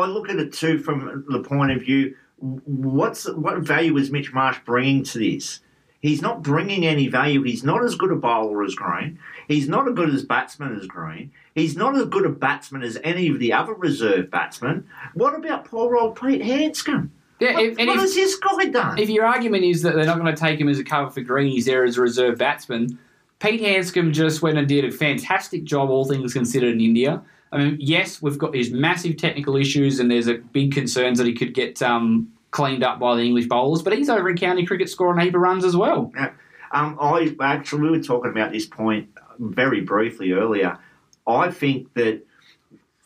I- 0.04 0.08
look 0.08 0.30
at 0.30 0.38
it 0.38 0.54
too 0.54 0.80
from 0.80 1.26
the 1.30 1.40
point 1.40 1.72
of 1.72 1.82
view: 1.82 2.16
what's 2.40 3.30
what 3.30 3.60
value 3.60 3.98
is 3.98 4.12
Mitch 4.12 4.34
Marsh 4.34 4.58
bringing 4.66 5.04
to 5.06 5.20
this? 5.20 5.60
He's 6.00 6.22
not 6.22 6.44
bringing 6.44 6.86
any 6.86 7.08
value. 7.08 7.42
He's 7.42 7.64
not 7.64 7.84
as 7.84 7.96
good 7.96 8.12
a 8.12 8.16
bowler 8.16 8.64
as 8.64 8.76
Green. 8.76 9.18
He's 9.48 9.68
not 9.68 9.88
as 9.88 9.96
good 9.96 10.14
as 10.14 10.24
batsman 10.24 10.78
as 10.80 10.86
Green. 10.86 11.32
He's 11.56 11.76
not 11.76 11.98
as 11.98 12.06
good 12.06 12.26
a 12.26 12.30
batsman 12.30 12.84
as 12.84 13.00
any 13.04 13.30
of 13.30 13.40
the 13.40 13.52
other 13.52 13.74
reserve 13.74 14.30
batsmen. 14.30 14.86
What 15.16 15.34
about 15.34 15.66
poor 15.66 15.98
old 15.98 16.20
Pete 16.22 16.44
Handscomb? 16.44 17.10
Yeah, 17.40 17.54
What, 17.54 17.64
if, 17.66 17.80
and 17.80 17.88
what 17.88 17.96
if, 17.98 18.02
has 18.02 18.14
this 18.16 18.36
guy 18.36 18.66
done? 18.66 18.98
if 19.00 19.10
your 19.10 19.26
argument 19.26 19.64
is 19.64 19.82
that 19.82 19.96
they're 19.96 20.06
not 20.06 20.20
going 20.20 20.34
to 20.34 20.40
take 20.40 20.60
him 20.60 20.70
as 20.70 20.78
a 20.80 20.84
cover 20.84 21.10
for 21.10 21.22
Green, 21.22 21.52
he's 21.52 21.66
there 21.66 21.84
as 21.84 21.98
a 21.98 22.02
reserve 22.02 22.38
batsman. 22.38 22.98
Pete 23.40 23.62
Handscomb 23.62 24.12
just 24.14 24.42
went 24.44 24.58
and 24.58 24.68
did 24.68 24.86
a 24.86 24.92
fantastic 24.92 25.64
job, 25.64 25.90
all 25.90 26.06
things 26.06 26.34
considered, 26.34 26.74
in 26.74 26.82
India. 26.82 27.22
I 27.52 27.58
mean, 27.58 27.78
yes, 27.80 28.22
we've 28.22 28.38
got 28.38 28.52
these 28.52 28.72
massive 28.72 29.18
technical 29.18 29.56
issues, 29.56 30.00
and 30.00 30.12
there's 30.12 30.28
a 30.28 30.36
big 30.36 30.74
concerns 30.74 31.18
that 31.18 31.28
he 31.28 31.34
could 31.34 31.54
get 31.54 31.82
um, 31.82 32.32
cleaned 32.52 32.84
up 32.84 33.00
by 33.00 33.16
the 33.16 33.22
English 33.22 33.48
bowlers. 33.48 33.82
But 33.82 33.98
he's 33.98 34.10
over 34.10 34.30
in 34.30 34.38
county 34.38 34.66
cricket 34.66 34.90
scoring 34.90 35.20
a 35.20 35.24
heap 35.24 35.36
of 35.36 35.42
runs 35.42 35.64
as 35.64 35.76
well. 35.76 36.12
Yeah. 36.16 36.32
Um, 36.72 36.98
I 37.00 37.34
actually 37.42 37.84
we 37.84 37.92
were 37.92 38.04
talking 38.04 38.32
about 38.32 38.52
this 38.52 38.66
point 38.66 39.10
very 39.40 39.82
briefly 39.82 40.34
earlier. 40.34 40.78
I 41.26 41.52
think 41.52 41.94
that 41.94 42.26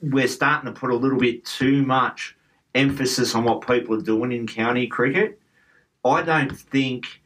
we're 0.02 0.28
starting 0.28 0.74
to 0.74 0.80
put 0.80 0.90
a 0.90 0.96
little 0.96 1.20
bit 1.20 1.46
too 1.46 1.84
much 1.84 2.36
emphasis 2.74 3.36
on 3.36 3.44
what 3.44 3.66
people 3.68 3.96
are 3.96 4.02
doing 4.02 4.32
in 4.32 4.48
county 4.48 4.88
cricket. 4.88 5.40
I 6.04 6.24
don't 6.24 6.58
think 6.58 7.22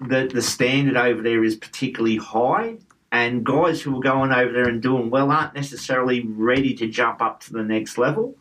that 0.00 0.30
the 0.30 0.42
standard 0.42 0.96
over 0.96 1.22
there 1.22 1.42
is 1.42 1.56
particularly 1.56 2.16
high, 2.16 2.76
and 3.12 3.44
guys 3.44 3.82
who 3.82 3.96
are 3.96 4.00
going 4.00 4.32
over 4.32 4.50
there 4.50 4.68
and 4.68 4.82
doing 4.82 5.10
well 5.10 5.30
aren't 5.30 5.54
necessarily 5.54 6.26
ready 6.26 6.74
to 6.74 6.88
jump 6.88 7.20
up 7.20 7.40
to 7.40 7.52
the 7.52 7.62
next 7.62 7.98
level. 7.98 8.34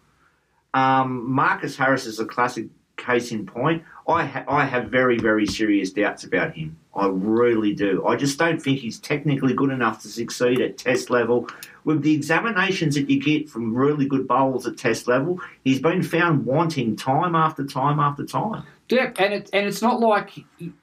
Um, 0.73 1.29
Marcus 1.29 1.75
Harris 1.75 2.05
is 2.05 2.19
a 2.19 2.25
classic 2.25 2.67
case 2.95 3.31
in 3.31 3.45
point. 3.45 3.84
I 4.07 4.25
ha- 4.25 4.45
I 4.47 4.65
have 4.65 4.89
very 4.89 5.17
very 5.17 5.45
serious 5.45 5.91
doubts 5.91 6.23
about 6.23 6.53
him. 6.53 6.77
I 6.95 7.07
really 7.07 7.73
do. 7.73 8.05
I 8.05 8.15
just 8.15 8.38
don't 8.38 8.62
think 8.62 8.79
he's 8.79 8.99
technically 8.99 9.53
good 9.53 9.69
enough 9.69 10.01
to 10.01 10.07
succeed 10.07 10.60
at 10.62 10.77
Test 10.77 11.10
level. 11.10 11.47
With 11.84 12.01
the 12.01 12.13
examinations 12.13 12.95
that 12.95 13.10
you 13.10 13.19
get 13.21 13.49
from 13.49 13.73
really 13.73 14.05
good 14.05 14.27
bowlers 14.27 14.67
at 14.67 14.77
Test 14.77 15.07
level, 15.07 15.39
he's 15.63 15.79
been 15.79 16.03
found 16.03 16.45
wanting 16.45 16.95
time 16.95 17.34
after 17.36 17.65
time 17.65 17.99
after 17.99 18.25
time. 18.25 18.63
Yeah, 18.91 19.12
and 19.17 19.34
it, 19.34 19.49
and 19.54 19.65
it's 19.67 19.82
not 19.82 19.99
like 19.99 20.32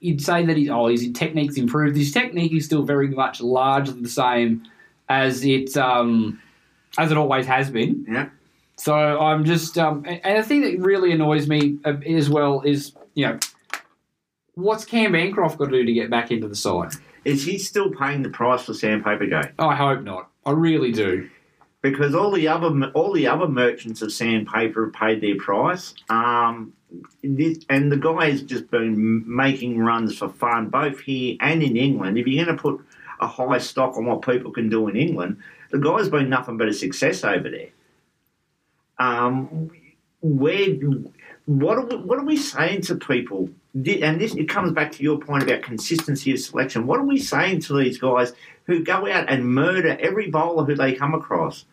you'd 0.01 0.23
say 0.23 0.44
that 0.47 0.57
he, 0.57 0.71
oh 0.71 0.87
his 0.88 1.11
technique's 1.12 1.57
improved. 1.57 1.97
His 1.97 2.12
technique 2.12 2.53
is 2.53 2.64
still 2.64 2.83
very 2.83 3.09
much 3.09 3.40
largely 3.40 4.01
the 4.01 4.09
same 4.09 4.64
as 5.09 5.44
it 5.44 5.77
um, 5.77 6.40
as 6.97 7.11
it 7.11 7.16
always 7.18 7.47
has 7.47 7.71
been. 7.71 8.07
Yeah. 8.09 8.29
So 8.77 8.94
I'm 8.94 9.44
just, 9.44 9.77
um, 9.77 10.05
and 10.07 10.21
and 10.25 10.38
the 10.38 10.47
thing 10.49 10.61
that 10.62 10.79
really 10.79 11.12
annoys 11.12 11.49
me 11.49 11.79
uh, 11.85 11.94
as 12.07 12.31
well 12.31 12.62
is, 12.62 12.92
you 13.14 13.27
know, 13.27 13.38
what's 14.55 14.85
Cam 14.85 15.12
Bancroft 15.12 15.59
got 15.59 15.66
to 15.66 15.71
do 15.73 15.85
to 15.85 15.92
get 15.92 16.11
back 16.11 16.31
into 16.31 16.47
the 16.49 16.55
side? 16.55 16.92
Is 17.25 17.44
he 17.44 17.59
still 17.59 17.90
paying 17.90 18.23
the 18.23 18.31
price 18.31 18.62
for 18.64 18.75
Sandpaper 18.75 19.27
Gate? 19.27 19.51
I 19.59 19.75
hope 19.75 20.03
not. 20.03 20.31
I 20.47 20.53
really 20.53 20.92
do. 20.92 21.29
because 21.83 22.14
all 22.14 22.31
the 22.33 22.49
other 22.49 22.90
all 22.94 23.12
the 23.12 23.27
other 23.27 23.49
merchants 23.49 24.03
of 24.03 24.12
sandpaper 24.12 24.87
have 24.87 24.94
paid 24.94 25.21
their 25.21 25.37
price. 25.37 25.94
Um, 26.09 26.73
this, 27.22 27.59
and 27.68 27.92
the 27.92 27.96
guy 27.96 28.31
has 28.31 28.42
just 28.42 28.70
been 28.70 29.24
making 29.27 29.79
runs 29.79 30.16
for 30.16 30.29
fun, 30.29 30.68
both 30.68 31.01
here 31.01 31.37
and 31.40 31.62
in 31.62 31.77
England. 31.77 32.18
If 32.18 32.27
you're 32.27 32.44
going 32.44 32.57
to 32.57 32.62
put 32.62 32.81
a 33.20 33.27
high 33.27 33.59
stock 33.59 33.96
on 33.96 34.07
what 34.07 34.22
people 34.22 34.51
can 34.53 34.68
do 34.68 34.88
in 34.88 34.96
England, 34.96 35.38
the 35.70 35.79
guy's 35.79 36.09
been 36.09 36.29
nothing 36.29 36.57
but 36.57 36.68
a 36.68 36.72
success 36.72 37.24
over 37.24 37.51
there. 37.51 37.68
Um, 38.98 39.70
where, 40.20 40.68
what 41.46 41.79
are 41.79 41.85
we, 41.85 41.96
what 41.96 42.18
are 42.18 42.24
we 42.24 42.37
saying 42.37 42.83
to 42.83 42.96
people? 42.96 43.51
And 43.74 44.20
this 44.20 44.35
it 44.35 44.48
comes 44.48 44.72
back 44.72 44.90
to 44.92 45.03
your 45.03 45.18
point 45.18 45.44
about 45.44 45.62
consistency 45.62 46.33
of 46.33 46.40
selection. 46.40 46.87
What 46.87 46.98
are 46.98 47.05
we 47.05 47.18
saying 47.18 47.61
to 47.62 47.79
these 47.79 47.98
guys 47.98 48.33
who 48.64 48.83
go 48.83 49.07
out 49.09 49.31
and 49.31 49.44
murder 49.46 49.96
every 50.01 50.31
bowler 50.31 50.64
who 50.64 50.74
they 50.74 50.94
come 50.94 51.14
across, 51.14 51.64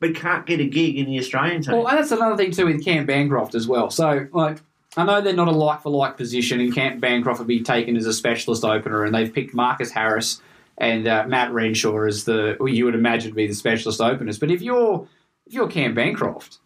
but 0.00 0.14
can't 0.14 0.46
get 0.46 0.60
a 0.60 0.64
gig 0.64 0.96
in 0.96 1.06
the 1.06 1.18
Australian 1.18 1.62
team? 1.62 1.76
Well, 1.76 1.88
and 1.88 1.98
that's 1.98 2.10
another 2.10 2.36
thing 2.36 2.50
too 2.50 2.66
with 2.66 2.84
Cam 2.84 3.06
Bancroft 3.06 3.54
as 3.54 3.66
well. 3.66 3.90
So, 3.90 4.26
like, 4.32 4.58
I 4.96 5.04
know 5.04 5.20
they're 5.20 5.34
not 5.34 5.48
a 5.48 5.52
like 5.52 5.82
for 5.82 5.90
like 5.90 6.16
position, 6.16 6.60
and 6.60 6.74
Cam 6.74 7.00
Bancroft 7.00 7.38
would 7.38 7.48
be 7.48 7.62
taken 7.62 7.96
as 7.96 8.06
a 8.06 8.12
specialist 8.12 8.64
opener, 8.64 9.04
and 9.04 9.14
they've 9.14 9.32
picked 9.32 9.54
Marcus 9.54 9.90
Harris 9.90 10.40
and 10.78 11.06
uh, 11.06 11.24
Matt 11.26 11.52
Renshaw 11.52 12.06
as 12.06 12.24
the 12.24 12.56
you 12.66 12.84
would 12.84 12.94
imagine 12.94 13.34
be 13.34 13.46
the 13.46 13.54
specialist 13.54 14.00
openers. 14.00 14.38
But 14.38 14.50
if 14.50 14.62
you're 14.62 15.06
if 15.46 15.54
you're 15.54 15.68
Cam 15.68 15.94
Bancroft, 15.94 16.58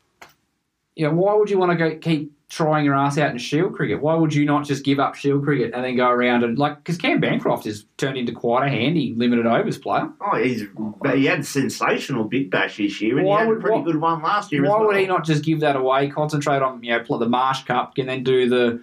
you 0.97 1.07
know 1.07 1.15
why 1.15 1.35
would 1.35 1.51
you 1.51 1.59
want 1.59 1.73
to 1.73 1.77
go 1.77 1.97
keep 1.97 2.33
trying 2.51 2.85
your 2.85 2.95
ass 2.95 3.17
out 3.17 3.31
in 3.31 3.39
Shield 3.39 3.75
cricket? 3.75 4.03
Why 4.03 4.15
would 4.15 4.35
you 4.35 4.45
not 4.45 4.65
just 4.67 4.85
give 4.85 4.99
up 5.01 5.15
Shield 5.15 5.45
cricket 5.45 5.73
and 5.73 5.83
then 5.83 5.97
go 5.97 6.09
around 6.11 6.45
and 6.45 6.59
like 6.59 6.77
because 6.79 6.99
Cam 6.99 7.21
Bancroft 7.21 7.65
has 7.65 7.87
turned 7.97 8.19
into 8.19 8.33
quite 8.33 8.67
a 8.67 8.69
handy 8.69 9.15
limited 9.17 9.47
overs 9.47 9.79
player. 9.79 10.11
Oh, 10.21 10.37
he's 10.37 10.65
but 11.01 11.17
he 11.17 11.25
had 11.27 11.47
sensational 11.47 12.25
big 12.25 12.51
bash 12.51 12.77
this 12.77 13.01
year, 13.01 13.17
and 13.19 13.27
Why 13.27 13.37
he 13.37 13.41
had 13.41 13.49
would- 13.49 13.59
a 13.59 13.61
pretty 13.61 13.79
why- 13.79 13.85
good 13.85 13.97
one 14.01 14.23
last 14.23 14.53
year. 14.53 14.63
Why 14.63 14.69
as 14.69 14.73
well. 14.81 14.87
would 14.89 14.97
he 14.97 15.07
not 15.07 15.25
just 15.25 15.45
give 15.45 15.61
that 15.61 15.77
away? 15.77 16.09
Concentrate 16.11 16.61
on 16.61 16.83
you 16.83 16.91
know 16.99 17.19
the 17.19 17.29
Marsh 17.29 17.63
Cup 17.65 17.95
and 17.97 18.09
then 18.09 18.23
do 18.25 18.49
the 18.49 18.83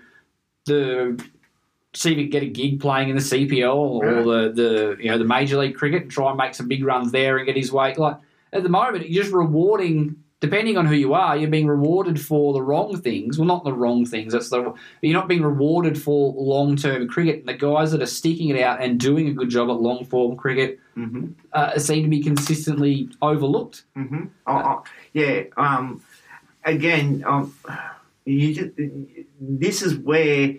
the 0.65 1.23
see 1.93 2.11
if 2.11 2.17
he 2.17 2.23
can 2.23 2.29
get 2.29 2.43
a 2.43 2.47
gig 2.47 2.79
playing 2.79 3.09
in 3.09 3.15
the 3.15 3.21
CPL 3.21 3.75
or 3.75 4.05
Yeah. 4.05 4.21
the 4.21 4.51
the 4.53 4.97
you 5.03 5.09
know 5.11 5.17
the 5.17 5.25
Major 5.25 5.57
League 5.57 5.75
Cricket 5.75 6.03
and 6.03 6.11
try 6.11 6.29
and 6.29 6.37
make 6.37 6.55
some 6.55 6.67
big 6.67 6.83
runs 6.85 7.11
there 7.11 7.37
and 7.37 7.45
get 7.45 7.55
his 7.57 7.71
weight 7.71 7.97
Like 7.97 8.17
at 8.53 8.63
the 8.63 8.69
moment, 8.69 9.09
you're 9.09 9.23
just 9.23 9.33
rewarding. 9.35 10.15
Depending 10.39 10.77
on 10.77 10.85
who 10.85 10.93
you 10.93 11.15
are, 11.15 11.35
you're 11.35 11.49
being 11.49 11.65
rewarded 11.65 12.21
for 12.21 12.53
the 12.53 12.61
wrong 12.61 13.01
things. 13.01 13.39
Well, 13.39 13.47
not 13.47 13.63
the 13.63 13.73
wrong 13.73 14.05
things. 14.05 14.33
That's 14.33 14.49
the 14.49 14.71
you're 15.01 15.13
not 15.19 15.27
being 15.27 15.41
rewarded 15.41 15.99
for 15.99 16.31
long 16.37 16.75
term 16.75 17.07
cricket. 17.07 17.47
The 17.47 17.55
guys 17.55 17.91
that 17.91 18.03
are 18.03 18.05
sticking 18.07 18.49
it 18.49 18.61
out 18.61 18.79
and 18.79 18.99
doing 18.99 19.27
a 19.29 19.33
good 19.33 19.49
job 19.49 19.69
at 19.69 19.81
long 19.81 20.05
form 20.05 20.37
cricket 20.37 20.79
Mhm. 20.95 21.33
uh, 21.53 21.79
seem 21.79 22.03
to 22.03 22.09
be 22.09 22.21
consistently 22.21 23.09
overlooked. 23.21 23.85
Mm-hmm. 23.97 24.25
Oh, 24.45 24.61
oh, 24.63 24.83
yeah. 25.13 25.43
Um, 25.57 26.01
again, 26.65 27.23
um, 27.25 27.55
you 28.25 28.53
just, 28.53 28.69
this 29.39 29.81
is 29.81 29.95
where 29.97 30.53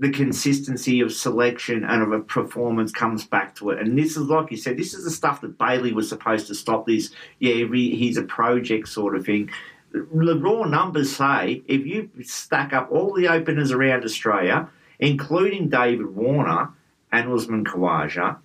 the 0.00 0.10
consistency 0.10 1.02
of 1.02 1.12
selection 1.12 1.84
and 1.84 2.02
of 2.02 2.10
a 2.10 2.20
performance 2.20 2.90
comes 2.90 3.26
back 3.26 3.54
to 3.54 3.68
it. 3.68 3.78
And 3.78 3.98
this 3.98 4.16
is, 4.16 4.28
like 4.28 4.50
you 4.50 4.56
said, 4.56 4.78
this 4.78 4.94
is 4.94 5.04
the 5.04 5.10
stuff 5.10 5.42
that 5.42 5.58
Bailey 5.58 5.92
was 5.92 6.08
supposed 6.08 6.46
to 6.46 6.54
stop. 6.54 6.86
This, 6.86 7.10
yeah, 7.38 7.66
he's 7.66 8.16
a 8.16 8.22
project 8.22 8.88
sort 8.88 9.14
of 9.14 9.26
thing. 9.26 9.50
The 9.92 10.40
raw 10.40 10.64
numbers 10.64 11.14
say 11.14 11.62
if 11.68 11.84
you 11.86 12.08
stack 12.22 12.72
up 12.72 12.90
all 12.90 13.12
the 13.12 13.28
openers 13.28 13.72
around 13.72 14.04
Australia, 14.04 14.70
including 14.98 15.68
David 15.68 16.14
Warner 16.16 16.70
and 17.12 17.30
Usman 17.30 17.66
Khawaja, 17.66 18.38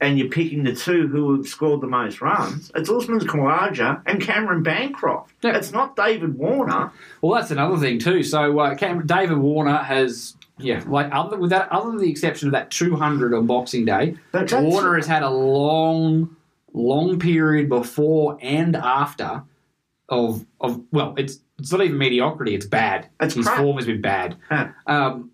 and 0.00 0.18
you're 0.18 0.28
picking 0.28 0.62
the 0.62 0.74
two 0.74 1.08
who 1.08 1.36
have 1.36 1.46
scored 1.46 1.80
the 1.80 1.86
most 1.88 2.20
runs, 2.20 2.70
it's 2.74 2.88
Usman 2.88 3.18
Khawaja 3.20 4.00
and 4.06 4.20
Cameron 4.20 4.62
Bancroft. 4.62 5.32
Yeah. 5.42 5.56
It's 5.56 5.72
not 5.72 5.96
David 5.96 6.38
Warner. 6.38 6.92
Well, 7.20 7.34
that's 7.40 7.50
another 7.50 7.76
thing 7.78 7.98
too. 7.98 8.22
So 8.22 8.58
uh, 8.60 8.74
Cam- 8.76 9.06
David 9.06 9.38
Warner 9.38 9.78
has 9.78 10.36
Yeah, 10.58 10.84
like 10.86 11.08
other 11.12 11.36
with 11.36 11.50
that, 11.50 11.70
other 11.72 11.90
than 11.90 11.98
the 11.98 12.10
exception 12.10 12.46
of 12.48 12.52
that 12.52 12.70
200 12.70 13.34
on 13.34 13.46
Boxing 13.46 13.84
Day, 13.84 14.16
But 14.30 14.52
Warner 14.52 14.94
has 14.96 15.06
had 15.08 15.22
a 15.24 15.30
long, 15.30 16.36
long 16.72 17.18
period 17.18 17.68
before 17.68 18.38
and 18.40 18.76
after 18.76 19.42
of 20.08 20.44
of 20.60 20.80
well, 20.92 21.14
it's 21.18 21.40
it's 21.58 21.72
not 21.72 21.80
even 21.82 21.98
mediocrity; 21.98 22.54
it's 22.54 22.66
bad. 22.66 23.08
It's 23.20 23.34
His 23.34 23.46
crap. 23.46 23.58
form 23.58 23.76
has 23.78 23.86
been 23.86 24.00
bad. 24.00 24.36
Huh. 24.48 24.68
Um, 24.86 25.30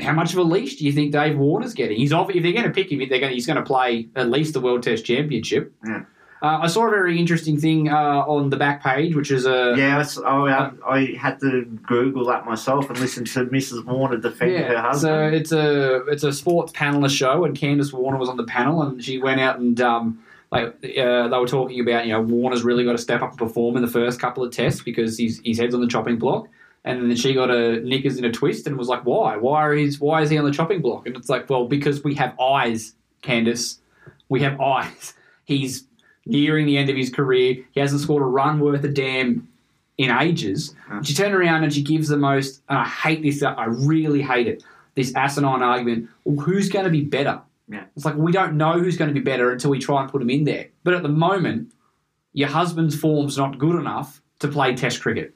how 0.00 0.12
much 0.12 0.32
of 0.32 0.38
a 0.38 0.42
leash 0.42 0.76
do 0.76 0.86
you 0.86 0.92
think 0.92 1.12
Dave 1.12 1.36
Warner's 1.36 1.74
getting? 1.74 1.98
He's 1.98 2.12
off, 2.12 2.30
if 2.30 2.42
they're 2.42 2.52
going 2.52 2.64
to 2.64 2.70
pick 2.70 2.90
him, 2.90 2.98
they're 3.08 3.20
going 3.20 3.32
he's 3.32 3.46
going 3.46 3.58
to 3.58 3.62
play 3.62 4.08
at 4.16 4.30
least 4.30 4.54
the 4.54 4.60
World 4.60 4.82
Test 4.82 5.04
Championship. 5.04 5.72
Yeah. 5.86 6.04
Uh, 6.42 6.58
I 6.62 6.66
saw 6.66 6.88
a 6.88 6.90
very 6.90 7.20
interesting 7.20 7.60
thing 7.60 7.88
uh, 7.88 8.24
on 8.26 8.50
the 8.50 8.56
back 8.56 8.82
page, 8.82 9.14
which 9.14 9.30
is 9.30 9.46
a 9.46 9.74
Yeah, 9.76 10.04
I, 10.26 10.30
I, 10.30 10.72
I 10.88 11.14
had 11.16 11.38
to 11.38 11.64
Google 11.86 12.24
that 12.26 12.44
myself 12.44 12.90
and 12.90 12.98
listen 12.98 13.24
to 13.26 13.44
Mrs. 13.46 13.84
Warner 13.84 14.16
defend 14.16 14.56
her 14.64 14.80
husband. 14.80 15.00
so 15.00 15.36
it's 15.36 15.52
a 15.52 16.04
it's 16.06 16.24
a 16.24 16.32
sports 16.32 16.72
panelist 16.72 17.16
show, 17.16 17.44
and 17.44 17.56
Candice 17.56 17.92
Warner 17.92 18.18
was 18.18 18.28
on 18.28 18.36
the 18.36 18.44
panel, 18.44 18.82
and 18.82 19.04
she 19.04 19.18
went 19.18 19.40
out 19.40 19.60
and 19.60 19.80
um, 19.80 20.20
like 20.50 20.66
uh, 20.66 21.28
they 21.28 21.38
were 21.38 21.46
talking 21.46 21.78
about 21.78 22.06
you 22.06 22.12
know 22.12 22.20
Warner's 22.20 22.64
really 22.64 22.84
got 22.84 22.92
to 22.92 22.98
step 22.98 23.22
up 23.22 23.30
and 23.30 23.38
perform 23.38 23.76
in 23.76 23.82
the 23.82 23.88
first 23.88 24.18
couple 24.18 24.42
of 24.42 24.52
tests 24.52 24.82
because 24.82 25.16
he's 25.16 25.40
his 25.44 25.58
head's 25.58 25.76
on 25.76 25.80
the 25.80 25.86
chopping 25.86 26.18
block, 26.18 26.48
and 26.84 27.10
then 27.10 27.16
she 27.16 27.34
got 27.34 27.50
a 27.50 27.80
knickers 27.80 28.18
in 28.18 28.24
a 28.24 28.32
twist 28.32 28.66
and 28.66 28.76
was 28.76 28.88
like, 28.88 29.04
why, 29.04 29.36
why 29.36 29.76
his 29.76 30.00
why 30.00 30.22
is 30.22 30.30
he 30.30 30.38
on 30.38 30.44
the 30.44 30.50
chopping 30.50 30.82
block? 30.82 31.06
And 31.06 31.16
it's 31.16 31.28
like, 31.28 31.48
well, 31.48 31.66
because 31.66 32.02
we 32.02 32.14
have 32.16 32.38
eyes, 32.40 32.94
Candice, 33.22 33.78
we 34.28 34.40
have 34.40 34.60
eyes. 34.60 35.14
He's 35.44 35.84
nearing 36.26 36.66
the 36.66 36.78
end 36.78 36.90
of 36.90 36.96
his 36.96 37.10
career. 37.10 37.64
He 37.72 37.80
hasn't 37.80 38.00
scored 38.00 38.22
a 38.22 38.26
run 38.26 38.60
worth 38.60 38.84
a 38.84 38.88
damn 38.88 39.48
in 39.98 40.10
ages. 40.10 40.74
She 41.02 41.14
turned 41.14 41.34
around 41.34 41.64
and 41.64 41.72
she 41.72 41.82
gives 41.82 42.08
the 42.08 42.16
most, 42.16 42.62
and 42.68 42.78
I 42.78 42.84
hate 42.84 43.22
this, 43.22 43.42
I 43.42 43.66
really 43.66 44.22
hate 44.22 44.48
it, 44.48 44.64
this 44.94 45.14
asinine 45.14 45.62
argument. 45.62 46.08
Well, 46.24 46.44
who's 46.44 46.68
going 46.68 46.84
to 46.84 46.90
be 46.90 47.02
better? 47.02 47.40
Yeah. 47.68 47.84
It's 47.94 48.04
like 48.04 48.16
we 48.16 48.32
don't 48.32 48.56
know 48.56 48.78
who's 48.78 48.96
going 48.96 49.08
to 49.08 49.14
be 49.14 49.20
better 49.20 49.50
until 49.50 49.70
we 49.70 49.78
try 49.78 50.02
and 50.02 50.10
put 50.10 50.22
him 50.22 50.30
in 50.30 50.44
there. 50.44 50.68
But 50.84 50.94
at 50.94 51.02
the 51.02 51.08
moment, 51.08 51.72
your 52.32 52.48
husband's 52.48 52.98
form's 52.98 53.36
not 53.36 53.58
good 53.58 53.78
enough 53.78 54.20
to 54.40 54.48
play 54.48 54.74
Test 54.74 55.00
cricket. 55.00 55.34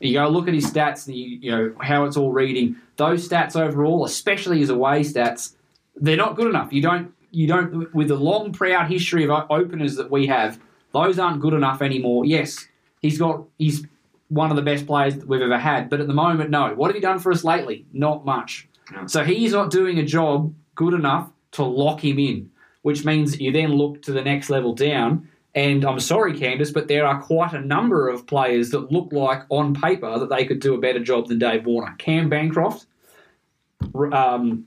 You 0.00 0.14
go 0.14 0.28
look 0.28 0.48
at 0.48 0.54
his 0.54 0.70
stats, 0.70 1.06
and 1.06 1.14
you, 1.14 1.38
you 1.42 1.50
know 1.50 1.74
how 1.80 2.04
it's 2.04 2.16
all 2.16 2.32
reading. 2.32 2.76
Those 2.96 3.28
stats 3.28 3.54
overall, 3.54 4.04
especially 4.04 4.58
his 4.58 4.70
away 4.70 5.00
stats, 5.00 5.54
they're 5.94 6.16
not 6.16 6.36
good 6.36 6.48
enough. 6.48 6.72
You 6.72 6.82
don't, 6.82 7.12
you 7.30 7.46
don't, 7.46 7.94
with 7.94 8.08
the 8.08 8.16
long, 8.16 8.52
proud 8.52 8.90
history 8.90 9.24
of 9.24 9.30
openers 9.50 9.96
that 9.96 10.10
we 10.10 10.26
have, 10.26 10.58
those 10.92 11.18
aren't 11.18 11.40
good 11.40 11.52
enough 11.52 11.82
anymore. 11.82 12.24
Yes, 12.24 12.66
he's 13.00 13.18
got, 13.18 13.44
he's 13.58 13.86
one 14.28 14.50
of 14.50 14.56
the 14.56 14.62
best 14.62 14.86
players 14.86 15.16
that 15.16 15.28
we've 15.28 15.42
ever 15.42 15.58
had, 15.58 15.90
but 15.90 16.00
at 16.00 16.06
the 16.06 16.14
moment, 16.14 16.50
no. 16.50 16.74
What 16.74 16.88
have 16.88 16.96
you 16.96 17.02
done 17.02 17.18
for 17.18 17.30
us 17.30 17.44
lately? 17.44 17.84
Not 17.92 18.24
much. 18.24 18.68
No. 18.92 19.06
So 19.06 19.22
he's 19.22 19.52
not 19.52 19.70
doing 19.70 19.98
a 19.98 20.04
job 20.04 20.54
good 20.74 20.94
enough 20.94 21.30
to 21.52 21.64
lock 21.64 22.04
him 22.04 22.18
in, 22.18 22.50
which 22.82 23.04
means 23.04 23.38
you 23.38 23.52
then 23.52 23.72
look 23.72 24.02
to 24.02 24.12
the 24.12 24.22
next 24.22 24.48
level 24.48 24.74
down. 24.74 25.28
And 25.54 25.84
I'm 25.84 25.98
sorry, 25.98 26.34
Candice, 26.34 26.72
but 26.72 26.86
there 26.86 27.04
are 27.04 27.20
quite 27.20 27.52
a 27.52 27.60
number 27.60 28.08
of 28.08 28.26
players 28.26 28.70
that 28.70 28.92
look 28.92 29.12
like 29.12 29.42
on 29.48 29.74
paper 29.74 30.18
that 30.18 30.30
they 30.30 30.44
could 30.44 30.60
do 30.60 30.74
a 30.74 30.78
better 30.78 31.00
job 31.00 31.26
than 31.26 31.38
Dave 31.38 31.66
Warner. 31.66 31.94
Cam 31.98 32.28
Bancroft, 32.28 32.86
um, 34.12 34.66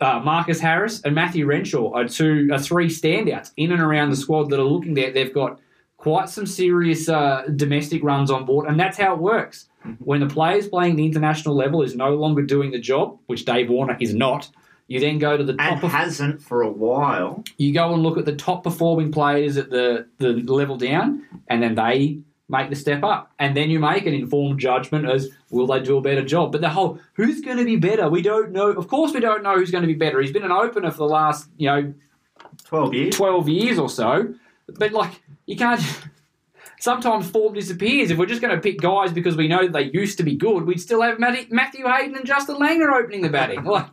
uh, 0.00 0.20
Marcus 0.20 0.60
Harris, 0.60 1.00
and 1.02 1.14
Matthew 1.14 1.46
Renshaw 1.46 1.92
are 1.94 2.06
two, 2.06 2.50
are 2.52 2.58
three 2.58 2.88
standouts 2.88 3.52
in 3.56 3.72
and 3.72 3.80
around 3.80 4.10
the 4.10 4.16
squad 4.16 4.50
that 4.50 4.60
are 4.60 4.64
looking 4.64 4.92
there. 4.92 5.10
They've 5.10 5.32
got 5.32 5.60
quite 5.96 6.28
some 6.28 6.46
serious 6.46 7.08
uh, 7.08 7.44
domestic 7.56 8.04
runs 8.04 8.30
on 8.30 8.44
board, 8.44 8.68
and 8.68 8.78
that's 8.78 8.98
how 8.98 9.14
it 9.14 9.20
works. 9.20 9.66
When 10.00 10.20
the 10.20 10.26
players 10.26 10.68
playing 10.68 10.96
the 10.96 11.06
international 11.06 11.54
level 11.54 11.82
is 11.82 11.96
no 11.96 12.14
longer 12.14 12.42
doing 12.42 12.70
the 12.70 12.78
job, 12.78 13.18
which 13.26 13.46
Dave 13.46 13.70
Warner 13.70 13.96
is 13.98 14.12
not, 14.12 14.50
you 14.88 14.98
then 15.00 15.18
go 15.18 15.36
to 15.36 15.44
the 15.44 15.52
and 15.52 15.80
top 15.80 15.84
of 15.84 15.92
hasn't 15.92 16.42
for 16.42 16.62
a 16.62 16.70
while. 16.70 17.44
you 17.58 17.72
go 17.72 17.92
and 17.92 18.02
look 18.02 18.18
at 18.18 18.24
the 18.24 18.34
top 18.34 18.64
performing 18.64 19.12
players 19.12 19.56
at 19.56 19.70
the, 19.70 20.06
the 20.18 20.32
level 20.32 20.76
down, 20.76 21.24
and 21.46 21.62
then 21.62 21.74
they 21.76 22.18
make 22.48 22.70
the 22.70 22.76
step 22.76 23.04
up. 23.04 23.30
And 23.38 23.56
then 23.56 23.70
you 23.70 23.78
make 23.78 24.06
an 24.06 24.14
informed 24.14 24.58
judgment 24.58 25.08
as 25.08 25.28
will 25.50 25.66
they 25.66 25.80
do 25.80 25.98
a 25.98 26.00
better 26.00 26.24
job. 26.24 26.52
But 26.52 26.62
the 26.62 26.70
whole 26.70 26.98
who's 27.14 27.40
going 27.40 27.58
to 27.58 27.64
be 27.64 27.76
better? 27.76 28.08
We 28.08 28.22
don't 28.22 28.52
know. 28.52 28.68
Of 28.70 28.88
course, 28.88 29.12
we 29.12 29.20
don't 29.20 29.42
know 29.42 29.54
who's 29.56 29.70
going 29.70 29.82
to 29.82 29.88
be 29.88 29.94
better. 29.94 30.20
He's 30.20 30.32
been 30.32 30.44
an 30.44 30.52
opener 30.52 30.90
for 30.90 30.98
the 30.98 31.04
last 31.04 31.48
you 31.56 31.68
know 31.68 31.94
12 32.64 32.94
years. 32.94 33.16
12 33.16 33.48
years 33.48 33.78
or 33.78 33.88
so. 33.88 34.34
But 34.66 34.92
like, 34.92 35.20
you 35.46 35.56
can't. 35.56 35.80
Sometimes 36.80 37.28
form 37.28 37.54
disappears. 37.54 38.12
If 38.12 38.18
we're 38.18 38.26
just 38.26 38.40
going 38.40 38.54
to 38.54 38.62
pick 38.62 38.80
guys 38.80 39.12
because 39.12 39.36
we 39.36 39.48
know 39.48 39.66
they 39.66 39.90
used 39.92 40.16
to 40.18 40.22
be 40.22 40.36
good, 40.36 40.64
we'd 40.64 40.80
still 40.80 41.02
have 41.02 41.18
Matthew 41.18 41.88
Hayden 41.88 42.14
and 42.14 42.24
Justin 42.24 42.54
Langer 42.54 42.92
opening 42.92 43.22
the 43.22 43.28
batting. 43.28 43.64
Like, 43.64 43.92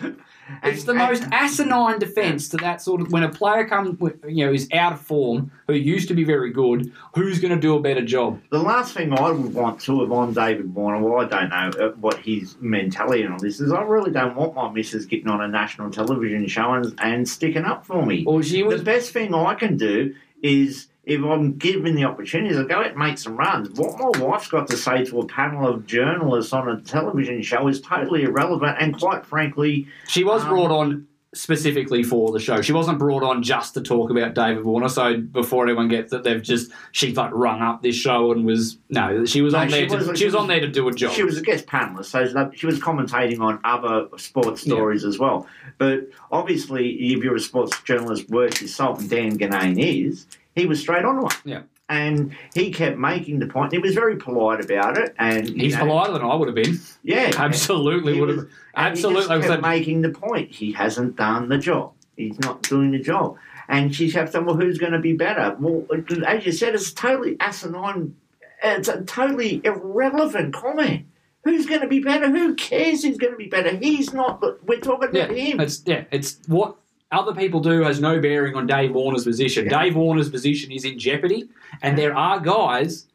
it's 0.62 0.84
the 0.84 0.92
And- 0.92 0.98
most 0.98 1.24
asinine 1.32 1.98
defence 1.98 2.48
to 2.50 2.56
that 2.58 2.80
sort 2.82 3.00
of 3.00 3.12
when 3.12 3.22
a 3.22 3.28
player 3.28 3.66
comes, 3.66 3.98
you 4.28 4.44
know, 4.46 4.52
is 4.52 4.68
out 4.72 4.92
of 4.92 5.00
form 5.00 5.50
who 5.66 5.74
used 5.74 6.08
to 6.08 6.14
be 6.14 6.24
very 6.24 6.50
good. 6.50 6.92
Who's 7.14 7.40
going 7.40 7.54
to 7.54 7.60
do 7.60 7.76
a 7.76 7.80
better 7.80 8.04
job? 8.04 8.40
The 8.50 8.62
last 8.62 8.94
thing 8.94 9.12
I 9.12 9.30
would 9.30 9.54
want 9.54 9.80
to 9.82 10.00
have 10.00 10.12
on 10.12 10.32
David 10.32 10.74
Warner, 10.74 11.00
well, 11.02 11.20
I 11.20 11.28
don't 11.28 11.48
know 11.50 11.86
uh, 11.86 11.92
what 12.00 12.18
his 12.18 12.56
mentality 12.60 13.24
on 13.26 13.38
this 13.38 13.60
is. 13.60 13.72
I 13.72 13.82
really 13.82 14.10
don't 14.10 14.36
want 14.36 14.54
my 14.54 14.70
missus 14.70 15.06
getting 15.06 15.28
on 15.28 15.40
a 15.40 15.48
national 15.48 15.90
television 15.90 16.46
show 16.46 16.72
and, 16.72 16.94
and 16.98 17.28
sticking 17.28 17.64
up 17.64 17.86
for 17.86 18.04
me. 18.04 18.24
Well, 18.26 18.42
she 18.42 18.62
was 18.62 18.80
the 18.80 18.84
best 18.84 19.12
thing 19.12 19.34
I 19.34 19.54
can 19.54 19.76
do 19.76 20.14
is 20.42 20.88
if 21.04 21.22
I'm 21.22 21.56
given 21.56 21.94
the 21.94 22.04
opportunity, 22.04 22.56
I 22.56 22.62
go 22.64 22.76
out 22.80 22.86
and 22.88 22.96
make 22.96 23.18
some 23.18 23.36
runs. 23.36 23.70
What 23.78 23.98
my 23.98 24.20
wife's 24.26 24.48
got 24.48 24.68
to 24.68 24.76
say 24.76 25.04
to 25.06 25.20
a 25.20 25.26
panel 25.26 25.66
of 25.66 25.86
journalists 25.86 26.52
on 26.52 26.68
a 26.68 26.80
television 26.80 27.42
show 27.42 27.66
is 27.68 27.80
totally 27.80 28.24
irrelevant, 28.24 28.76
and 28.80 28.98
quite 28.98 29.24
frankly, 29.24 29.86
She 30.08 30.24
was 30.24 30.42
Um, 30.42 30.48
brought 30.50 30.70
on 30.70 31.06
specifically 31.32 32.02
for 32.02 32.32
the 32.32 32.40
show. 32.40 32.60
She 32.60 32.72
wasn't 32.72 32.98
brought 32.98 33.22
on 33.22 33.40
just 33.44 33.74
to 33.74 33.80
talk 33.80 34.10
about 34.10 34.34
David 34.34 34.64
Warner. 34.64 34.88
So 34.88 35.16
before 35.16 35.64
anyone 35.64 35.86
gets 35.88 36.10
that, 36.10 36.24
they've 36.24 36.42
just 36.42 36.72
she's 36.90 37.16
like 37.16 37.30
rung 37.32 37.60
up 37.62 37.82
this 37.82 37.94
show 37.94 38.32
and 38.32 38.44
was 38.44 38.78
no, 38.88 39.24
she 39.24 39.40
was 39.40 39.52
No, 39.52 39.60
on 39.60 39.68
she 39.68 39.72
there. 39.78 39.86
to, 39.88 39.94
wasn't- 39.94 40.18
she 40.18 40.24
was 40.24 40.34
she 40.34 40.38
on 40.38 40.48
there 40.48 40.58
to 40.60 40.66
do 40.66 40.88
a 40.88 40.92
job. 40.92 41.12
She 41.12 41.22
was 41.22 41.38
a 41.38 41.42
guest 41.42 41.66
panelist, 41.66 42.06
so 42.06 42.50
she 42.54 42.66
was 42.66 42.80
commentating 42.80 43.40
on 43.40 43.60
other 43.62 44.08
sports 44.16 44.62
stories 44.62 45.04
as 45.04 45.20
well. 45.20 45.46
But 45.78 46.08
obviously, 46.32 46.90
if 47.12 47.22
you're 47.22 47.36
a 47.36 47.40
sports 47.40 47.80
journalist 47.82 48.28
worth 48.28 48.60
yourself, 48.60 48.98
and 48.98 49.08
Dan 49.08 49.38
Ganane 49.38 49.78
is, 49.78 50.26
he 50.54 50.66
was 50.66 50.80
straight 50.80 51.04
on 51.04 51.20
one. 51.22 51.32
Yeah. 51.44 51.62
And 51.88 52.36
he 52.54 52.70
kept 52.72 52.98
making 52.98 53.40
the 53.40 53.46
point. 53.48 53.72
He 53.72 53.78
was 53.78 53.94
very 53.94 54.16
polite 54.16 54.64
about 54.64 54.96
it, 54.96 55.12
and 55.18 55.48
He's 55.48 55.74
know, 55.74 55.80
politer 55.86 56.12
than 56.12 56.22
I 56.22 56.34
would 56.36 56.46
have 56.46 56.54
been. 56.54 56.78
Yeah, 57.02 57.32
Absolutely 57.36 58.20
would 58.20 58.28
was- 58.28 58.36
have. 58.44 58.48
Absolutely, 58.76 59.40
he 59.42 59.48
kept 59.48 59.62
making 59.62 60.02
the 60.02 60.10
point. 60.10 60.52
He 60.52 60.70
hasn't 60.72 61.16
done 61.16 61.48
the 61.48 61.58
job. 61.58 61.92
He's 62.16 62.38
not 62.38 62.62
doing 62.62 62.92
the 62.92 63.00
job. 63.00 63.36
And 63.68 63.92
she's 63.94 64.14
have 64.14 64.30
said, 64.30 64.46
well, 64.46 64.54
who's 64.56 64.78
going 64.78 64.92
to 64.92 64.98
be 65.00 65.14
better? 65.14 65.56
Well, 65.58 65.84
as 66.26 66.44
you 66.46 66.52
said, 66.52 66.74
it's 66.74 66.92
totally 66.92 67.36
asinine. 67.40 68.14
It's 68.62 68.88
a 68.88 69.02
totally 69.02 69.60
irrelevant 69.64 70.54
comment. 70.54 71.06
Who's 71.44 71.66
going 71.66 71.80
to 71.80 71.86
be 71.88 72.00
better? 72.00 72.28
Who 72.30 72.54
cares 72.54 73.02
who's 73.02 73.16
going 73.16 73.32
to 73.32 73.38
be 73.38 73.46
better? 73.46 73.74
He's 73.76 74.12
not. 74.12 74.40
But 74.40 74.62
we're 74.64 74.80
talking 74.80 75.10
Yeah, 75.12 75.24
about 75.24 75.36
him. 75.36 75.60
it's 75.60 75.82
yeah, 75.86 76.04
it's 76.10 76.38
what 76.46 76.76
other 77.12 77.34
people 77.34 77.60
do 77.60 77.82
has 77.82 78.00
no 78.00 78.20
bearing 78.20 78.54
on 78.54 78.66
Dave 78.66 78.92
Warner's 78.92 79.24
position. 79.24 79.66
Yeah. 79.66 79.82
Dave 79.82 79.96
Warner's 79.96 80.30
position 80.30 80.70
is 80.70 80.84
in 80.84 80.98
jeopardy, 80.98 81.48
and 81.82 81.98
there 81.98 82.16
are 82.16 82.40
guys 82.40 83.06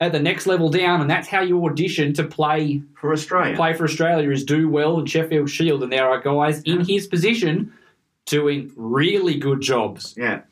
at 0.00 0.12
the 0.12 0.20
next 0.20 0.46
level 0.46 0.68
down, 0.68 1.00
and 1.00 1.10
that's 1.10 1.26
how 1.28 1.40
you 1.40 1.64
audition 1.64 2.12
to 2.14 2.24
play 2.24 2.82
for 2.94 3.12
Australia. 3.12 3.56
play 3.56 3.72
for 3.72 3.84
Australia 3.84 4.30
is 4.30 4.44
do 4.44 4.68
well 4.68 4.98
in 4.98 5.06
Sheffield 5.06 5.50
Shield, 5.50 5.82
and 5.82 5.92
there 5.92 6.08
are 6.08 6.20
guys 6.20 6.62
in 6.62 6.84
his 6.84 7.06
position 7.06 7.72
doing 8.26 8.70
really 8.76 9.36
good 9.36 9.60
jobs. 9.60 10.14
Yeah. 10.16 10.42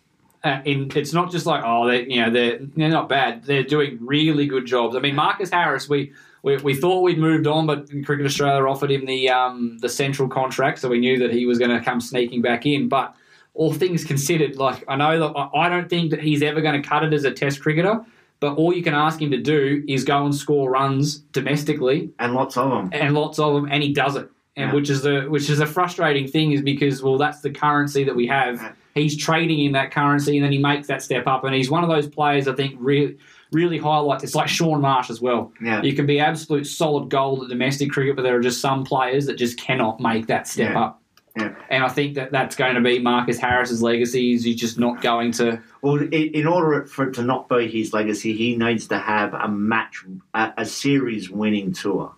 Uh, 0.42 0.60
in 0.64 0.90
it's 0.94 1.12
not 1.12 1.30
just 1.30 1.44
like 1.44 1.62
oh 1.64 1.88
they 1.88 2.06
you 2.06 2.20
know 2.20 2.30
they're 2.30 2.58
they're 2.76 2.88
not 2.88 3.08
bad 3.08 3.42
they're 3.44 3.64
doing 3.64 3.98
really 4.00 4.46
good 4.46 4.64
jobs. 4.64 4.94
I 4.94 5.00
mean 5.00 5.14
Marcus 5.14 5.50
Harris 5.50 5.88
we. 5.88 6.12
We, 6.46 6.56
we 6.58 6.74
thought 6.76 7.00
we'd 7.00 7.18
moved 7.18 7.48
on, 7.48 7.66
but 7.66 7.88
Cricket 8.04 8.24
Australia 8.24 8.64
offered 8.68 8.92
him 8.92 9.04
the 9.04 9.28
um, 9.28 9.78
the 9.78 9.88
central 9.88 10.28
contract, 10.28 10.78
so 10.78 10.88
we 10.88 11.00
knew 11.00 11.18
that 11.18 11.32
he 11.32 11.44
was 11.44 11.58
going 11.58 11.72
to 11.76 11.84
come 11.84 12.00
sneaking 12.00 12.40
back 12.40 12.64
in. 12.64 12.88
But 12.88 13.16
all 13.54 13.72
things 13.72 14.04
considered, 14.04 14.54
like 14.54 14.84
I 14.86 14.94
know 14.94 15.18
that 15.18 15.50
I 15.56 15.68
don't 15.68 15.90
think 15.90 16.12
that 16.12 16.20
he's 16.20 16.42
ever 16.42 16.60
going 16.60 16.80
to 16.80 16.88
cut 16.88 17.02
it 17.02 17.12
as 17.12 17.24
a 17.24 17.32
Test 17.32 17.60
cricketer. 17.60 18.00
But 18.38 18.54
all 18.58 18.72
you 18.72 18.82
can 18.82 18.94
ask 18.94 19.20
him 19.20 19.30
to 19.32 19.38
do 19.38 19.82
is 19.88 20.04
go 20.04 20.24
and 20.24 20.32
score 20.32 20.70
runs 20.70 21.18
domestically, 21.32 22.10
And 22.20 22.34
lots 22.34 22.56
of 22.56 22.70
them. 22.70 22.90
and 22.92 23.14
lots 23.14 23.38
of 23.40 23.54
them, 23.54 23.66
and 23.70 23.82
he 23.82 23.92
does 23.92 24.14
it. 24.14 24.28
And 24.56 24.68
Yeah. 24.68 24.74
which 24.74 24.88
is 24.88 25.02
the 25.02 25.22
which 25.22 25.50
is 25.50 25.58
a 25.58 25.66
frustrating 25.66 26.28
thing, 26.28 26.52
is 26.52 26.62
because 26.62 27.02
well, 27.02 27.18
that's 27.18 27.40
the 27.40 27.50
currency 27.50 28.04
that 28.04 28.14
we 28.14 28.28
have. 28.28 28.62
Yeah. 28.62 28.72
He's 28.94 29.16
trading 29.16 29.64
in 29.64 29.72
that 29.72 29.90
currency, 29.90 30.36
and 30.36 30.44
then 30.44 30.52
he 30.52 30.58
makes 30.58 30.86
that 30.86 31.02
step 31.02 31.26
up. 31.26 31.42
And 31.42 31.56
he's 31.56 31.70
one 31.70 31.82
of 31.82 31.90
those 31.90 32.06
players 32.06 32.46
I 32.46 32.54
think 32.54 32.76
really 32.78 33.16
really 33.52 33.78
highlights. 33.78 34.24
It's 34.24 34.34
like 34.34 34.48
Shaun 34.48 34.80
Marsh 34.80 35.10
as 35.10 35.20
well. 35.20 35.52
Yeah. 35.62 35.82
You 35.82 35.94
can 35.94 36.06
be 36.06 36.20
absolute 36.20 36.66
solid 36.66 37.08
gold 37.10 37.42
at 37.44 37.48
domestic 37.48 37.90
cricket, 37.90 38.16
but 38.16 38.22
there 38.22 38.36
are 38.36 38.40
just 38.40 38.60
some 38.60 38.84
players 38.84 39.26
that 39.26 39.36
just 39.36 39.58
cannot 39.58 40.00
make 40.00 40.26
that 40.26 40.46
step 40.48 40.72
Yeah. 40.72 40.80
up. 40.80 41.02
Yeah. 41.36 41.54
And 41.68 41.84
I 41.84 41.88
think 41.88 42.14
that 42.14 42.32
that's 42.32 42.56
going 42.56 42.76
to 42.76 42.80
be 42.80 42.98
Marcus 42.98 43.38
Harris's 43.38 43.82
legacy. 43.82 44.32
Is 44.32 44.44
he's 44.44 44.56
just 44.56 44.78
not 44.78 45.02
going 45.02 45.32
to. 45.32 45.60
Well, 45.82 45.96
in, 45.96 46.46
order 46.46 46.86
for 46.86 47.08
it 47.08 47.14
to 47.16 47.22
not 47.22 47.48
be 47.48 47.68
his 47.68 47.92
legacy, 47.92 48.34
he 48.34 48.56
needs 48.56 48.88
to 48.88 48.98
have 48.98 49.34
a 49.34 49.46
match, 49.46 50.02
a, 50.32 50.52
a 50.56 50.64
series 50.64 51.30
winning 51.30 51.72
tour. 51.72 52.14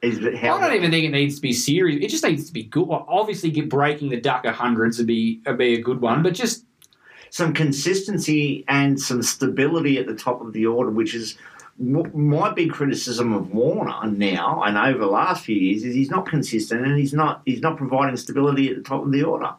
Is 0.00 0.18
it 0.18 0.36
how 0.38 0.56
I 0.56 0.60
don't 0.68 0.76
even 0.76 0.90
think 0.90 1.04
it 1.04 1.10
needs 1.10 1.36
to 1.36 1.42
be 1.42 1.52
serious. 1.52 2.02
It 2.02 2.08
just 2.08 2.24
needs 2.24 2.46
to 2.46 2.52
be 2.52 2.64
good. 2.64 2.88
Obviously, 2.90 3.50
breaking 3.60 4.08
the 4.08 4.20
duck 4.20 4.46
of 4.46 4.54
hundreds 4.54 4.96
would 4.98 5.06
be 5.06 5.42
would 5.46 5.58
be 5.58 5.74
a 5.74 5.80
good 5.82 6.00
one, 6.00 6.22
but 6.22 6.32
just 6.32 6.64
some 7.32 7.54
consistency 7.54 8.62
and 8.68 9.00
some 9.00 9.22
stability 9.22 9.96
at 9.96 10.06
the 10.06 10.14
top 10.14 10.42
of 10.42 10.52
the 10.52 10.66
order, 10.66 10.90
which 10.90 11.14
is 11.14 11.38
my 11.78 12.52
big 12.52 12.70
criticism 12.70 13.32
of 13.32 13.54
Warner 13.54 14.06
now 14.06 14.62
and 14.62 14.76
over 14.76 14.98
the 14.98 15.06
last 15.06 15.42
few 15.42 15.56
years 15.56 15.82
is 15.82 15.94
he's 15.94 16.10
not 16.10 16.26
consistent 16.26 16.84
and 16.84 16.98
he's 16.98 17.14
not 17.14 17.40
he's 17.46 17.62
not 17.62 17.78
providing 17.78 18.18
stability 18.18 18.68
at 18.68 18.76
the 18.76 18.82
top 18.82 19.02
of 19.02 19.12
the 19.12 19.22
order. 19.22 19.50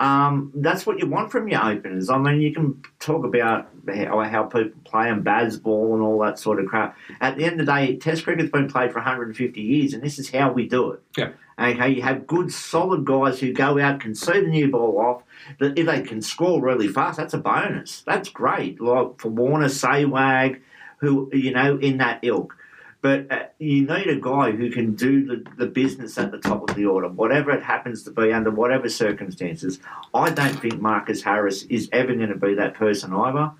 Um, 0.00 0.52
that's 0.54 0.84
what 0.84 0.98
you 0.98 1.06
want 1.06 1.32
from 1.32 1.48
your 1.48 1.64
openers. 1.64 2.10
I 2.10 2.18
mean, 2.18 2.42
you 2.42 2.52
can 2.52 2.80
talk 3.00 3.24
about 3.24 3.70
how, 3.96 4.20
how 4.22 4.44
people 4.44 4.78
play 4.84 5.08
and 5.08 5.24
Bazball 5.24 5.94
and 5.94 6.02
all 6.02 6.18
that 6.20 6.38
sort 6.38 6.60
of 6.60 6.66
crap. 6.66 6.96
At 7.20 7.36
the 7.36 7.44
end 7.44 7.60
of 7.60 7.66
the 7.66 7.72
day, 7.72 7.96
Test 7.96 8.24
cricket's 8.24 8.50
been 8.50 8.68
played 8.68 8.92
for 8.92 8.98
150 8.98 9.60
years, 9.60 9.92
and 9.92 10.02
this 10.02 10.18
is 10.18 10.30
how 10.30 10.52
we 10.52 10.68
do 10.68 10.92
it. 10.92 11.02
Yeah. 11.16 11.30
Okay, 11.58 11.90
you 11.90 12.02
have 12.02 12.26
good, 12.26 12.52
solid 12.52 13.04
guys 13.04 13.40
who 13.40 13.52
go 13.52 13.80
out, 13.80 14.00
can 14.00 14.14
see 14.14 14.40
the 14.40 14.46
new 14.46 14.70
ball 14.70 14.98
off. 15.00 15.22
That 15.58 15.76
if 15.76 15.86
they 15.86 16.02
can 16.02 16.22
score 16.22 16.62
really 16.62 16.88
fast, 16.88 17.16
that's 17.16 17.34
a 17.34 17.38
bonus. 17.38 18.02
That's 18.02 18.28
great. 18.28 18.80
Like 18.80 19.20
for 19.20 19.28
Warner, 19.28 19.66
Sehwag, 19.66 20.60
who 20.98 21.28
you 21.32 21.52
know 21.52 21.76
in 21.78 21.98
that 21.98 22.20
ilk. 22.22 22.54
But 23.00 23.30
uh, 23.30 23.44
you 23.58 23.82
need 23.82 24.08
a 24.08 24.20
guy 24.20 24.50
who 24.50 24.70
can 24.70 24.94
do 24.94 25.24
the, 25.24 25.44
the 25.56 25.66
business 25.66 26.18
at 26.18 26.32
the 26.32 26.38
top 26.38 26.68
of 26.68 26.74
the 26.74 26.86
order, 26.86 27.08
whatever 27.08 27.52
it 27.52 27.62
happens 27.62 28.02
to 28.04 28.10
be, 28.10 28.32
under 28.32 28.50
whatever 28.50 28.88
circumstances. 28.88 29.78
I 30.12 30.30
don't 30.30 30.60
think 30.60 30.80
Marcus 30.80 31.22
Harris 31.22 31.62
is 31.64 31.88
ever 31.92 32.14
going 32.14 32.30
to 32.30 32.36
be 32.36 32.54
that 32.54 32.74
person 32.74 33.12
either. 33.12 33.52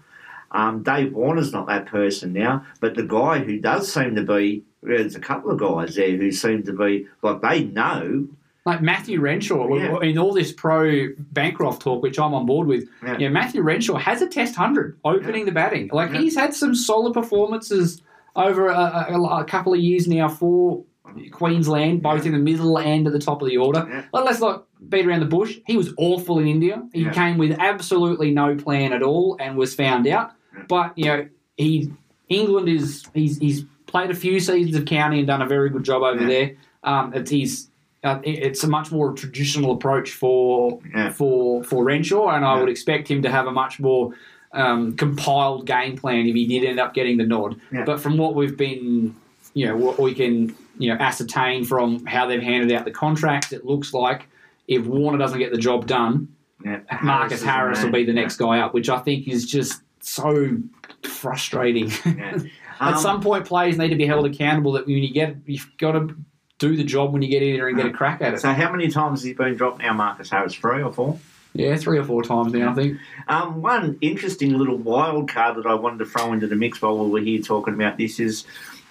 Um, 0.53 0.83
Dave 0.83 1.13
Warner's 1.15 1.53
not 1.53 1.67
that 1.69 1.87
person 1.87 2.33
now, 2.33 2.65
but 2.81 2.95
the 2.95 3.03
guy 3.03 3.39
who 3.41 3.59
does 3.61 3.93
seem 3.93 4.15
to 4.17 4.23
be, 4.23 4.63
there's 4.83 5.15
a 5.15 5.21
couple 5.21 5.51
of 5.51 5.59
guys 5.59 5.95
there 5.95 6.17
who 6.17 6.33
seem 6.33 6.63
to 6.65 6.73
be, 6.73 7.07
like 7.23 7.41
they 7.43 7.65
know. 7.65 8.27
like 8.65 8.83
Matthew 8.83 9.21
Renshaw 9.21 9.67
Yeah. 9.77 9.99
in 10.01 10.19
all 10.19 10.33
this 10.35 10.53
pro 10.53 11.09
Bancroft 11.33 11.81
talk, 11.83 12.03
which 12.03 12.19
I'm 12.19 12.35
on 12.35 12.45
board 12.45 12.67
with. 12.67 12.87
Yeah. 13.03 13.17
Yeah, 13.19 13.29
Matthew 13.31 13.63
Renshaw 13.63 13.97
has 13.97 14.21
a 14.21 14.27
Test 14.29 14.55
hundred 14.57 14.99
opening 15.05 15.47
the 15.47 15.53
batting. 15.53 15.89
Like 15.93 16.13
Yeah. 16.13 16.21
he's 16.21 16.37
had 16.37 16.53
some 16.55 16.75
solid 16.75 17.15
performances 17.15 18.03
over 18.37 18.69
a, 18.69 19.07
a, 19.11 19.23
a 19.41 19.45
couple 19.45 19.73
of 19.73 19.81
years 19.81 20.07
now 20.07 20.29
for 20.29 20.85
Queensland, 21.33 22.03
both 22.03 22.27
in 22.27 22.33
the 22.33 22.39
middle 22.39 22.79
and 22.79 23.07
at 23.07 23.13
the 23.13 23.19
top 23.19 23.41
of 23.43 23.49
the 23.49 23.57
order. 23.57 23.87
Yeah. 23.89 24.03
But 24.13 24.25
let's 24.25 24.41
not 24.41 24.65
beat 24.89 25.07
around 25.07 25.21
the 25.21 25.27
bush. 25.27 25.59
He 25.67 25.77
was 25.77 25.93
awful 25.97 26.39
in 26.39 26.47
India. 26.47 26.83
He 26.93 27.03
Yeah. 27.05 27.13
came 27.13 27.39
with 27.39 27.57
absolutely 27.59 28.31
no 28.33 28.55
plan 28.57 28.93
at 28.93 29.03
all 29.03 29.37
and 29.41 29.57
was 29.57 29.75
found 29.75 30.07
out. 30.07 30.33
But 30.69 30.97
you 30.97 31.05
know, 31.07 31.29
he 31.57 31.93
England 32.29 32.69
is 32.69 33.05
he's 33.15 33.39
he's 33.39 33.65
played 33.87 34.11
a 34.11 34.15
few 34.15 34.39
seasons 34.41 34.77
of 34.77 34.85
county 34.85 35.19
and 35.19 35.27
done 35.27 35.43
a 35.43 35.47
very 35.47 35.71
good 35.71 35.85
job 35.85 36.03
over 36.03 36.21
Yeah. 36.21 36.27
there. 36.27 36.51
Um, 36.85 37.13
it's 37.15 37.31
he's 37.31 37.71
uh, 38.05 38.21
it's 38.23 38.63
a 38.63 38.69
much 38.69 38.93
more 38.93 39.13
traditional 39.13 39.73
approach 39.73 40.13
for 40.13 40.79
Yeah. 40.95 41.11
for 41.11 41.65
for 41.65 41.85
Renshaw, 41.85 42.29
and 42.31 42.45
I 42.45 42.55
Yeah. 42.55 42.61
would 42.61 42.69
expect 42.69 43.09
him 43.11 43.23
to 43.23 43.31
have 43.31 43.47
a 43.47 43.53
much 43.53 43.81
more 43.81 44.13
um, 44.53 44.97
compiled 44.97 45.67
game 45.67 45.95
plan 45.97 46.27
if 46.27 46.35
he 46.35 46.47
did 46.47 46.65
end 46.65 46.81
up 46.81 46.95
getting 46.95 47.19
the 47.19 47.25
nod. 47.27 47.61
But 47.85 48.01
from 48.01 48.17
what 48.17 48.35
we've 48.35 48.57
been, 48.57 49.15
you 49.53 49.67
know, 49.67 49.77
what 49.77 49.99
we 49.99 50.15
can 50.15 50.55
you 50.79 50.89
know 50.91 50.97
ascertain 51.01 51.65
from 51.65 52.07
how 52.07 52.25
they've 52.27 52.43
handed 52.43 52.71
out 52.73 52.85
the 52.85 52.91
contracts, 52.91 53.53
it 53.53 53.67
looks 53.67 53.93
like 53.93 54.27
if 54.69 54.87
Warner 54.87 55.19
doesn't 55.19 55.39
get 55.39 55.51
the 55.53 55.59
job 55.59 55.87
done, 55.87 56.29
Yeah, 56.65 56.81
Marcus 57.03 57.39
is 57.39 57.41
the 57.45 57.51
Harris 57.51 57.83
will 57.83 57.91
be 57.91 58.05
the 58.05 58.13
next 58.13 58.37
guy 58.37 58.61
up, 58.61 58.75
which 58.75 58.89
I 58.89 58.99
think 58.99 59.27
is 59.29 59.45
just 59.45 59.83
so 60.09 60.57
frustrating. 61.05 61.91
Yeah. 62.05 62.39
At 62.81 62.95
Um, 62.95 63.01
some 63.01 63.21
point, 63.21 63.45
players 63.45 63.77
need 63.77 63.89
to 63.89 63.97
be 63.97 64.07
held 64.07 64.25
accountable 64.25 64.73
that 64.73 64.87
when 64.87 64.99
you 64.99 65.13
get, 65.13 65.35
you've 65.47 65.69
got 65.79 65.93
to 65.93 66.15
do 66.59 66.77
the 66.77 66.85
job 66.85 67.13
when 67.13 67.23
you 67.23 67.29
get 67.29 67.43
in 67.43 67.57
there 67.57 67.67
and 67.69 67.77
get 67.77 67.87
a 67.87 67.91
crack 67.91 68.21
at 68.23 68.35
it. 68.35 68.41
So 68.41 68.53
how 68.53 68.71
many 68.71 68.89
times 68.89 69.21
has 69.21 69.25
he 69.25 69.33
been 69.33 69.57
dropped 69.57 69.81
now, 69.81 69.93
Marcus 69.95 70.31
Harris? 70.31 70.55
Three 70.55 70.83
or 70.83 70.93
four? 70.93 71.19
Yeah, 71.55 71.77
three 71.77 71.99
or 71.99 72.05
four 72.05 72.23
times 72.23 72.53
now, 72.53 72.71
I 72.71 72.75
think. 72.75 72.99
Um, 73.27 73.63
one 73.63 73.99
interesting 74.01 74.57
little 74.57 74.77
wild 74.77 75.29
card 75.29 75.57
that 75.57 75.67
I 75.67 75.75
wanted 75.75 75.99
to 76.01 76.05
throw 76.05 76.33
into 76.33 76.47
the 76.47 76.55
mix 76.55 76.81
while 76.81 76.97
we 76.99 77.11
were 77.11 77.21
here 77.21 77.43
talking 77.43 77.75
about 77.75 77.97
this 77.99 78.21
is 78.21 78.45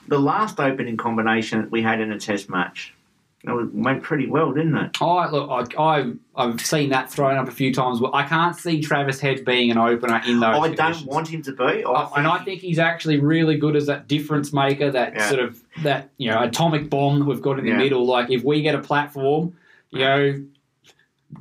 the 0.10 0.20
last 0.20 0.60
opening 0.60 0.98
combination 0.98 1.62
that 1.62 1.72
we 1.72 1.82
had 1.82 2.02
in 2.02 2.12
a 2.12 2.20
test 2.20 2.50
match. 2.50 2.94
It 3.48 3.54
was- 3.54 3.70
went 3.74 4.04
pretty 4.04 4.28
well, 4.28 4.52
didn't 4.52 4.76
it? 4.76 4.98
I 5.02 5.30
look, 5.30 5.74
I, 5.78 5.82
I, 5.82 6.12
I've 6.36 6.60
seen 6.62 6.90
that 6.90 7.10
thrown 7.10 7.38
up 7.38 7.48
a 7.48 7.52
few 7.52 7.74
times. 7.74 8.02
I 8.14 8.24
can't 8.24 8.56
see 8.56 8.82
Travis 8.82 9.20
Head 9.20 9.46
being 9.46 9.72
an 9.72 9.78
opener 9.78 10.22
in 10.28 10.40
those. 10.40 10.56
I 10.56 10.74
don't 10.74 11.06
want 11.06 11.28
him 11.30 11.42
to 11.44 11.54
be. 11.54 11.64
I 11.64 11.82
Uh, 11.84 12.10
and 12.18 12.28
I 12.28 12.40
think 12.40 12.62
he's 12.62 12.80
actually 12.80 13.20
really 13.20 13.58
good 13.58 13.76
as 13.76 13.86
that 13.88 14.08
difference 14.08 14.52
maker, 14.54 14.92
that 14.92 15.14
Yeah. 15.16 15.30
sort 15.30 15.42
of 15.42 15.62
that 15.84 16.10
you 16.18 16.30
know 16.30 16.42
atomic 16.44 16.90
bomb 16.90 17.20
that 17.20 17.26
we've 17.26 17.42
got 17.42 17.58
in 17.60 17.66
the 17.66 17.72
Yeah. 17.72 17.78
middle. 17.78 18.06
Like 18.06 18.30
if 18.30 18.44
we 18.44 18.62
get 18.62 18.76
a 18.76 18.80
platform, 18.80 19.54
you 19.92 20.00
know, 20.00 20.42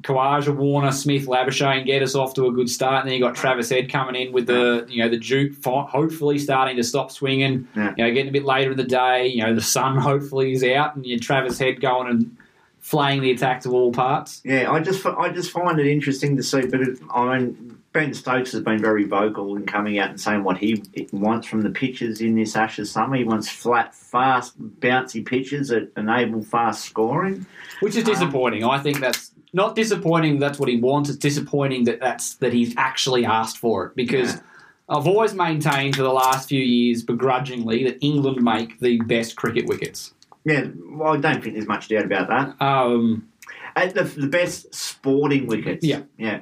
Khawaja, 0.00 0.54
Warner, 0.54 0.90
Smith, 0.90 1.26
Labuschagne 1.26 1.86
get 1.86 2.02
us 2.02 2.14
off 2.14 2.34
to 2.34 2.46
a 2.46 2.52
good 2.52 2.68
start, 2.68 3.02
and 3.02 3.08
then 3.08 3.18
you 3.18 3.24
got 3.24 3.36
Travis 3.36 3.70
Head 3.70 3.90
coming 3.90 4.20
in 4.20 4.32
with 4.32 4.46
the 4.46 4.84
you 4.88 5.02
know 5.02 5.08
the 5.08 5.18
Duke, 5.18 5.52
hopefully 5.64 6.38
starting 6.38 6.76
to 6.76 6.82
stop 6.82 7.10
swinging. 7.10 7.68
Yeah. 7.76 7.94
You 7.96 8.04
know, 8.04 8.12
getting 8.12 8.28
a 8.28 8.32
bit 8.32 8.44
later 8.44 8.72
in 8.72 8.76
the 8.76 8.84
day. 8.84 9.28
You 9.28 9.44
know, 9.44 9.54
the 9.54 9.62
sun 9.62 9.96
hopefully 9.98 10.52
is 10.52 10.64
out, 10.64 10.96
and 10.96 11.06
you 11.06 11.18
Travis 11.18 11.58
Head 11.58 11.80
going 11.80 12.08
and 12.08 12.36
flaying 12.80 13.20
the 13.20 13.30
attack 13.30 13.60
to 13.62 13.70
all 13.70 13.92
parts. 13.92 14.42
Yeah, 14.44 14.70
I 14.70 14.80
just 14.80 15.06
I 15.06 15.28
just 15.28 15.50
find 15.52 15.78
it 15.78 15.86
interesting 15.86 16.36
to 16.36 16.42
see. 16.42 16.66
But 16.66 16.80
it, 16.80 16.98
I 17.14 17.38
mean, 17.38 17.78
Ben 17.92 18.12
Stokes 18.12 18.52
has 18.52 18.62
been 18.62 18.80
very 18.80 19.04
vocal 19.04 19.56
in 19.56 19.66
coming 19.66 19.98
out 19.98 20.10
and 20.10 20.20
saying 20.20 20.44
what 20.44 20.58
he 20.58 20.84
wants 21.12 21.46
from 21.46 21.62
the 21.62 21.70
pitches 21.70 22.20
in 22.20 22.34
this 22.34 22.54
Ashes 22.54 22.90
summer. 22.90 23.16
He 23.16 23.24
wants 23.24 23.48
flat, 23.48 23.94
fast, 23.94 24.60
bouncy 24.80 25.24
pitches 25.24 25.68
that 25.68 25.90
enable 25.96 26.42
fast 26.42 26.84
scoring. 26.84 27.46
which 27.80 27.96
is 27.96 28.04
disappointing. 28.04 28.64
Um, 28.64 28.70
I 28.70 28.80
think 28.80 29.00
that's 29.00 29.32
not 29.52 29.74
disappointing. 29.74 30.38
That's 30.38 30.58
what 30.58 30.68
he 30.68 30.76
wants. 30.76 31.08
It's 31.08 31.18
disappointing 31.18 31.84
that 31.84 32.00
that's 32.00 32.34
that 32.36 32.52
he's 32.52 32.74
actually 32.76 33.24
asked 33.24 33.58
for 33.58 33.86
it 33.86 33.96
because 33.96 34.34
Yeah. 34.34 34.40
I've 34.88 35.06
always 35.08 35.34
maintained 35.34 35.96
for 35.96 36.02
the 36.02 36.12
last 36.12 36.48
few 36.48 36.62
years, 36.62 37.02
begrudgingly, 37.02 37.82
that 37.84 37.98
England 38.00 38.40
make 38.42 38.78
the 38.78 39.00
best 39.00 39.34
cricket 39.34 39.66
wickets. 39.66 40.14
Yeah, 40.44 40.66
well, 40.90 41.14
I 41.14 41.16
don't 41.16 41.42
think 41.42 41.54
there's 41.56 41.66
much 41.66 41.88
doubt 41.88 42.04
about 42.04 42.28
that. 42.28 42.64
Um, 42.64 43.28
Uh, 43.74 43.86
the, 43.88 44.04
the 44.04 44.28
best 44.28 44.72
sporting 44.74 45.46
wickets. 45.48 45.84
Yeah. 45.84 46.02
yeah, 46.18 46.40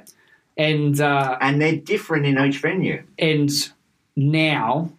and 0.57 0.99
uh, 1.01 1.37
and 1.41 1.59
they're 1.59 1.75
different 1.77 2.25
in 2.27 2.37
each 2.39 2.59
venue. 2.59 3.03
and 3.17 3.49
now 4.15 4.91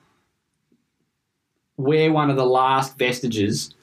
we're 1.76 2.12
one 2.12 2.30
of 2.30 2.36
the 2.36 2.44
last 2.46 2.98
vestiges 2.98 3.74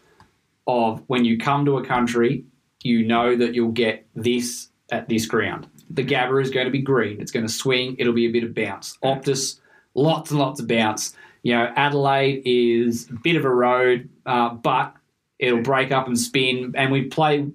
of 0.68 1.04
when 1.08 1.26
you 1.26 1.38
come 1.38 1.66
to 1.66 1.78
a 1.78 1.86
country, 1.86 2.44
you 2.84 3.06
know 3.06 3.36
that 3.36 3.54
you'll 3.54 3.72
get 3.72 4.06
this 4.16 4.70
at 4.92 5.10
this 5.10 5.26
ground. 5.26 5.68
The 5.90 6.04
Gabba 6.04 6.42
is 6.42 6.50
going 6.50 6.66
to 6.66 6.72
be 6.72 6.82
green. 6.82 7.20
It's 7.22 7.32
going 7.32 7.46
to 7.46 7.52
swing. 7.52 7.96
It'll 8.00 8.14
be 8.14 8.26
a 8.26 8.32
bit 8.32 8.44
of 8.44 8.54
bounce. 8.54 8.98
Optus, 9.04 9.60
lots 9.94 10.32
and 10.32 10.40
lots 10.40 10.60
of 10.60 10.68
bounce. 10.68 11.16
You 11.44 11.56
know, 11.56 11.72
Adelaide 11.76 12.44
is 12.46 13.10
a 13.10 13.14
bit 13.14 13.36
of 13.36 13.46
a 13.46 13.50
road, 13.50 14.10
uh, 14.26 14.50
but 14.50 14.94
it'll 15.40 15.62
break 15.62 15.92
up 15.92 16.08
and 16.08 16.18
spin. 16.18 16.74
And 16.76 16.92
we 16.92 17.04
play 17.04 17.48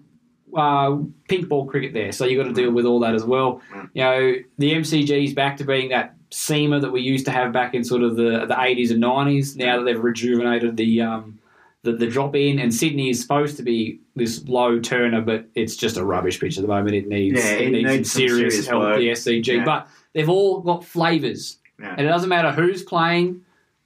uh, 0.56 0.98
pink 1.28 1.48
ball 1.48 1.66
cricket 1.66 1.94
there, 1.94 2.12
so 2.12 2.26
you've 2.26 2.42
got 2.42 2.48
to 2.48 2.54
deal 2.54 2.70
with 2.70 2.84
all 2.84 3.00
that 3.00 3.14
as 3.14 3.24
well. 3.24 3.62
You 3.94 4.02
know, 4.02 4.34
the 4.58 4.72
MCG 4.72 5.24
is 5.24 5.34
back 5.34 5.56
to 5.58 5.64
being 5.64 5.88
that 5.88 6.14
seamer 6.30 6.80
that 6.80 6.92
we 6.92 7.00
used 7.00 7.24
to 7.24 7.30
have 7.30 7.52
back 7.52 7.74
in 7.74 7.82
sort 7.84 8.02
of 8.02 8.16
the 8.16 8.44
the 8.46 8.54
80s 8.54 8.90
and 8.90 9.02
90s. 9.02 9.56
Now 9.56 9.78
that 9.78 9.84
they've 9.84 10.02
rejuvenated 10.02 10.76
the 10.76 11.00
um, 11.00 11.38
the, 11.82 11.92
the 11.92 12.06
drop 12.06 12.34
in, 12.34 12.58
and 12.58 12.74
Sydney 12.74 13.10
is 13.10 13.20
supposed 13.20 13.56
to 13.58 13.62
be 13.62 14.00
this 14.16 14.46
low 14.48 14.80
turner, 14.80 15.20
but 15.20 15.46
it's 15.54 15.76
just 15.76 15.96
a 15.96 16.04
rubbish 16.04 16.40
pitch 16.40 16.56
at 16.58 16.62
the 16.62 16.68
moment. 16.68 16.94
It 16.96 17.06
needs 17.08 17.36
Yeah, 17.42 17.52
it, 17.52 17.68
it 17.68 17.70
needs, 17.70 17.88
needs 17.90 18.12
serious, 18.12 18.54
serious 18.54 18.66
help. 18.66 18.82
work. 18.82 18.98
The 18.98 19.08
SCG, 19.10 19.46
Yeah. 19.58 19.64
but 19.64 19.88
they've 20.12 20.28
all 20.28 20.60
got 20.60 20.84
flavours, 20.84 21.58
Yeah. 21.80 21.94
and 21.96 22.00
it 22.06 22.10
doesn't 22.10 22.28
matter 22.28 22.50
who's 22.50 22.82
playing 22.82 23.42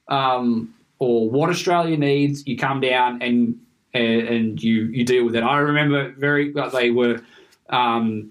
um, 0.09 0.75
or 0.99 1.29
what 1.31 1.51
Australia 1.51 1.97
needs. 1.97 2.47
You 2.47 2.57
come 2.57 2.81
down 2.81 3.21
and 3.23 3.59
and, 3.95 4.23
and 4.29 4.63
you 4.63 4.85
you 4.85 5.05
deal 5.05 5.25
with 5.25 5.37
it. 5.37 5.43
I 5.43 5.59
remember 5.59 6.13
very 6.13 6.53
well, 6.53 6.71
they 6.71 6.91
were. 6.91 7.21
Um, 7.69 8.31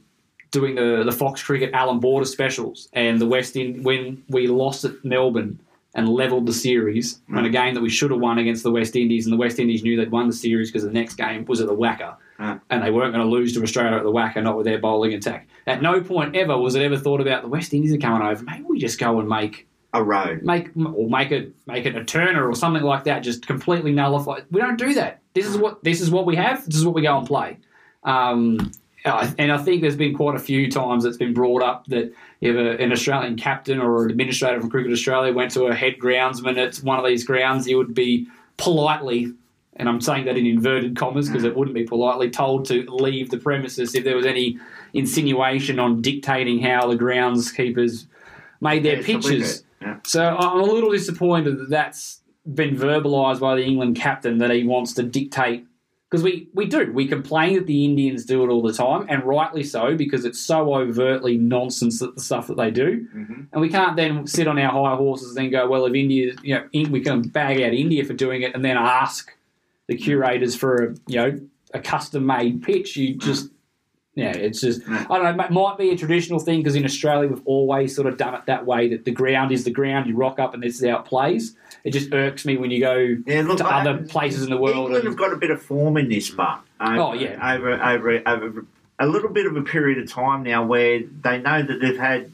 doing 0.52 0.76
the, 0.76 1.04
the 1.06 1.14
Fox 1.14 1.42
Cricket 1.42 1.72
Allan 1.74 2.00
Border 2.02 2.26
specials 2.26 2.90
and 2.92 3.22
the 3.22 3.26
West 3.26 3.56
Ind 3.56 3.86
when 3.86 4.22
we 4.28 4.48
lost 4.48 4.84
at 4.84 4.92
Melbourne 5.06 5.58
and 5.94 6.08
levelled 6.08 6.46
the 6.46 6.54
series 6.54 7.20
mm. 7.30 7.38
on 7.38 7.46
a 7.46 7.50
game 7.50 7.74
that 7.74 7.82
we 7.82 7.90
should 7.90 8.12
have 8.12 8.20
won 8.20 8.38
against 8.38 8.64
the 8.64 8.72
West 8.72 8.96
Indies 8.96 9.26
and 9.26 9.34
the 9.34 9.38
West 9.38 9.60
Indies 9.60 9.84
knew 9.84 9.98
they'd 9.98 10.12
won 10.12 10.28
the 10.28 10.34
series 10.34 10.70
because 10.70 10.84
the 10.84 10.92
next 10.92 11.16
game 11.16 11.44
was 11.46 11.60
at 11.60 11.68
the 11.68 11.76
WACA 11.76 12.16
Yeah. 12.40 12.60
and 12.70 12.82
they 12.84 12.92
weren't 12.92 13.14
going 13.14 13.26
to 13.26 13.30
lose 13.32 13.54
to 13.54 13.64
Australia 13.64 13.98
at 13.98 14.04
the 14.04 14.12
WACA 14.12 14.42
not 14.42 14.56
with 14.56 14.66
their 14.66 14.80
bowling 14.80 15.14
attack. 15.14 15.48
At 15.68 15.82
no 15.82 16.02
point 16.02 16.36
ever 16.36 16.58
was 16.58 16.76
it 16.76 16.82
ever 16.82 16.98
thought 16.98 17.20
about 17.22 17.42
the 17.44 17.50
West 17.50 17.74
Indies 17.74 17.94
are 17.94 17.98
coming 17.98 18.26
over. 18.26 18.42
Maybe 18.44 18.64
we 18.64 18.80
just 18.80 19.00
go 19.00 19.20
and 19.20 19.28
make 19.28 19.68
A 19.94 20.02
road. 20.02 20.44
make 20.44 20.70
or 20.78 21.10
make 21.10 21.32
it 21.32 21.54
make 21.68 21.86
it 21.86 21.96
a 21.96 22.06
turner 22.06 22.48
or 22.48 22.56
something 22.56 22.84
like 22.84 23.04
that. 23.04 23.20
Just 23.20 23.46
completely 23.46 23.92
nullify. 23.92 24.40
We 24.50 24.62
don't 24.62 24.78
do 24.78 24.94
that. 24.94 25.20
This 25.34 25.46
is 25.46 25.58
mm. 25.58 25.62
what 25.62 25.84
this 25.84 26.00
is 26.00 26.10
what 26.10 26.26
we 26.26 26.36
have. 26.38 26.66
This 26.66 26.76
is 26.76 26.86
what 26.86 26.96
we 26.96 27.02
go 27.02 27.18
and 27.18 27.28
play. 27.28 27.58
Um, 28.04 28.72
and 29.06 29.52
I 29.52 29.58
think 29.58 29.82
there's 29.82 29.96
been 29.96 30.16
quite 30.16 30.36
a 30.36 30.40
few 30.40 30.70
times 30.70 31.06
it's 31.06 31.18
been 31.18 31.34
brought 31.34 31.64
up 31.64 31.88
that 31.88 32.14
if 32.42 32.56
a, 32.56 32.82
an 32.82 32.92
Australian 32.92 33.36
captain 33.36 33.80
or 33.80 34.06
an 34.06 34.12
administrator 34.12 34.60
from 34.60 34.70
Cricket 34.70 34.92
Australia 34.92 35.34
went 35.34 35.52
to 35.52 35.66
a 35.66 35.74
head 35.74 35.96
groundsman 36.00 36.58
at 36.58 36.78
one 36.78 37.00
of 37.00 37.06
these 37.06 37.24
grounds, 37.24 37.66
he 37.66 37.76
would 37.76 37.94
be 37.94 38.28
politely 38.58 39.34
and 39.78 39.88
I'm 39.88 40.02
saying 40.02 40.26
that 40.26 40.38
in 40.38 40.46
inverted 40.46 40.96
commas 40.96 41.28
because 41.28 41.44
it 41.44 41.56
wouldn't 41.56 41.74
be 41.74 41.86
politely 41.86 42.30
told 42.30 42.66
to 42.66 42.84
leave 42.90 43.30
the 43.30 43.38
premises 43.38 43.96
if 43.96 44.04
there 44.04 44.16
was 44.16 44.26
any 44.26 44.60
insinuation 44.94 45.80
on 45.80 46.02
dictating 46.02 46.62
how 46.62 46.88
the 46.88 46.96
groundskeepers 46.96 48.06
made 48.60 48.84
their 48.84 48.98
Yeah, 48.98 49.06
pitches. 49.06 49.64
Yeah. 49.82 49.98
So 50.06 50.36
I'm 50.38 50.60
a 50.60 50.64
little 50.64 50.92
disappointed 50.92 51.58
that 51.58 51.70
that's 51.70 52.22
been 52.54 52.76
verbalised 52.76 53.40
by 53.40 53.56
the 53.56 53.66
England 53.66 53.96
captain 53.96 54.40
that 54.40 54.52
he 54.52 54.64
wants 54.64 54.94
to 54.94 55.04
dictate. 55.04 55.66
Because 56.12 56.26
we, 56.26 56.50
we 56.54 56.66
do. 56.66 56.92
We 56.92 57.08
complain 57.08 57.54
that 57.56 57.68
the 57.68 57.86
Indians 57.86 58.26
do 58.26 58.44
it 58.44 58.50
all 58.50 58.62
the 58.62 58.74
time, 58.74 59.06
and 59.08 59.24
rightly 59.24 59.64
so, 59.64 59.96
because 59.96 60.26
it's 60.26 60.42
so 60.42 60.76
overtly 60.76 61.38
nonsense 61.38 62.00
that 62.00 62.16
the 62.16 62.22
stuff 62.22 62.48
that 62.48 62.58
they 62.58 62.70
do. 62.70 63.08
Mm-hmm. 63.16 63.44
And 63.54 63.62
we 63.62 63.70
can't 63.70 63.96
then 63.96 64.28
sit 64.28 64.46
on 64.46 64.60
our 64.60 64.74
high 64.74 64.98
horses 64.98 65.30
and 65.30 65.38
then 65.38 65.52
go, 65.52 65.70
well, 65.70 65.86
if 65.86 65.94
India, 65.94 66.34
you 66.44 66.56
know, 66.56 66.90
we 66.90 67.00
can 67.00 67.22
bag 67.22 67.62
out 67.62 67.74
India 67.74 68.04
for 68.04 68.12
doing 68.12 68.42
it 68.42 68.54
and 68.54 68.66
then 68.66 68.76
ask 68.76 69.32
the 69.88 69.96
curators 69.96 70.54
for 70.54 70.76
a, 70.84 70.96
you 71.08 71.16
know, 71.16 71.40
a 71.74 71.80
custom 71.80 72.26
made 72.26 72.62
pitch. 72.62 72.98
You 72.98 73.16
just, 73.16 73.48
yeah, 74.16 74.32
it's 74.34 74.60
just, 74.62 74.82
I 74.90 75.04
don't 75.20 75.38
know, 75.38 75.44
it 75.44 75.52
might 75.52 75.78
be 75.78 75.92
a 75.92 75.98
traditional 75.98 76.40
thing 76.40 76.60
because 76.60 76.76
in 76.76 76.84
Australia 76.84 77.30
we've 77.30 77.42
always 77.46 77.96
sort 77.96 78.08
of 78.08 78.18
done 78.18 78.34
it 78.36 78.46
that 78.46 78.66
way 78.66 78.90
that 78.90 79.06
the 79.06 79.12
ground 79.12 79.52
is 79.52 79.64
the 79.64 79.72
ground, 79.72 80.08
you 80.08 80.16
rock 80.16 80.38
up 80.38 80.54
and 80.54 80.62
this 80.62 80.82
is 80.82 80.90
how 80.90 81.00
it 81.00 81.06
plays. 81.06 81.56
It 81.86 81.92
just 81.92 82.14
irks 82.14 82.46
me 82.46 82.58
when 82.58 82.72
you 82.72 82.82
go 82.82 83.18
Yeah, 83.26 83.42
look, 83.44 83.60
to 83.60 83.66
I- 83.66 83.82
other 83.82 84.04
places 84.04 84.44
in 84.44 84.50
the 84.50 84.58
world. 84.58 84.76
England 84.76 84.96
and- 84.98 85.04
have 85.06 85.18
got 85.18 85.32
a 85.32 85.38
bit 85.38 85.50
of 85.50 85.62
form 85.62 85.96
in 85.98 86.10
this, 86.10 86.30
but 86.30 86.60
over, 86.82 87.00
Oh, 87.00 87.14
yeah. 87.14 87.56
over, 87.56 87.82
over, 87.82 88.22
over 88.28 88.66
a 89.00 89.08
little 89.08 89.30
bit 89.30 89.46
of 89.48 89.56
a 89.56 89.62
period 89.62 89.98
of 89.98 90.12
time 90.12 90.44
now 90.44 90.64
where 90.66 91.00
they 91.24 91.40
know 91.40 91.64
that 91.64 91.80
they've 91.82 91.98
had 91.98 92.32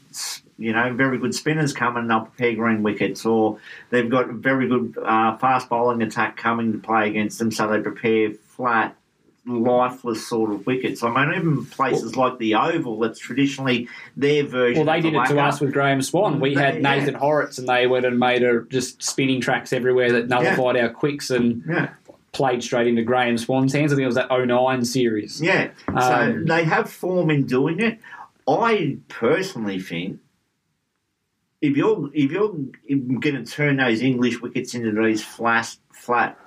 you 0.58 0.72
know 0.72 0.92
very 0.92 1.16
good 1.18 1.32
spinners 1.34 1.72
coming 1.72 2.00
and 2.02 2.10
they'll 2.10 2.22
prepare 2.26 2.54
green 2.54 2.82
wickets, 2.82 3.24
or 3.24 3.58
they've 3.90 4.10
got 4.10 4.28
a 4.28 4.32
very 4.32 4.66
good 4.68 4.98
uh, 5.02 5.36
fast 5.38 5.68
bowling 5.68 6.02
attack 6.02 6.36
coming 6.36 6.72
to 6.72 6.78
play 6.78 7.08
against 7.08 7.38
them, 7.38 7.50
so 7.52 7.68
they 7.68 7.80
prepare 7.80 8.32
flat. 8.48 8.96
Lifeless 9.48 10.26
sort 10.26 10.52
of 10.52 10.66
wickets. 10.66 11.02
I 11.02 11.08
mean, 11.08 11.34
even 11.36 11.66
places 11.66 12.16
like 12.16 12.38
the 12.38 12.54
Oval, 12.54 12.98
that's 12.98 13.18
traditionally 13.18 13.88
their 14.16 14.44
version. 14.44 14.84
Well, 14.84 14.94
they 14.94 14.98
of 14.98 15.04
did 15.04 15.14
the 15.14 15.22
it 15.22 15.28
to 15.28 15.40
us 15.40 15.60
with 15.60 15.72
Graeme 15.72 16.02
Swann. 16.02 16.38
We 16.40 16.54
had 16.54 16.76
yeah. 16.76 16.80
Nathan 16.80 17.14
Hauritz, 17.14 17.58
and 17.58 17.68
they 17.68 17.86
went 17.86 18.04
and 18.06 18.18
made 18.18 18.42
a, 18.42 18.62
just 18.64 19.02
spinning 19.02 19.40
tracks 19.40 19.72
everywhere 19.72 20.12
that 20.12 20.28
nullified 20.28 20.76
our 20.76 20.90
quicks 20.90 21.30
and 21.30 21.62
Yeah. 21.68 21.90
played 22.32 22.62
straight 22.62 22.86
into 22.86 23.02
Graeme 23.02 23.38
Swann's 23.38 23.72
hands. 23.72 23.92
I 23.92 23.96
think 23.96 24.04
it 24.04 24.06
was 24.06 24.14
that 24.16 24.30
09 24.30 24.84
series. 24.84 25.40
Yeah, 25.40 25.70
so 25.86 25.94
Um, 25.96 26.44
they 26.44 26.64
have 26.64 26.90
form 26.90 27.30
in 27.30 27.46
doing 27.46 27.80
it. 27.80 27.98
I 28.46 28.98
personally 29.08 29.80
think 29.80 30.20
if 31.60 31.76
you're 31.76 32.08
if 32.14 32.30
you're 32.30 32.48
going 32.48 33.44
to 33.44 33.44
turn 33.44 33.78
those 33.78 34.00
English 34.00 34.40
wickets 34.40 34.74
into 34.74 34.92
these 34.92 35.22
flat, 35.24 35.76
flat, 35.92 36.38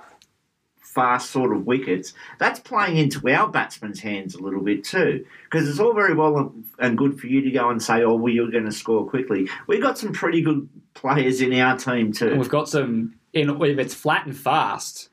fast 0.94 1.30
sort 1.30 1.54
of 1.56 1.66
wickets, 1.66 2.12
that's 2.38 2.60
playing 2.60 2.96
into 2.98 3.26
our 3.30 3.48
batsmen's 3.48 4.00
hands 4.00 4.34
a 4.34 4.42
little 4.42 4.60
bit 4.62 4.84
too. 4.84 5.24
Because 5.44 5.68
it's 5.68 5.78
all 5.80 5.94
very 5.94 6.14
well 6.14 6.52
and 6.78 6.98
good 6.98 7.18
for 7.18 7.26
you 7.26 7.40
to 7.42 7.50
go 7.50 7.70
and 7.70 7.82
say, 7.82 8.02
"Oh, 8.02 8.14
well, 8.16 8.32
you're 8.32 8.50
going 8.50 8.64
to 8.66 8.72
score 8.72 9.08
quickly." 9.08 9.48
We've 9.66 9.82
got 9.82 9.98
some 9.98 10.12
pretty 10.12 10.42
good 10.42 10.68
players 10.94 11.40
in 11.40 11.52
our 11.54 11.76
team 11.76 12.06
And 12.06 12.14
too. 12.16 12.36
we've 12.36 12.48
got 12.48 12.68
some, 12.68 13.14
in, 13.32 13.48
if 13.50 13.78
it's 13.78 13.94
flat 13.94 14.26
and 14.26 14.36
fast, 14.36 15.08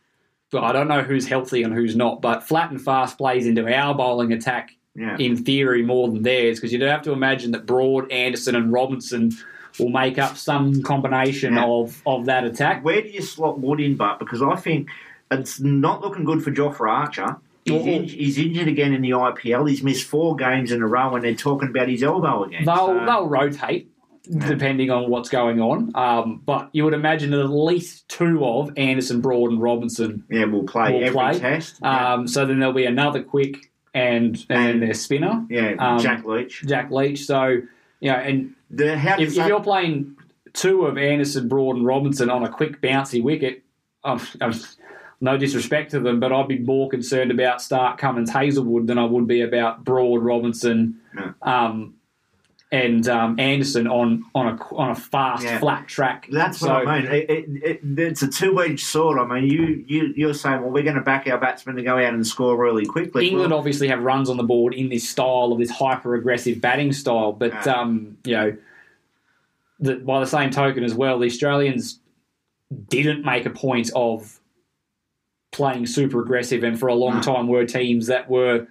but 0.51 0.63
I 0.63 0.71
don't 0.73 0.87
know 0.87 1.01
who's 1.01 1.27
healthy 1.27 1.63
and 1.63 1.73
who's 1.73 1.95
not, 1.95 2.21
but 2.21 2.43
flat 2.43 2.71
and 2.71 2.81
fast 2.81 3.17
plays 3.17 3.47
into 3.47 3.65
our 3.73 3.93
bowling 3.95 4.33
attack 4.33 4.71
Yeah, 4.95 5.15
in 5.17 5.37
theory 5.37 5.83
more 5.83 6.07
than 6.09 6.23
theirs 6.23 6.57
because 6.57 6.73
you'd 6.73 6.81
have 6.81 7.03
to 7.03 7.11
imagine 7.13 7.51
that 7.51 7.65
Broad, 7.65 8.11
Anderson, 8.11 8.55
and 8.55 8.73
Robinson 8.73 9.31
will 9.79 9.89
make 9.89 10.17
up 10.17 10.35
some 10.35 10.81
combination 10.83 11.53
Yeah. 11.53 11.65
of, 11.65 12.01
of 12.05 12.25
that 12.25 12.43
attack. 12.43 12.83
where 12.83 13.01
do 13.01 13.07
you 13.07 13.21
slot 13.21 13.59
Wood 13.61 13.79
in, 13.79 13.95
but 13.95 14.19
because 14.19 14.41
I 14.41 14.55
think 14.55 14.89
it's 15.31 15.59
not 15.59 16.01
looking 16.01 16.23
good 16.25 16.43
for 16.43 16.51
Jofra 16.51 16.89
Archer. 16.89 17.37
He's, 17.65 17.85
in, 17.85 18.03
he's 18.05 18.37
injured 18.39 18.67
again 18.67 18.93
in 18.93 19.01
the 19.01 19.11
IPL. 19.11 19.69
He's 19.69 19.83
missed 19.83 20.07
four 20.07 20.35
games 20.35 20.71
in 20.71 20.81
a 20.81 20.87
row, 20.87 21.13
and 21.15 21.23
they're 21.23 21.35
talking 21.35 21.69
about 21.69 21.87
his 21.87 22.01
elbow 22.01 22.43
again. 22.45 22.65
They'll 22.65 22.75
So- 22.87 23.05
they'll 23.05 23.27
rotate 23.27 23.91
depending 24.47 24.91
on 24.91 25.09
what's 25.09 25.29
going 25.29 25.59
on. 25.59 25.91
Um, 25.95 26.41
but 26.45 26.69
you 26.71 26.83
would 26.83 26.93
imagine 26.93 27.31
that 27.31 27.39
at 27.39 27.49
least 27.49 28.07
two 28.09 28.43
of 28.45 28.71
Anderson, 28.77 29.21
Broad, 29.21 29.51
and 29.51 29.61
Robinson. 29.61 30.23
yeah, 30.29 30.45
we'll 30.45 30.63
play 30.63 30.91
will 30.93 31.03
every 31.03 31.11
play. 31.13 31.39
test. 31.39 31.79
Yeah, 31.81 32.13
Um, 32.13 32.27
so 32.27 32.45
then 32.45 32.59
there'll 32.59 32.73
be 32.73 32.85
another 32.85 33.23
quick 33.23 33.71
and 33.93 34.43
and 34.49 34.69
And- 34.69 34.81
their 34.83 34.93
spinner, 34.93 35.45
yeah 35.49 35.73
um, 35.79 35.99
Jack 35.99 36.25
Leach. 36.25 36.63
Jack 36.67 36.91
Leach. 36.91 37.25
So 37.25 37.61
you 38.01 38.11
know, 38.11 38.17
and 38.17 38.53
The, 38.69 38.97
how 38.97 39.13
if, 39.13 39.19
does 39.19 39.29
if 39.29 39.35
that- 39.43 39.47
you're 39.49 39.61
playing 39.63 40.15
two 40.53 40.85
of 40.85 40.97
Anderson, 40.97 41.47
Broad, 41.47 41.75
and 41.77 41.85
Robinson 41.85 42.29
on 42.29 42.43
a 42.43 42.49
quick 42.49 42.81
bouncy 42.81 43.21
wicket, 43.23 43.63
um, 44.03 44.19
um, 44.41 44.53
no 45.21 45.37
disrespect 45.37 45.91
to 45.91 45.99
them, 45.99 46.19
but 46.19 46.31
I'd 46.31 46.47
be 46.47 46.59
more 46.59 46.89
concerned 46.89 47.31
about 47.31 47.61
Stark, 47.61 47.97
Cummins, 47.97 48.29
Hazlewood 48.31 48.87
than 48.87 48.97
I 48.97 49.03
would 49.05 49.27
be 49.27 49.41
about 49.41 49.83
Broad, 49.83 50.23
Robinson, 50.23 50.99
Yeah. 51.15 51.31
um, 51.41 51.95
and 52.71 53.07
um, 53.09 53.39
Anderson 53.39 53.87
on 53.87 54.23
on 54.35 54.45
a 54.47 54.75
on 54.75 54.91
a 54.91 54.95
fast 54.95 55.43
Yeah. 55.43 55.57
flat 55.59 55.87
track. 55.87 56.27
That's 56.31 56.59
So- 56.59 56.67
what 56.71 56.87
I 56.87 57.01
mean. 57.01 57.11
It, 57.11 57.29
it, 57.29 57.45
it, 57.63 57.99
it's 57.99 58.21
a 58.21 58.27
two-edged 58.27 58.85
sword. 58.85 59.17
I 59.19 59.25
mean, 59.25 59.49
you, 59.49 59.83
you 59.87 60.13
you're 60.15 60.33
saying, 60.35 60.61
well, 60.61 60.69
we're 60.69 60.83
going 60.83 60.95
to 60.95 61.01
back 61.01 61.27
our 61.27 61.39
batsmen 61.39 61.75
to 61.77 61.81
go 61.83 61.95
out 61.97 62.13
and 62.13 62.25
score 62.25 62.55
really 62.55 62.85
quickly. 62.85 63.27
England 63.27 63.49
Well, 63.51 63.59
obviously 63.59 63.87
have 63.87 64.03
runs 64.03 64.29
on 64.29 64.37
the 64.37 64.43
board 64.43 64.73
in 64.75 64.87
this 64.89 65.09
style 65.09 65.51
of 65.51 65.57
this 65.57 65.71
hyper 65.71 66.13
aggressive 66.15 66.61
batting 66.61 66.93
style, 66.93 67.33
but 67.33 67.51
Yeah. 67.65 67.73
um, 67.73 68.17
you 68.23 68.33
know, 68.35 68.57
the, 69.79 69.95
by 69.95 70.19
the 70.19 70.27
same 70.27 70.51
token 70.51 70.83
as 70.83 70.93
well, 70.93 71.17
the 71.19 71.25
Australians 71.25 71.99
didn't 72.89 73.25
make 73.25 73.45
a 73.47 73.49
point 73.49 73.89
of 73.95 74.38
playing 75.51 75.85
super 75.87 76.21
aggressive, 76.21 76.63
and 76.63 76.79
for 76.79 76.87
a 76.87 76.93
long 76.95 77.21
time 77.21 77.47
were 77.47 77.65
teams 77.65 78.07
that 78.07 78.29
were 78.29 78.67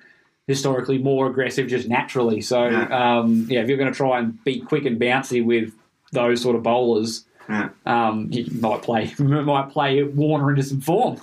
historically 0.47 0.99
more 0.99 1.27
aggressive 1.27 1.67
just 1.69 1.89
naturally. 1.89 2.41
So 2.41 2.69
Yeah. 2.69 3.19
um, 3.19 3.47
yeah, 3.51 3.61
if 3.61 3.69
you're 3.69 3.77
going 3.79 3.93
to 3.93 3.97
try 3.97 4.19
and 4.19 4.43
be 4.45 4.61
quick 4.61 4.85
and 4.87 4.99
bouncy 4.99 5.45
with 5.45 5.73
those 6.13 6.41
sort 6.41 6.57
of 6.57 6.63
bowlers, 6.63 7.25
Yeah. 7.49 7.69
um, 7.85 8.29
you 8.31 8.47
might 8.61 8.83
play 8.83 9.13
might 9.19 9.71
play 9.71 10.03
Warner 10.05 10.51
into 10.51 10.63
some 10.63 10.81
form. 10.81 11.19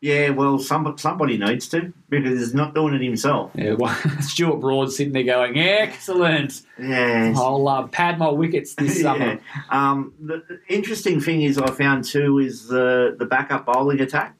yeah, 0.00 0.28
well, 0.30 0.58
some, 0.58 0.94
somebody 0.98 1.36
needs 1.38 1.66
to 1.70 1.92
because 2.08 2.38
he's 2.38 2.54
not 2.54 2.74
doing 2.74 2.94
it 2.94 3.00
himself. 3.02 3.50
Yeah, 3.54 3.72
well, 3.74 3.94
Stuart 4.20 4.60
Broad 4.60 4.92
sitting 4.92 5.12
there 5.12 5.22
going, 5.24 5.58
excellent. 5.58 6.62
Yeah, 6.78 7.34
I'll 7.36 7.66
uh, 7.68 7.86
pad 7.88 8.18
my 8.18 8.28
wickets 8.30 8.74
this 8.74 9.00
summer. 9.02 9.24
Yeah. 9.34 9.38
Um, 9.70 10.14
the, 10.20 10.42
the 10.48 10.60
interesting 10.74 11.20
thing 11.20 11.42
is 11.42 11.58
I 11.58 11.70
found 11.70 12.04
too 12.04 12.38
is 12.38 12.68
the 12.68 13.14
the 13.18 13.26
backup 13.26 13.66
bowling 13.66 14.00
attack. 14.00 14.36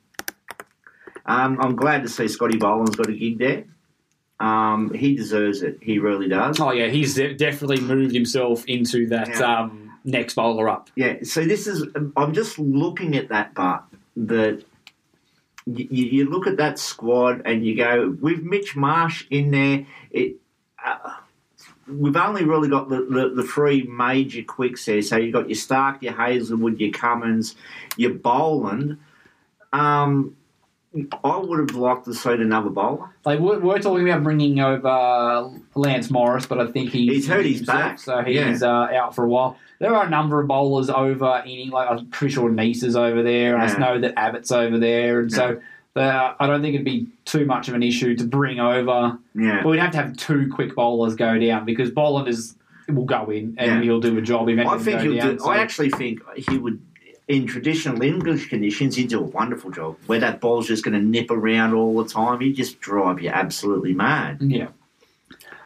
Um, 1.27 1.59
I'm 1.61 1.77
glad 1.77 2.03
to 2.03 2.09
see 2.09 2.29
Scotty 2.29 2.59
Boland's 2.59 2.97
got 2.97 3.09
a 3.09 3.13
gig 3.13 3.39
there. 3.39 3.65
Um, 4.41 4.93
he 4.93 5.15
deserves 5.15 5.63
it. 5.63 5.79
He 5.81 5.99
really 5.99 6.29
does. 6.29 6.61
Oh 6.61 6.73
yeah, 6.73 6.89
he's 6.89 7.15
de- 7.15 7.35
definitely 7.35 7.81
moved 7.81 8.15
himself 8.15 8.65
into 8.67 9.07
that 9.09 9.29
Yeah. 9.29 9.61
um, 9.61 9.93
next 10.05 10.35
bowler 10.35 10.69
up. 10.69 10.91
Yeah. 10.97 11.19
So 11.23 11.45
this 11.45 11.67
is. 11.67 11.87
I'm 12.17 12.33
just 12.35 12.59
looking 12.59 13.17
at 13.17 13.29
that 13.29 13.55
part 13.55 13.85
that. 14.17 14.65
You, 15.67 15.87
you 15.89 16.29
look 16.29 16.47
at 16.47 16.59
that 16.59 16.79
squad 16.79 17.41
and 17.47 17.65
you 17.65 17.75
go 17.75 18.15
with 18.21 18.43
Mitch 18.43 18.77
Marsh 18.77 19.25
in 19.31 19.51
there. 19.51 19.87
It 20.11 20.37
uh, 20.85 21.15
we've 21.89 22.17
only 22.17 22.45
really 22.45 22.69
got 22.69 22.91
the, 22.91 22.97
the, 23.09 23.31
the 23.35 23.43
three 23.45 23.85
major 23.85 24.43
quicks 24.43 24.85
there. 24.85 25.01
So 25.01 25.17
you've 25.17 25.33
got 25.33 25.49
your 25.49 25.57
Stark, 25.57 26.03
your 26.03 26.13
Hazlewood, 26.13 26.79
your 26.81 26.91
Cummins, 26.93 27.57
your 27.97 28.11
Boland. 28.13 28.99
Um, 29.73 30.37
I 31.25 31.37
would 31.39 31.59
have 31.59 31.77
liked 31.77 32.05
to 32.05 32.15
see 32.15 32.31
another 32.31 32.71
bowler. 32.71 33.11
Like 33.25 33.41
we're, 33.41 33.59
we're 33.59 33.79
talking 33.81 34.09
about 34.09 34.23
bringing 34.23 34.61
over 34.61 35.51
Lance 35.75 36.11
Morris, 36.11 36.47
but 36.47 36.61
I 36.61 36.67
think 36.71 36.91
he's 36.91 37.11
He's 37.11 37.29
hurt 37.29 37.45
his 37.45 37.63
back. 37.63 37.99
so 37.99 38.23
he's 38.23 38.63
uh, 38.63 38.69
out 38.69 39.15
for 39.15 39.25
a 39.25 39.29
while. 39.29 39.57
There 39.81 39.93
are 39.95 40.07
a 40.07 40.11
number 40.11 40.41
of 40.41 40.47
bowlers 40.47 40.89
over 40.91 41.43
in 41.45 41.51
England. 41.51 41.73
Like 41.73 41.91
I'm 41.91 42.07
pretty 42.11 42.35
sure 42.35 42.49
Nice 42.49 42.83
is 42.85 42.95
over 42.97 43.23
there, 43.23 43.55
and 43.55 43.63
I 43.63 43.67
Yeah. 43.73 43.79
know 43.79 44.01
that 44.01 44.15
Abbott's 44.17 44.53
over 44.53 44.79
there, 44.79 45.21
and 45.21 45.33
so. 45.33 45.61
Uh, 45.97 46.35
I 46.41 46.49
don't 46.49 46.61
think 46.61 46.75
it'd 46.75 46.85
be 46.85 47.07
too 47.25 47.47
much 47.47 47.69
of 47.69 47.75
an 47.75 47.83
issue 47.85 48.17
to 48.17 48.25
bring 48.25 48.59
over. 48.59 49.17
Yeah. 49.33 49.61
But 49.63 49.69
we'd 49.69 49.79
have 49.79 49.93
to 49.93 49.99
have 49.99 50.17
two 50.17 50.51
quick 50.53 50.75
bowlers 50.75 51.15
go 51.15 51.39
down 51.39 51.65
because 51.65 51.93
Boland 51.93 52.27
is 52.27 52.57
will 52.89 53.05
go 53.05 53.31
in 53.31 53.55
and 53.59 53.77
Yeah. 53.77 53.81
he'll 53.83 54.01
do 54.01 54.19
a 54.19 54.21
job. 54.21 54.49
I 54.49 54.77
think 54.79 55.03
he'll 55.03 55.15
down, 55.15 55.37
do. 55.37 55.39
so- 55.39 55.51
I 55.51 55.59
actually 55.59 55.91
think 55.91 56.19
he 56.51 56.59
would, 56.59 56.81
in 57.29 57.47
traditional 57.47 58.03
English 58.03 58.49
conditions, 58.49 58.97
he'd 58.97 59.09
do 59.09 59.21
a 59.21 59.23
wonderful 59.23 59.71
job. 59.71 59.97
Where 60.07 60.21
that 60.21 60.41
ball's 60.41 60.69
just 60.69 60.85
going 60.85 60.99
to 60.99 61.05
nip 61.05 61.31
around 61.31 61.75
all 61.75 62.03
the 62.03 62.09
time, 62.09 62.41
he'd 62.41 62.55
just 62.55 62.81
drive 62.81 63.21
you 63.21 63.31
absolutely 63.31 63.95
mad. 63.95 64.43
Yeah. 64.43 64.69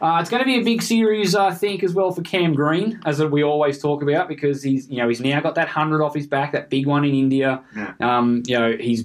Uh, 0.00 0.18
it's 0.20 0.30
going 0.30 0.40
to 0.40 0.46
be 0.46 0.60
a 0.60 0.62
big 0.62 0.80
series, 0.80 1.34
I 1.34 1.52
think, 1.52 1.82
as 1.82 1.92
well 1.92 2.12
for 2.12 2.22
Cam 2.22 2.54
Green, 2.54 3.00
as 3.04 3.20
we 3.20 3.42
always 3.42 3.80
talk 3.80 4.00
about, 4.00 4.28
because 4.28 4.62
he's 4.62 4.88
you 4.88 4.98
know 4.98 5.08
he's 5.08 5.20
now 5.20 5.40
got 5.40 5.56
that 5.56 5.68
hundred 5.68 6.04
off 6.04 6.14
his 6.14 6.28
back, 6.28 6.52
that 6.52 6.70
big 6.70 6.86
one 6.86 7.04
in 7.04 7.14
India. 7.14 7.62
Yeah. 7.74 7.94
Um, 7.98 8.44
you 8.46 8.56
know 8.56 8.76
he's 8.78 9.04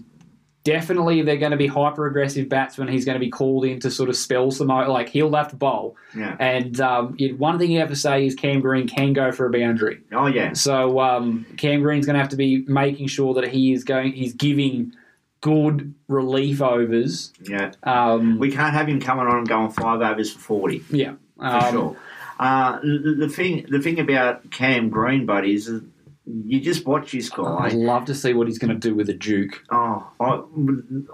definitely 0.64 1.22
they're 1.22 1.38
going 1.38 1.52
to 1.52 1.58
be 1.58 1.68
hyper 1.68 2.06
aggressive 2.08 2.48
batsmen. 2.50 2.88
He's 2.88 3.06
going 3.06 3.16
to 3.16 3.20
be 3.20 3.30
called 3.30 3.66
in 3.66 3.80
to 3.82 3.92
sort 3.92 4.10
of 4.10 4.16
spell 4.16 4.50
some 4.52 4.72
o- 4.72 4.92
like 4.92 5.10
he'll 5.10 5.34
have 5.36 5.50
to 5.50 5.56
bowl. 5.56 5.96
Yeah. 6.16 6.36
And 6.40 6.80
um, 6.80 7.18
one 7.38 7.60
thing 7.60 7.72
you 7.72 7.80
have 7.80 7.90
to 7.90 7.96
say 7.96 8.26
is 8.26 8.36
Cam 8.36 8.62
Green 8.62 8.88
can 8.88 9.14
go 9.14 9.32
for 9.32 9.46
a 9.46 9.52
boundary. 9.52 10.02
Oh 10.12 10.28
yeah. 10.28 10.54
So 10.54 11.00
um, 11.00 11.46
Cam 11.58 11.82
Green's 11.82 12.06
going 12.06 12.16
to 12.16 12.20
have 12.22 12.30
to 12.30 12.38
be 12.38 12.64
making 12.68 13.08
sure 13.08 13.34
that 13.36 13.50
he 13.50 13.74
is 13.74 13.84
going, 13.84 14.14
he's 14.14 14.34
giving 14.34 14.94
good 15.42 15.94
relief 16.08 16.62
overs. 16.62 17.34
Yeah. 17.42 17.74
Um, 17.84 18.40
We 18.40 18.52
can't 18.52 18.74
have 18.74 18.88
him 18.88 19.02
coming 19.02 19.28
on 19.28 19.40
and 19.40 19.48
going 19.48 19.72
five 19.72 20.02
overs 20.02 20.32
for 20.32 20.40
40. 20.40 20.84
yeah, 20.92 21.16
for 21.38 21.46
um, 21.46 21.72
sure. 21.72 21.98
Uh, 22.40 22.80
the, 22.82 23.16
the 23.20 23.30
thing, 23.30 23.66
the 23.70 23.80
thing 23.80 24.00
about 24.00 24.50
Cam 24.52 24.90
Green, 24.90 25.26
buddy, 25.26 25.54
is 25.54 25.66
that 25.66 25.84
you 26.26 26.62
just 26.62 26.86
watch 26.86 27.12
this 27.12 27.30
I'd 27.38 27.74
love 27.74 28.06
to 28.06 28.16
see 28.16 28.34
what 28.34 28.48
he's 28.48 28.58
going 28.58 28.72
to 28.72 28.80
do 28.80 28.96
with 28.96 29.10
a 29.10 29.14
Duke. 29.14 29.62
Oh, 29.72 30.08
I, 30.20 30.42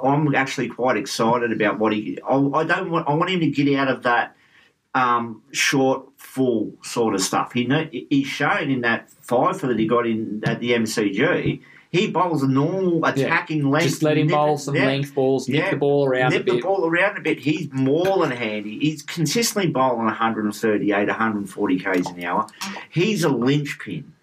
I'm 0.07 0.36
actually 0.36 0.70
quite 0.70 0.97
excited 0.97 1.51
about 1.51 1.80
what 1.80 1.93
he. 1.93 2.20
I, 2.28 2.36
I 2.36 2.64
don't 2.64 2.91
want. 2.91 3.07
I 3.07 3.14
want 3.14 3.32
him 3.32 3.39
to 3.39 3.47
get 3.49 3.76
out 3.76 3.88
of 3.88 4.03
that 4.03 4.36
um, 4.93 5.41
short, 5.51 6.05
full 6.18 6.74
sort 6.84 7.16
of 7.16 7.22
stuff. 7.22 7.53
He 7.53 7.66
know, 7.66 7.88
he's 7.91 8.28
shown 8.28 8.70
in 8.70 8.82
that 8.82 9.10
five 9.22 9.60
that 9.62 9.80
he 9.80 9.88
got 9.88 10.05
in 10.05 10.43
at 10.45 10.60
the 10.60 10.72
MCG. 10.72 11.62
He 11.91 12.12
bowls 12.12 12.43
a 12.43 12.47
normal 12.47 13.03
attacking 13.03 13.72
length. 13.72 13.88
Just 13.88 14.03
let 14.03 14.16
him 14.16 14.28
nip- 14.28 14.36
bowl 14.36 14.60
some 14.60 14.76
yeah. 14.76 14.86
length 14.86 15.16
balls, 15.16 15.49
nip 15.49 15.57
Yeah. 15.57 15.72
the 15.72 15.78
ball 15.78 16.05
around 16.07 16.34
Nip 16.34 16.41
a 16.41 16.43
bit. 16.43 16.55
the 16.57 16.62
ball 16.62 16.86
around 16.86 17.18
a 17.18 17.22
bit. 17.22 17.39
He's 17.39 17.68
more 17.72 18.20
than 18.20 18.30
handy. 18.38 18.78
He's 18.78 19.01
consistently 19.01 19.72
bowling 19.72 20.05
138, 20.05 21.07
140 21.07 21.80
k's 21.80 22.07
an 22.07 22.24
hour. 22.24 22.45
He's 22.91 23.24
a 23.24 23.30
linchpin. 23.30 24.14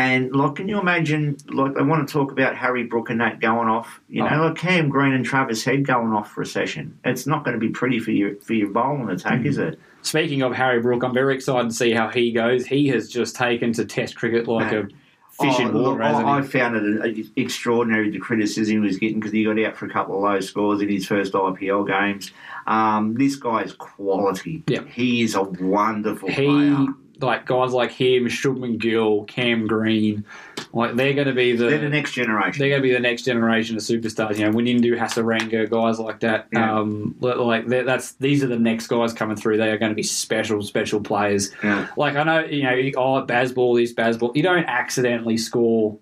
And 0.00 0.34
like, 0.34 0.54
can 0.56 0.68
you 0.68 0.80
imagine? 0.80 1.36
Like, 1.48 1.74
they 1.74 1.82
want 1.82 2.06
to 2.08 2.12
talk 2.12 2.32
about 2.32 2.56
Harry 2.56 2.84
Brook 2.84 3.10
and 3.10 3.20
that 3.20 3.40
going 3.40 3.68
off. 3.68 4.00
You 4.08 4.22
know, 4.22 4.30
Oh. 4.32 4.46
like 4.46 4.56
Cam 4.56 4.88
Green 4.88 5.12
and 5.12 5.24
Travis 5.24 5.62
Head 5.64 5.84
going 5.86 6.12
off 6.12 6.30
for 6.32 6.42
a 6.42 6.46
session. 6.46 6.98
It's 7.04 7.26
not 7.26 7.44
going 7.44 7.54
to 7.54 7.60
be 7.60 7.68
pretty 7.70 7.98
for 7.98 8.10
your 8.12 8.36
for 8.36 8.54
your 8.54 8.68
bowling 8.70 9.10
attack, 9.10 9.44
is 9.44 9.58
it? 9.58 9.78
Speaking 10.02 10.42
of 10.42 10.54
Harry 10.54 10.80
Brook, 10.80 11.02
I'm 11.04 11.12
very 11.12 11.34
excited 11.34 11.68
to 11.70 11.74
see 11.74 11.92
how 11.92 12.08
he 12.08 12.32
goes. 12.32 12.66
He 12.66 12.88
has 12.88 13.08
just 13.08 13.36
taken 13.36 13.72
to 13.74 13.84
Test 13.84 14.16
cricket 14.16 14.48
like 14.48 14.72
a 14.72 14.84
fish 14.84 14.90
Oh, 15.40 15.60
in 15.60 15.72
water, 15.74 15.78
look, 15.90 16.00
hasn't 16.00 16.26
I, 16.26 16.38
I 16.38 16.42
found 16.42 16.76
it 16.76 17.26
extraordinary 17.36 18.10
the 18.10 18.18
criticism 18.18 18.76
he 18.76 18.80
was 18.80 18.96
getting 18.96 19.20
because 19.20 19.32
he 19.32 19.44
got 19.44 19.58
out 19.60 19.76
for 19.76 19.86
a 19.86 19.90
couple 19.90 20.16
of 20.16 20.22
low 20.22 20.40
scores 20.40 20.80
in 20.80 20.88
his 20.88 21.06
first 21.06 21.32
IPL 21.34 21.86
games. 21.86 22.32
Um, 22.66 23.14
this 23.14 23.36
guy 23.36 23.62
is 23.62 23.72
quality. 23.74 24.62
Yeah. 24.66 24.84
He 24.84 25.22
is 25.22 25.34
a 25.34 25.42
wonderful 25.42 26.28
He, 26.30 26.46
player. 26.46 26.86
Like 27.20 27.46
guys 27.46 27.72
like 27.72 27.90
him, 27.90 28.24
Shubman 28.26 28.78
Gill, 28.78 29.24
Cam 29.24 29.66
Green, 29.66 30.24
like 30.72 30.94
they're 30.96 31.12
going 31.14 31.26
to 31.26 31.32
be 31.34 31.54
the 31.54 31.66
They're 31.66 31.78
the 31.78 31.88
next 31.88 32.12
generation. 32.12 32.58
they're 32.58 32.68
going 32.70 32.80
to 32.82 32.88
be 32.88 32.92
the 32.92 33.00
next 33.00 33.22
generation 33.24 33.76
of 33.76 33.82
superstars. 33.82 34.38
You 34.38 34.46
know, 34.46 34.52
Wanindu 34.56 34.98
Hasaranga, 34.98 35.68
guys 35.68 35.98
like 35.98 36.20
that. 36.20 36.48
Yeah. 36.52 36.78
Um, 36.78 37.14
like 37.20 37.66
that's 37.66 38.12
these 38.14 38.42
are 38.42 38.46
the 38.46 38.58
next 38.58 38.86
guys 38.86 39.12
coming 39.12 39.36
through. 39.36 39.56
They 39.58 39.70
are 39.70 39.78
going 39.78 39.90
to 39.92 39.96
be 39.96 40.02
special, 40.02 40.62
special 40.62 41.00
players. 41.00 41.50
Yeah. 41.62 41.88
Like 41.96 42.16
I 42.16 42.22
know, 42.24 42.40
you 42.44 42.62
know, 42.62 42.70
oh, 42.96 43.26
Bazball, 43.26 43.76
this 43.78 43.92
Bazball. 43.92 44.34
You 44.36 44.42
don't 44.42 44.64
accidentally 44.64 45.36
score. 45.36 45.98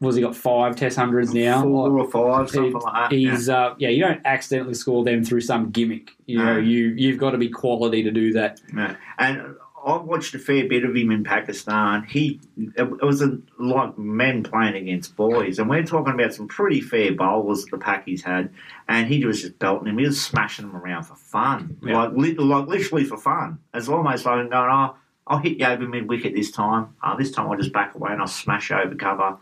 Was 0.00 0.16
he 0.16 0.22
got 0.22 0.34
five 0.34 0.74
Test 0.74 0.96
hundreds 0.96 1.32
now? 1.32 1.62
Four 1.62 1.88
Like, 1.88 2.06
or 2.06 2.10
five, 2.10 2.50
something 2.50 2.70
he- 2.72 2.74
like 2.74 3.10
that. 3.10 3.12
He's 3.12 3.48
uh, 3.48 3.74
yeah. 3.78 3.88
You 3.90 4.02
don't 4.02 4.20
accidentally 4.24 4.74
score 4.74 5.04
them 5.04 5.22
through 5.22 5.42
some 5.42 5.70
gimmick. 5.70 6.10
You 6.26 6.38
know, 6.38 6.54
No. 6.54 6.58
you 6.58 6.88
you've 6.96 7.18
got 7.18 7.30
to 7.30 7.38
be 7.38 7.48
quality 7.48 8.02
to 8.02 8.10
do 8.10 8.32
that. 8.32 8.60
Yeah. 8.74 8.96
And 9.20 9.54
I 9.84 9.96
watched 9.96 10.34
a 10.34 10.38
fair 10.38 10.68
bit 10.68 10.84
of 10.84 10.94
him 10.94 11.10
in 11.10 11.24
Pakistan. 11.24 12.04
He 12.04 12.40
it 12.76 13.02
was 13.02 13.20
a, 13.22 13.38
like 13.58 13.98
men 13.98 14.42
playing 14.42 14.76
against 14.76 15.16
boys, 15.16 15.58
and 15.58 15.68
we're 15.68 15.82
talking 15.82 16.14
about 16.14 16.34
some 16.34 16.46
pretty 16.48 16.80
fair 16.80 17.12
bowlers 17.14 17.64
that 17.64 17.70
the 17.72 17.84
Pakis 17.84 18.22
had, 18.22 18.50
and 18.88 19.06
he 19.08 19.24
was 19.24 19.42
just 19.42 19.58
belting 19.58 19.88
him. 19.88 19.98
He 19.98 20.06
was 20.06 20.22
smashing 20.24 20.66
them 20.66 20.76
around 20.76 21.04
for 21.04 21.16
fun, 21.16 21.76
Yeah. 21.82 21.98
like 22.04 22.12
li- 22.12 22.34
like 22.34 22.68
literally 22.68 23.04
for 23.04 23.16
fun. 23.16 23.58
It's 23.74 23.88
almost 23.88 24.24
like 24.24 24.48
going, 24.50 24.52
"Oh, 24.52 24.94
I'll 25.26 25.38
hit 25.38 25.58
you 25.58 25.66
over 25.66 25.86
mid 25.86 26.08
wicket 26.08 26.34
this 26.34 26.50
time. 26.50 26.94
Uh, 27.02 27.16
this 27.16 27.30
time 27.32 27.48
I'll 27.50 27.56
just 27.56 27.72
back 27.72 27.94
away 27.94 28.12
and 28.12 28.20
I'll 28.20 28.26
smash 28.28 28.70
over 28.70 28.94
cover." 28.94 29.36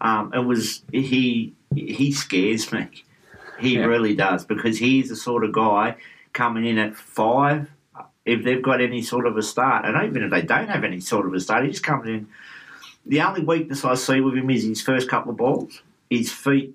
Um, 0.00 0.32
it 0.34 0.44
was 0.44 0.82
he. 0.92 1.54
He 1.74 2.12
scares 2.12 2.72
me. 2.72 2.88
He 3.58 3.76
Yeah. 3.76 3.84
really 3.84 4.14
does 4.14 4.44
because 4.44 4.78
he's 4.78 5.08
the 5.10 5.16
sort 5.16 5.44
of 5.44 5.52
guy 5.52 5.96
coming 6.32 6.64
in 6.66 6.78
at 6.78 6.96
five 6.96 7.70
if 8.24 8.44
they've 8.44 8.62
got 8.62 8.80
any 8.80 9.02
sort 9.02 9.26
of 9.26 9.36
a 9.36 9.42
start, 9.42 9.84
and 9.84 9.96
even 10.06 10.22
if 10.22 10.30
they 10.30 10.42
don't 10.42 10.68
have 10.68 10.84
any 10.84 11.00
sort 11.00 11.26
of 11.26 11.34
a 11.34 11.40
start, 11.40 11.64
he 11.64 11.70
just 11.70 11.82
comes 11.82 12.06
in. 12.06 12.28
The 13.06 13.20
only 13.20 13.42
weakness 13.42 13.84
I 13.84 13.94
see 13.94 14.20
with 14.20 14.34
him 14.34 14.48
is 14.50 14.62
his 14.64 14.80
first 14.80 15.08
couple 15.08 15.32
of 15.32 15.36
balls. 15.36 15.82
His 16.08 16.30
feet 16.30 16.74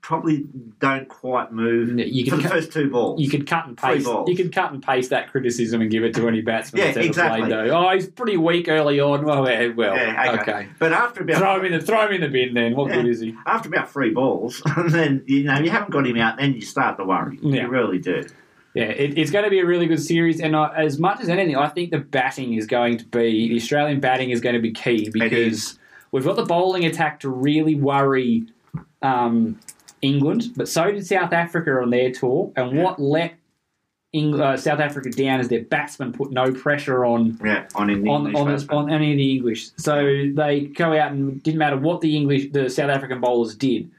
probably 0.00 0.46
don't 0.80 1.06
quite 1.08 1.52
move 1.52 1.98
you 1.98 2.30
for 2.30 2.36
the 2.36 2.42
cut- 2.44 2.52
first 2.52 2.72
two 2.72 2.88
balls. 2.90 3.20
You 3.20 3.28
could 3.28 3.46
cut 3.46 3.66
and 3.66 3.78
Three 3.78 3.94
paste. 3.96 4.06
balls. 4.06 4.28
You 4.28 4.36
could 4.36 4.52
cut 4.54 4.72
and 4.72 4.82
paste 4.82 5.10
that 5.10 5.30
criticism 5.30 5.82
and 5.82 5.90
give 5.90 6.02
it 6.02 6.14
to 6.14 6.26
any 6.26 6.40
batsman 6.40 6.80
Yeah, 6.80 6.86
that's 6.86 6.96
ever 6.98 7.06
exactly. 7.06 7.40
played. 7.42 7.52
Though, 7.52 7.86
oh, 7.88 7.90
he's 7.94 8.08
pretty 8.08 8.36
weak 8.38 8.68
early 8.68 8.98
on. 9.00 9.24
Well, 9.24 9.42
well, 9.42 9.76
yeah, 9.76 10.32
okay. 10.40 10.52
okay. 10.52 10.68
But 10.78 10.92
after 10.92 11.22
about 11.22 11.38
Throw 11.38 11.56
him 11.60 11.64
in 11.66 11.72
the 11.78 11.80
throw 11.84 12.06
him 12.06 12.12
in 12.14 12.20
the 12.22 12.28
bin. 12.28 12.54
Then 12.54 12.74
what 12.74 12.88
Yeah. 12.88 13.02
good 13.02 13.06
is 13.10 13.20
he? 13.20 13.36
after 13.46 13.68
about 13.68 13.92
three 13.92 14.10
balls, 14.10 14.62
and 14.76 14.90
then 14.90 15.22
you 15.26 15.44
know 15.44 15.58
you 15.58 15.70
haven't 15.70 15.90
got 15.90 16.06
him 16.06 16.16
out, 16.16 16.38
then 16.38 16.54
you 16.54 16.62
start 16.62 16.96
to 16.96 17.04
worry. 17.04 17.38
Yeah. 17.42 17.62
You 17.62 17.68
really 17.68 17.98
do. 17.98 18.24
Yeah, 18.78 18.90
it, 18.90 19.18
it's 19.18 19.32
going 19.32 19.42
to 19.42 19.50
be 19.50 19.58
a 19.58 19.66
really 19.66 19.86
good 19.86 20.00
series, 20.00 20.40
and 20.40 20.54
I, 20.54 20.72
as 20.76 21.00
much 21.00 21.20
as 21.20 21.28
anything, 21.28 21.56
I 21.56 21.68
think 21.68 21.90
the 21.90 21.98
batting 21.98 22.54
is 22.54 22.64
going 22.64 22.96
to 22.98 23.04
be 23.06 23.48
the 23.48 23.56
Australian 23.56 23.98
batting 23.98 24.30
is 24.30 24.40
going 24.40 24.54
to 24.54 24.60
be 24.60 24.70
key 24.70 25.10
because 25.12 25.80
we've 26.12 26.24
got 26.24 26.36
the 26.36 26.44
bowling 26.44 26.84
attack 26.84 27.18
to 27.20 27.28
really 27.28 27.74
worry 27.74 28.46
um, 29.02 29.58
England, 30.00 30.52
but 30.56 30.68
so 30.68 30.92
did 30.92 31.04
South 31.04 31.32
Africa 31.32 31.72
on 31.82 31.90
their 31.90 32.12
tour, 32.12 32.52
and 32.54 32.76
Yeah. 32.76 32.84
what 32.84 33.00
let 33.00 33.34
uh, 34.14 34.56
South 34.56 34.78
Africa 34.78 35.10
down 35.10 35.40
is 35.40 35.48
their 35.48 35.64
batsmen 35.64 36.12
put 36.12 36.30
no 36.30 36.52
pressure 36.52 37.04
on 37.04 37.36
Yeah, 37.44 37.66
on 37.74 37.90
on 38.06 38.36
on, 38.36 38.68
on 38.70 38.90
any 38.90 39.10
of 39.10 39.16
the 39.18 39.36
English. 39.36 39.70
So 39.76 40.30
they 40.34 40.66
go 40.66 40.96
out 40.96 41.10
and 41.10 41.42
didn't 41.42 41.58
matter 41.58 41.76
what 41.76 42.00
the 42.00 42.16
English, 42.16 42.52
the 42.52 42.70
South 42.70 42.90
African 42.90 43.20
bowlers 43.20 43.56
did, 43.56 43.90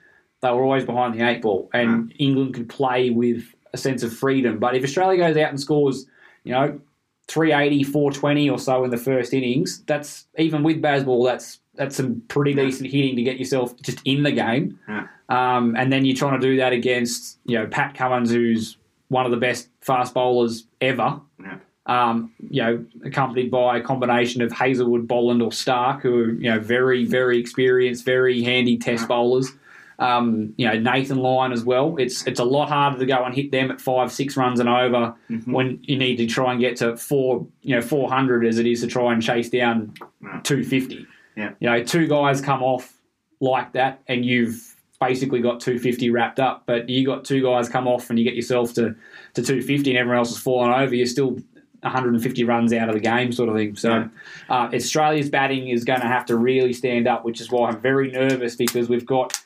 they 0.41 0.49
were 0.51 0.63
always 0.63 0.85
behind 0.85 1.19
the 1.19 1.27
eight 1.27 1.41
ball, 1.41 1.69
and 1.73 2.13
England 2.17 2.53
could 2.53 2.69
play 2.69 3.09
with 3.09 3.43
a 3.73 3.77
sense 3.77 4.03
of 4.03 4.13
freedom. 4.13 4.59
But 4.59 4.75
if 4.75 4.83
Australia 4.83 5.17
goes 5.17 5.37
out 5.37 5.49
and 5.49 5.59
scores, 5.59 6.05
you 6.43 6.53
know, 6.53 6.79
380, 7.27 7.83
420 7.83 8.49
or 8.49 8.57
so 8.59 8.83
in 8.83 8.89
the 8.89 8.97
first 8.97 9.33
innings, 9.33 9.83
that's 9.85 10.25
even 10.37 10.63
with 10.63 10.81
Bazball, 10.81 11.25
that's 11.25 11.59
that's 11.75 11.95
some 11.95 12.21
pretty 12.27 12.53
decent 12.53 12.89
hitting 12.91 13.15
to 13.15 13.21
get 13.23 13.37
yourself 13.37 13.79
just 13.81 13.99
in 14.03 14.23
the 14.23 14.31
game. 14.31 14.77
Yeah. 14.89 15.07
Um, 15.29 15.75
and 15.77 15.93
then 15.93 16.03
you're 16.05 16.15
trying 16.15 16.39
to 16.41 16.45
do 16.45 16.57
that 16.57 16.73
against, 16.73 17.37
you 17.45 17.57
know, 17.57 17.67
Pat 17.67 17.93
Cummins, 17.93 18.31
who's 18.31 18.77
one 19.07 19.25
of 19.25 19.31
the 19.31 19.37
best 19.37 19.69
fast 19.79 20.13
bowlers 20.13 20.65
ever 20.81 21.21
Yeah. 21.41 21.57
um, 21.85 22.33
you 22.49 22.61
know, 22.61 22.85
accompanied 23.05 23.49
by 23.49 23.77
a 23.77 23.81
combination 23.81 24.41
of 24.41 24.51
Hazlewood, 24.51 25.07
Boland, 25.07 25.41
or 25.41 25.51
Stark, 25.51 26.01
who 26.01 26.15
are 26.19 26.31
you 26.33 26.49
know 26.51 26.59
very, 26.59 27.05
very 27.05 27.39
experienced, 27.39 28.03
very 28.05 28.41
handy 28.43 28.77
test 28.77 29.07
bowlers. 29.07 29.51
Um, 29.99 30.53
you 30.57 30.65
know, 30.65 30.79
Nathan 30.79 31.17
Lyon 31.17 31.51
as 31.51 31.63
well. 31.63 31.95
It's 31.97 32.25
it's 32.25 32.39
a 32.39 32.43
lot 32.45 32.69
harder 32.69 32.97
to 32.99 33.05
go 33.05 33.23
and 33.25 33.35
hit 33.35 33.51
them 33.51 33.69
at 33.69 33.81
five, 33.81 34.11
six 34.11 34.37
runs 34.37 34.59
and 34.61 34.69
over 34.69 35.13
when 35.45 35.79
you 35.83 35.97
need 35.97 36.15
to 36.17 36.25
try 36.25 36.51
and 36.53 36.59
get 36.61 36.77
to 36.77 36.95
four, 36.97 37.45
you 37.61 37.75
know, 37.75 37.81
four 37.81 38.09
hundred 38.09 38.45
as 38.45 38.57
it 38.59 38.65
is 38.65 38.79
to 38.81 38.87
try 38.87 39.11
and 39.13 39.21
chase 39.21 39.49
down 39.49 39.93
Yeah. 40.23 40.39
two 40.43 40.63
fifty. 40.63 41.05
Yeah. 41.35 41.51
You 41.59 41.69
know, 41.69 41.83
two 41.83 42.07
guys 42.07 42.39
come 42.41 42.63
off 42.63 42.93
like 43.41 43.73
that, 43.73 44.01
and 44.07 44.25
you've 44.25 44.75
basically 44.99 45.39
got 45.41 45.61
250 45.61 46.09
wrapped 46.09 46.39
up. 46.41 46.63
But 46.65 46.89
you 46.89 47.05
got 47.05 47.23
two 47.23 47.41
guys 47.41 47.69
come 47.69 47.87
off, 47.87 48.09
and 48.09 48.17
you 48.19 48.25
get 48.25 48.35
yourself 48.35 48.73
to, 48.73 48.95
to 49.35 49.41
250, 49.41 49.91
and 49.91 49.97
everyone 49.97 50.17
else 50.17 50.31
is 50.31 50.37
falling 50.37 50.73
over. 50.73 50.93
You're 50.93 51.05
still 51.05 51.37
150 51.81 52.43
runs 52.43 52.73
out 52.73 52.89
of 52.89 52.95
the 52.95 52.99
game, 53.01 53.31
sort 53.31 53.47
of 53.49 53.55
thing. 53.55 53.75
So 53.75 54.09
uh, 54.49 54.69
Australia's 54.73 55.29
batting 55.29 55.69
is 55.69 55.85
going 55.85 56.01
to 56.01 56.07
have 56.07 56.25
to 56.25 56.35
really 56.35 56.73
stand 56.73 57.07
up, 57.07 57.23
which 57.23 57.39
is 57.39 57.49
why 57.49 57.69
I'm 57.69 57.79
very 57.79 58.11
nervous 58.11 58.55
because 58.57 58.89
we've 58.89 59.05
got 59.05 59.39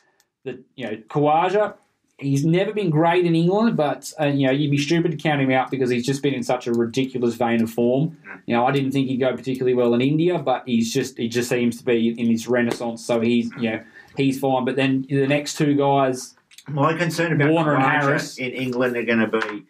the 0.44 0.62
you 0.76 0.86
know 0.86 0.96
Khawaja. 1.08 1.74
He's 2.16 2.44
never 2.46 2.72
been 2.72 2.90
great 2.90 3.26
in 3.26 3.34
England, 3.34 3.76
but 3.76 4.12
uh, 4.20 4.26
you 4.26 4.46
know 4.46 4.52
you'd 4.52 4.70
be 4.70 4.78
stupid 4.78 5.10
to 5.10 5.16
count 5.16 5.40
him 5.42 5.50
out 5.50 5.70
because 5.70 5.90
he's 5.90 6.06
just 6.06 6.22
been 6.22 6.32
in 6.32 6.44
such 6.44 6.68
a 6.68 6.72
ridiculous 6.72 7.34
vein 7.34 7.60
of 7.62 7.70
form. 7.70 8.16
You 8.46 8.54
know, 8.54 8.64
I 8.66 8.70
didn't 8.70 8.92
think 8.92 9.08
he'd 9.08 9.16
go 9.16 9.34
particularly 9.36 9.74
well 9.74 9.94
in 9.94 10.00
India, 10.00 10.38
but 10.38 10.62
he's 10.64 10.92
just 10.92 11.18
he 11.18 11.28
just 11.28 11.48
seems 11.48 11.76
to 11.78 11.84
be 11.84 12.10
in 12.10 12.26
his 12.30 12.46
renaissance. 12.46 13.04
So 13.04 13.20
he's 13.20 13.50
you 13.58 13.70
know 13.70 13.82
he's 14.16 14.38
fine. 14.38 14.64
But 14.64 14.76
then 14.76 15.04
the 15.08 15.26
next 15.26 15.58
two 15.58 15.74
guys, 15.74 16.34
My 16.68 16.96
concern 16.96 17.32
about 17.32 17.50
Warner 17.50 17.74
and 17.74 17.82
Harris. 17.82 18.38
in 18.38 18.52
England 18.52 18.96
are 18.96 19.02
going 19.04 19.18
to 19.18 19.40
be 19.40 19.64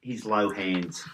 his 0.00 0.26
low 0.26 0.50
hands. 0.50 1.04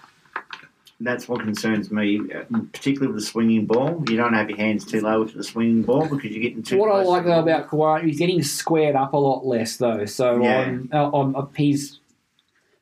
That's 0.98 1.28
what 1.28 1.40
concerns 1.40 1.90
me, 1.90 2.20
uh, 2.34 2.44
particularly 2.72 3.12
with 3.12 3.22
the 3.22 3.26
swinging 3.26 3.66
ball. 3.66 4.02
You 4.08 4.16
don't 4.16 4.32
have 4.32 4.48
your 4.48 4.58
hands 4.58 4.84
too 4.84 5.00
low 5.00 5.24
to 5.24 5.36
the 5.36 5.44
swinging 5.44 5.82
ball 5.82 6.08
because 6.08 6.30
you're 6.30 6.42
getting 6.42 6.62
too. 6.62 6.78
what 6.78 6.90
I 6.90 7.02
like 7.02 7.24
though 7.24 7.40
about 7.40 7.68
Kawhi, 7.68 8.04
he's 8.04 8.18
getting 8.18 8.42
squared 8.42 8.96
up 8.96 9.12
a 9.12 9.18
lot 9.18 9.44
less 9.44 9.76
though. 9.76 10.06
So 10.06 10.42
Yeah. 10.42 10.60
I'm, 10.60 10.90
I'm, 10.92 11.36
I'm, 11.36 11.48
he's 11.54 12.00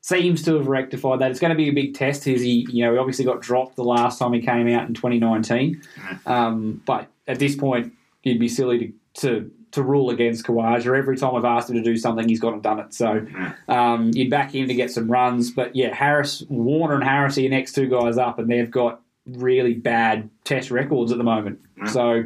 seems 0.00 0.42
to 0.44 0.54
have 0.56 0.66
rectified 0.66 1.18
that. 1.20 1.30
It's 1.30 1.40
going 1.40 1.50
to 1.50 1.56
be 1.56 1.70
a 1.70 1.72
big 1.72 1.94
test. 1.94 2.26
Is 2.26 2.42
he, 2.42 2.66
you 2.70 2.84
know, 2.84 2.92
he 2.92 2.98
obviously 2.98 3.24
got 3.24 3.40
dropped 3.40 3.74
the 3.76 3.84
last 3.84 4.18
time 4.18 4.34
he 4.34 4.40
came 4.40 4.68
out 4.68 4.86
in 4.86 4.92
2019. 4.92 5.82
Um, 6.26 6.82
but 6.84 7.08
at 7.26 7.38
this 7.38 7.56
point, 7.56 7.94
you'd 8.22 8.38
be 8.38 8.48
silly 8.48 8.78
to 8.78 8.92
to, 9.14 9.50
to 9.74 9.82
rule 9.82 10.10
against 10.10 10.44
Khawaja. 10.44 10.96
Every 10.96 11.16
time 11.16 11.34
I've 11.34 11.44
asked 11.44 11.70
him 11.70 11.76
to 11.76 11.82
do 11.82 11.96
something, 11.96 12.28
he's 12.28 12.40
gone 12.40 12.54
and 12.54 12.62
done 12.62 12.80
it. 12.80 12.94
So 12.94 13.26
um, 13.68 14.10
you'd 14.14 14.30
back 14.30 14.54
him 14.54 14.68
to 14.68 14.74
get 14.74 14.90
some 14.90 15.10
runs. 15.10 15.50
But 15.50 15.74
yeah, 15.76 15.94
Harris, 15.94 16.42
Warner, 16.48 16.94
and 16.94 17.04
Harris 17.04 17.38
are 17.38 17.42
your 17.42 17.50
next 17.50 17.72
two 17.72 17.88
guys 17.88 18.18
up, 18.18 18.38
and 18.38 18.50
they've 18.50 18.70
got 18.70 19.00
really 19.26 19.74
bad 19.74 20.28
test 20.44 20.70
records 20.70 21.12
at 21.12 21.18
the 21.18 21.24
moment. 21.24 21.60
So 21.90 22.24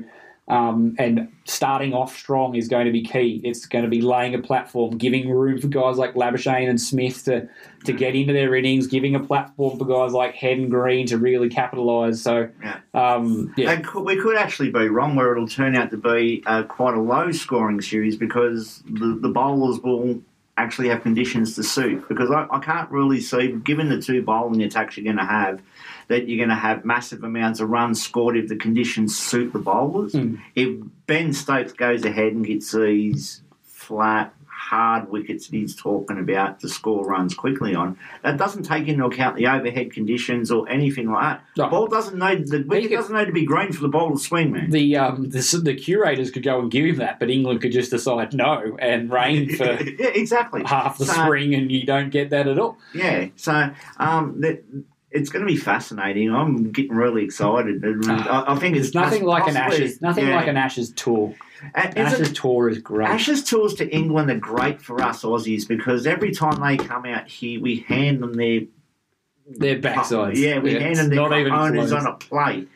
Um, 0.48 0.96
and 0.98 1.28
starting 1.44 1.92
off 1.92 2.16
strong 2.16 2.56
is 2.56 2.68
going 2.68 2.86
to 2.86 2.92
be 2.92 3.02
key. 3.02 3.40
It's 3.44 3.66
going 3.66 3.84
to 3.84 3.90
be 3.90 4.00
laying 4.00 4.34
a 4.34 4.38
platform, 4.38 4.96
giving 4.96 5.28
room 5.28 5.60
for 5.60 5.66
guys 5.68 5.98
like 5.98 6.14
Labuschagne 6.14 6.68
and 6.70 6.80
Smith 6.80 7.24
to, 7.24 7.46
to 7.84 7.92
get 7.92 8.14
into 8.14 8.32
their 8.32 8.54
innings, 8.54 8.86
giving 8.86 9.14
a 9.14 9.20
platform 9.20 9.78
for 9.78 9.84
guys 9.84 10.12
like 10.12 10.34
Head 10.34 10.56
and 10.56 10.70
Green 10.70 11.06
to 11.08 11.18
really 11.18 11.50
capitalise. 11.50 12.22
So, 12.22 12.48
Yeah. 12.62 12.78
um, 12.94 13.52
yeah, 13.58 13.72
And 13.72 13.86
we 14.04 14.16
could 14.16 14.36
actually 14.36 14.70
be 14.70 14.88
wrong 14.88 15.16
where 15.16 15.32
it'll 15.32 15.48
turn 15.48 15.76
out 15.76 15.90
to 15.90 15.98
be 15.98 16.42
uh, 16.46 16.62
quite 16.62 16.94
a 16.94 17.00
low 17.00 17.30
scoring 17.30 17.82
series 17.82 18.16
because 18.16 18.82
the, 18.88 19.18
the 19.20 19.28
bowlers 19.28 19.80
will 19.80 20.22
actually 20.56 20.88
have 20.88 21.02
conditions 21.02 21.54
to 21.56 21.62
suit. 21.62 22.08
Because 22.08 22.30
I, 22.30 22.46
I 22.50 22.58
can't 22.60 22.90
really 22.90 23.20
see, 23.20 23.52
given 23.52 23.90
the 23.90 24.00
two 24.00 24.22
bowling 24.22 24.62
attacks 24.62 24.96
you're 24.96 25.04
going 25.04 25.18
to 25.18 25.30
have, 25.30 25.60
that 26.08 26.28
you're 26.28 26.38
going 26.38 26.48
to 26.48 26.54
have 26.54 26.84
massive 26.84 27.22
amounts 27.22 27.60
of 27.60 27.68
runs 27.70 28.02
scored 28.02 28.36
if 28.36 28.48
the 28.48 28.56
conditions 28.56 29.18
suit 29.18 29.52
the 29.52 29.58
bowlers. 29.58 30.14
If 30.54 30.78
Ben 31.06 31.32
Stokes 31.32 31.72
goes 31.72 32.04
ahead 32.04 32.32
and 32.32 32.44
gets 32.46 32.72
these 32.72 33.42
flat, 33.62 34.34
hard 34.46 35.08
wickets 35.08 35.46
that 35.46 35.56
he's 35.56 35.74
talking 35.76 36.18
about 36.18 36.60
to 36.60 36.68
score 36.68 37.06
runs 37.06 37.32
quickly 37.32 37.74
on, 37.74 37.96
that 38.22 38.36
doesn't 38.36 38.64
take 38.64 38.88
into 38.88 39.04
account 39.04 39.36
the 39.36 39.46
overhead 39.46 39.92
conditions 39.92 40.50
or 40.50 40.68
anything 40.68 41.10
like 41.10 41.22
that. 41.22 41.44
No. 41.56 41.64
The 41.64 41.70
ball 41.70 41.86
doesn't 41.86 42.18
know 42.18 42.34
the 42.36 42.64
wicket 42.66 42.90
doesn't 42.90 43.14
know 43.14 43.24
to 43.24 43.32
be 43.32 43.44
green 43.46 43.72
for 43.72 43.80
the 43.82 43.88
ball 43.88 44.10
to 44.12 44.18
swing, 44.18 44.52
man. 44.52 44.70
the, 44.70 44.96
um, 44.96 45.30
the 45.30 45.60
the 45.62 45.74
curators 45.74 46.30
could 46.30 46.42
go 46.42 46.58
and 46.60 46.70
give 46.70 46.84
him 46.84 46.96
that, 46.96 47.18
but 47.20 47.30
England 47.30 47.62
could 47.62 47.72
just 47.72 47.90
decide 47.90 48.34
no 48.34 48.76
and 48.80 49.10
rain 49.10 49.48
for 49.56 49.64
yeah, 49.64 50.08
exactly. 50.08 50.64
half 50.64 50.98
the 50.98 51.04
So, 51.06 51.12
spring, 51.12 51.54
and 51.54 51.70
you 51.70 51.86
don't 51.86 52.10
get 52.10 52.30
that 52.30 52.46
at 52.48 52.58
all. 52.58 52.76
Yeah, 52.94 53.28
so 53.36 53.70
um, 53.98 54.40
that, 54.40 54.64
it's 55.10 55.30
going 55.30 55.44
to 55.44 55.50
be 55.50 55.56
fascinating. 55.56 56.32
I'm 56.32 56.70
getting 56.70 56.94
really 56.94 57.24
excited. 57.24 57.82
And 57.82 58.04
ah, 58.08 58.44
I, 58.46 58.54
I 58.54 58.58
think 58.58 58.76
it's 58.76 58.88
It's 58.88 58.94
nothing 58.94 59.24
like 59.24 59.46
an 59.48 59.54
possibly- 59.54 59.84
Ashes. 59.86 60.02
Nothing 60.02 60.28
yeah. 60.28 60.36
like 60.36 60.46
an 60.48 60.56
Ashes 60.56 60.90
tour. 60.92 61.34
And 61.74 61.96
Ashes 61.98 62.30
it- 62.30 62.34
tour 62.36 62.68
is 62.68 62.78
great. 62.78 63.08
Ashes 63.08 63.42
tours 63.42 63.74
to 63.74 63.88
England 63.88 64.30
are 64.30 64.38
great 64.38 64.80
for 64.82 65.00
us 65.02 65.22
Aussies 65.22 65.66
because 65.66 66.06
every 66.06 66.30
time 66.32 66.60
they 66.60 66.76
come 66.82 67.04
out 67.06 67.26
here, 67.28 67.60
we 67.60 67.80
hand 67.80 68.22
them 68.22 68.34
their 68.34 68.60
Their 69.46 69.80
backsides. 69.80 70.36
Yeah, 70.36 70.58
we 70.58 70.74
Yeah, 70.74 70.80
hand 70.80 70.96
them 70.96 71.08
their 71.08 71.16
not 71.18 71.38
even 71.38 71.52
owners 71.52 71.92
on 71.92 72.06
a 72.06 72.14
plate. 72.14 72.68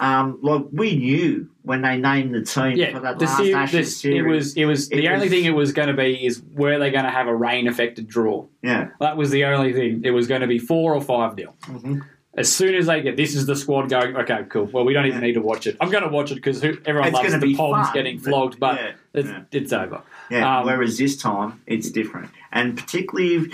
Um, 0.00 0.38
like 0.42 0.64
we 0.72 0.96
knew 0.96 1.48
when 1.62 1.82
they 1.82 1.96
named 1.96 2.34
the 2.34 2.42
team 2.42 2.72
Yeah, 2.76 2.92
for 2.92 3.00
that 3.00 3.18
the 3.18 3.24
last 3.26 3.38
se- 3.38 3.52
Ashes 3.54 3.72
this, 3.72 4.00
series. 4.00 4.18
it 4.18 4.22
was. 4.28 4.56
It 4.56 4.64
was 4.64 4.90
It 4.90 4.96
the 4.96 5.08
only 5.08 5.28
thing 5.28 5.44
it 5.44 5.50
was 5.54 5.72
going 5.72 5.88
to 5.88 5.94
be 5.94 6.26
is 6.26 6.42
were 6.54 6.78
they 6.78 6.90
going 6.90 7.04
to 7.04 7.10
have 7.10 7.26
a 7.28 7.34
rain 7.34 7.68
affected 7.68 8.08
draw? 8.08 8.46
yeah, 8.62 8.88
That 9.00 9.16
was 9.16 9.30
the 9.30 9.44
only 9.44 9.72
thing. 9.72 10.02
It 10.04 10.10
was 10.10 10.26
going 10.26 10.40
to 10.40 10.46
be 10.46 10.58
four 10.58 10.94
or 10.94 11.00
five 11.00 11.36
nil. 11.36 11.54
Mm-hmm. 11.66 12.00
As 12.36 12.52
soon 12.52 12.74
as 12.74 12.86
they 12.86 13.00
get 13.00 13.16
this 13.16 13.36
is 13.36 13.46
the 13.46 13.54
squad 13.54 13.88
going. 13.88 14.16
Okay, 14.16 14.44
cool. 14.48 14.64
Well, 14.64 14.84
we 14.84 14.92
don't 14.92 15.06
even 15.06 15.20
need 15.20 15.34
to 15.34 15.40
watch 15.40 15.68
it. 15.68 15.76
I'm 15.80 15.90
going 15.90 16.02
to 16.02 16.08
watch 16.10 16.32
it 16.32 16.36
because 16.36 16.64
everyone 16.64 17.06
It's 17.08 17.14
loves 17.14 17.38
the 17.40 17.54
Poms 17.54 17.88
getting 17.94 18.18
flogged, 18.18 18.58
but 18.58 18.74
yeah, 18.80 18.92
it's, 19.14 19.28
it's 19.52 19.72
over. 19.72 20.02
Yeah, 20.30 20.58
Um, 20.58 20.66
whereas 20.66 20.98
this 20.98 21.16
time 21.16 21.60
it's 21.68 21.90
different, 21.90 22.30
and 22.50 22.76
particularly, 22.76 23.36
if, 23.36 23.52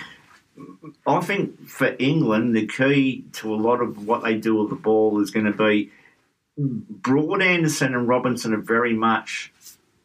I 1.07 1.21
think 1.21 1.69
for 1.69 1.95
England, 1.99 2.57
the 2.57 2.67
key 2.67 3.25
to 3.35 3.53
a 3.55 3.57
lot 3.57 3.83
of 3.83 4.07
what 4.07 4.23
they 4.23 4.37
do 4.37 4.57
with 4.57 4.71
the 4.71 4.77
ball 4.77 5.21
is 5.21 5.31
going 5.31 5.47
to 5.47 5.53
be 5.53 5.91
Broad 6.61 7.43
Anderson 7.43 7.95
and 7.95 8.07
Robinson 8.07 8.53
are 8.53 8.61
very 8.61 8.95
much 8.95 9.53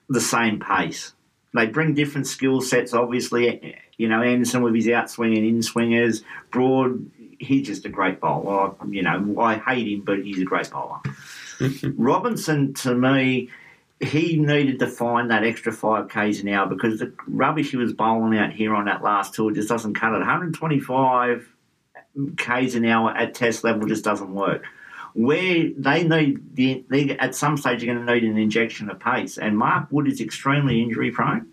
the 0.08 0.22
same 0.22 0.60
pace. 0.60 1.14
They 1.54 1.68
bring 1.68 1.94
different 1.94 2.28
skill 2.28 2.62
sets. 2.62 2.94
Obviously, 2.94 3.78
you 3.98 4.08
know 4.08 4.22
Anderson 4.22 4.62
with 4.62 4.76
his 4.76 4.88
outswing 4.88 5.38
and 5.38 5.46
in 5.46 5.64
swingers. 5.64 6.24
Broad, 6.52 7.10
he's 7.40 7.68
just 7.68 7.86
a 7.86 7.90
great 7.90 8.20
bowler. 8.20 8.74
You 8.90 9.04
know, 9.04 9.40
I 9.40 9.58
hate 9.58 9.88
him, 9.88 10.02
but 10.02 10.20
he's 10.20 10.42
a 10.42 10.46
great 10.46 10.70
bowler. 10.70 11.00
Robinson, 11.96 12.74
to 12.76 12.94
me, 12.94 13.50
he 14.00 14.38
needed 14.38 14.80
to 14.80 14.88
find 14.88 15.32
that 15.32 15.44
extra 15.44 15.72
five 15.72 16.10
k's 16.10 16.42
an 16.42 16.50
hour 16.50 16.68
because 16.68 17.00
the 17.00 17.14
rubbish 17.28 17.72
he 17.72 17.78
was 17.78 17.94
bowling 17.94 18.38
out 18.38 18.52
here 18.52 18.76
on 18.76 18.86
that 18.86 19.02
last 19.02 19.34
tour 19.34 19.52
just 19.52 19.70
doesn't 19.70 19.94
cut 19.94 20.14
it. 20.14 20.20
125 20.20 21.50
k's 22.38 22.76
an 22.76 22.86
hour 22.86 23.12
at 23.12 23.34
test 23.34 23.64
level 23.64 23.88
just 23.88 24.04
doesn't 24.04 24.34
work. 24.34 24.66
Where 25.16 25.70
they 25.78 26.04
need 26.04 26.56
the, 26.56 26.84
they, 26.90 27.18
at 27.18 27.36
some 27.36 27.56
stage 27.56 27.82
you're 27.82 27.96
going 27.96 28.06
to 28.06 28.14
need 28.14 28.24
an 28.24 28.38
injection 28.38 28.90
of 28.90 29.00
pace, 29.00 29.38
and 29.38 29.58
Mark 29.58 29.88
Wood 29.90 30.08
is 30.10 30.20
extremely 30.20 30.84
injury 30.84 31.10
prone, 31.10 31.48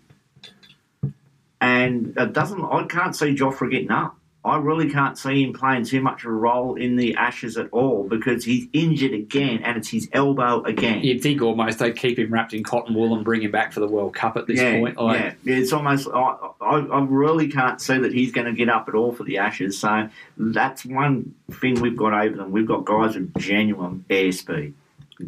and 1.61 2.13
it 2.17 2.33
doesn't. 2.33 2.61
I 2.61 2.83
can't 2.83 3.15
see 3.15 3.33
Jofra 3.33 3.71
getting 3.71 3.91
up. 3.91 4.17
I 4.45 4.57
really 4.57 4.89
can't 4.89 5.17
see 5.17 5.41
him 5.41 5.53
playing 5.53 5.85
too 5.85 6.01
much 6.01 6.25
of 6.25 6.31
a 6.31 6.33
role 6.33 6.75
in 6.75 6.97
the 6.97 7.15
Ashes 7.15 7.57
at 7.57 7.69
all 7.71 8.03
because 8.03 8.43
he's 8.43 8.67
injured 8.73 9.13
again, 9.13 9.63
and 9.63 9.77
it's 9.77 9.87
his 9.87 10.09
elbow 10.11 10.61
again. 10.63 11.01
You'd 11.01 11.21
think 11.21 11.41
almost 11.41 11.79
they'd 11.79 11.95
keep 11.95 12.19
him 12.19 12.33
wrapped 12.33 12.53
in 12.53 12.61
cotton 12.61 12.93
wool 12.93 13.15
and 13.15 13.23
bring 13.23 13.41
him 13.41 13.51
back 13.51 13.71
for 13.71 13.79
the 13.79 13.87
World 13.87 14.13
Cup 14.13 14.35
at 14.35 14.45
this 14.47 14.59
yeah, 14.59 14.79
point. 14.79 14.97
Like, 14.97 15.37
yeah, 15.45 15.55
it's 15.55 15.71
almost. 15.71 16.09
I, 16.13 16.35
I, 16.59 16.79
I 16.79 17.03
really 17.05 17.47
can't 17.47 17.79
see 17.79 17.97
that 17.97 18.13
he's 18.13 18.33
going 18.33 18.47
to 18.47 18.53
get 18.53 18.67
up 18.67 18.89
at 18.89 18.95
all 18.95 19.13
for 19.13 19.23
the 19.23 19.37
Ashes. 19.37 19.79
So 19.79 20.09
that's 20.35 20.83
one 20.83 21.35
thing 21.49 21.79
we've 21.79 21.95
got 21.95 22.13
over 22.13 22.35
them. 22.35 22.51
We've 22.51 22.67
got 22.67 22.83
guys 22.83 23.15
with 23.15 23.33
genuine 23.37 24.03
airspeed, 24.09 24.73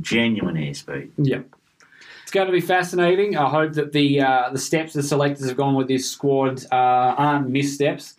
genuine 0.02 0.56
airspeed. 0.56 1.12
Yeah. 1.18 1.44
It's 2.36 2.42
going 2.42 2.48
to 2.48 2.52
be 2.52 2.60
fascinating. 2.60 3.38
I 3.38 3.50
hope 3.50 3.76
that 3.76 3.94
the 3.94 4.20
uh, 4.20 4.50
the 4.52 4.58
steps 4.58 4.92
the 4.92 5.02
selectors 5.02 5.48
have 5.48 5.56
gone 5.56 5.74
with 5.74 5.88
this 5.88 6.12
squad 6.12 6.66
uh, 6.70 6.76
aren't 6.76 7.50
missteps. 7.50 8.16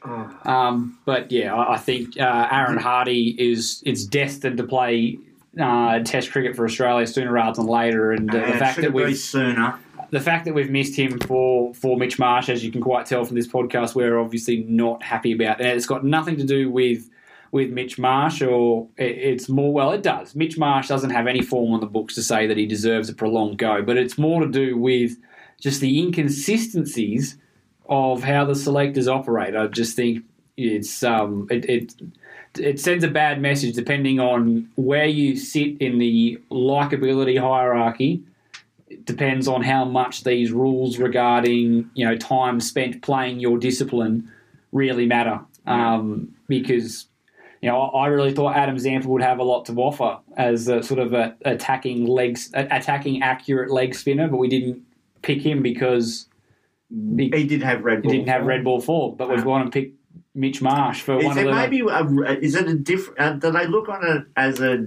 Um, 0.46 0.98
but 1.04 1.30
yeah, 1.30 1.54
I, 1.54 1.74
I 1.74 1.76
think 1.76 2.18
uh, 2.18 2.48
Aaron 2.50 2.78
Hardie 2.78 3.36
is 3.36 3.82
is 3.84 4.06
destined 4.06 4.56
to 4.56 4.64
play 4.64 5.18
uh, 5.60 5.98
Test 5.98 6.32
cricket 6.32 6.56
for 6.56 6.64
Australia 6.64 7.06
sooner 7.06 7.30
rather 7.30 7.56
than 7.56 7.66
later. 7.66 8.12
And 8.12 8.34
uh, 8.34 8.52
the 8.52 8.58
fact 8.58 8.80
that 8.80 8.94
we've 8.94 9.18
sooner. 9.18 9.78
the 10.08 10.20
fact 10.20 10.46
that 10.46 10.54
we've 10.54 10.70
missed 10.70 10.96
him 10.96 11.18
for 11.18 11.74
for 11.74 11.98
Mitch 11.98 12.18
Marsh, 12.18 12.48
as 12.48 12.64
you 12.64 12.72
can 12.72 12.80
quite 12.80 13.04
tell 13.04 13.22
from 13.26 13.36
this 13.36 13.46
podcast, 13.46 13.94
we're 13.94 14.18
obviously 14.18 14.64
not 14.66 15.02
happy 15.02 15.32
about. 15.32 15.60
And 15.60 15.68
it's 15.68 15.84
got 15.84 16.06
nothing 16.06 16.38
to 16.38 16.44
do 16.44 16.70
with 16.70 17.10
with 17.52 17.70
Mitch 17.70 17.98
Marsh, 17.98 18.42
or 18.42 18.88
it's 18.96 19.48
more. 19.48 19.72
Well, 19.72 19.92
it 19.92 20.02
does. 20.02 20.34
Mitch 20.34 20.58
Marsh 20.58 20.88
doesn't 20.88 21.10
have 21.10 21.26
any 21.26 21.42
form 21.42 21.72
on 21.72 21.80
the 21.80 21.86
books 21.86 22.14
to 22.14 22.22
say 22.22 22.46
that 22.46 22.56
he 22.56 22.66
deserves 22.66 23.08
a 23.08 23.14
prolonged 23.14 23.58
go, 23.58 23.82
but 23.82 23.96
it's 23.96 24.18
more 24.18 24.42
to 24.42 24.48
do 24.50 24.76
with 24.76 25.16
just 25.60 25.80
the 25.80 25.98
inconsistencies 25.98 27.38
of 27.88 28.22
how 28.22 28.44
the 28.44 28.54
selectors 28.54 29.08
operate. 29.08 29.56
I 29.56 29.66
just 29.68 29.96
think 29.96 30.24
it's 30.56 31.02
um 31.02 31.46
it. 31.50 31.64
it 31.66 31.94
it 32.58 32.80
sends 32.80 33.04
a 33.04 33.08
bad 33.08 33.40
message 33.42 33.74
depending 33.74 34.18
on 34.18 34.66
where 34.76 35.04
you 35.04 35.36
sit 35.36 35.76
in 35.78 35.98
the 35.98 36.38
likability 36.50 37.38
hierarchy 37.38 38.22
It 38.88 39.04
depends 39.04 39.46
on 39.46 39.62
how 39.62 39.84
much 39.84 40.24
these 40.24 40.52
rules 40.52 40.98
regarding 40.98 41.90
you 41.94 42.06
know 42.06 42.16
time 42.16 42.60
spent 42.60 43.02
playing 43.02 43.40
your 43.40 43.58
discipline 43.58 44.32
really 44.72 45.06
matter. 45.06 45.40
Um, 45.66 46.34
because 46.48 47.06
you 47.66 47.72
know 47.72 47.80
I 47.82 48.06
really 48.06 48.32
thought 48.32 48.54
Adam 48.54 48.78
Zampa 48.78 49.08
would 49.08 49.22
have 49.22 49.40
a 49.40 49.42
lot 49.42 49.64
to 49.64 49.72
offer 49.74 50.18
as 50.36 50.68
a 50.68 50.84
sort 50.84 51.00
of 51.00 51.12
a 51.12 51.34
attacking 51.44 52.06
legs 52.06 52.50
attacking 52.54 53.22
accurate 53.22 53.72
leg 53.72 53.92
spinner, 53.92 54.28
but 54.28 54.36
we 54.36 54.48
didn't 54.48 54.82
pick 55.22 55.42
him 55.42 55.62
because 55.62 56.28
he 56.90 57.28
He 57.34 57.44
did 57.44 57.64
have 57.64 57.82
red. 57.82 58.04
Ball 58.04 58.12
didn't 58.12 58.28
have 58.28 58.46
red 58.46 58.62
ball 58.62 58.80
form. 58.80 59.16
But 59.16 59.30
we've 59.30 59.42
gone 59.42 59.62
and 59.62 59.72
picked 59.72 59.98
Mitch 60.32 60.62
Marsh 60.62 61.00
for 61.00 61.18
Is 61.18 61.24
one 61.24 61.38
of 61.38 61.44
it 61.44 61.48
the 61.48 61.54
maybe 61.56 61.80
a, 61.80 62.38
is 62.38 62.54
it 62.54 62.68
a 62.68 62.74
different? 62.74 63.18
Uh, 63.18 63.32
do 63.32 63.50
they 63.50 63.66
look 63.66 63.88
on 63.88 64.06
it 64.06 64.26
as 64.36 64.60
a 64.60 64.86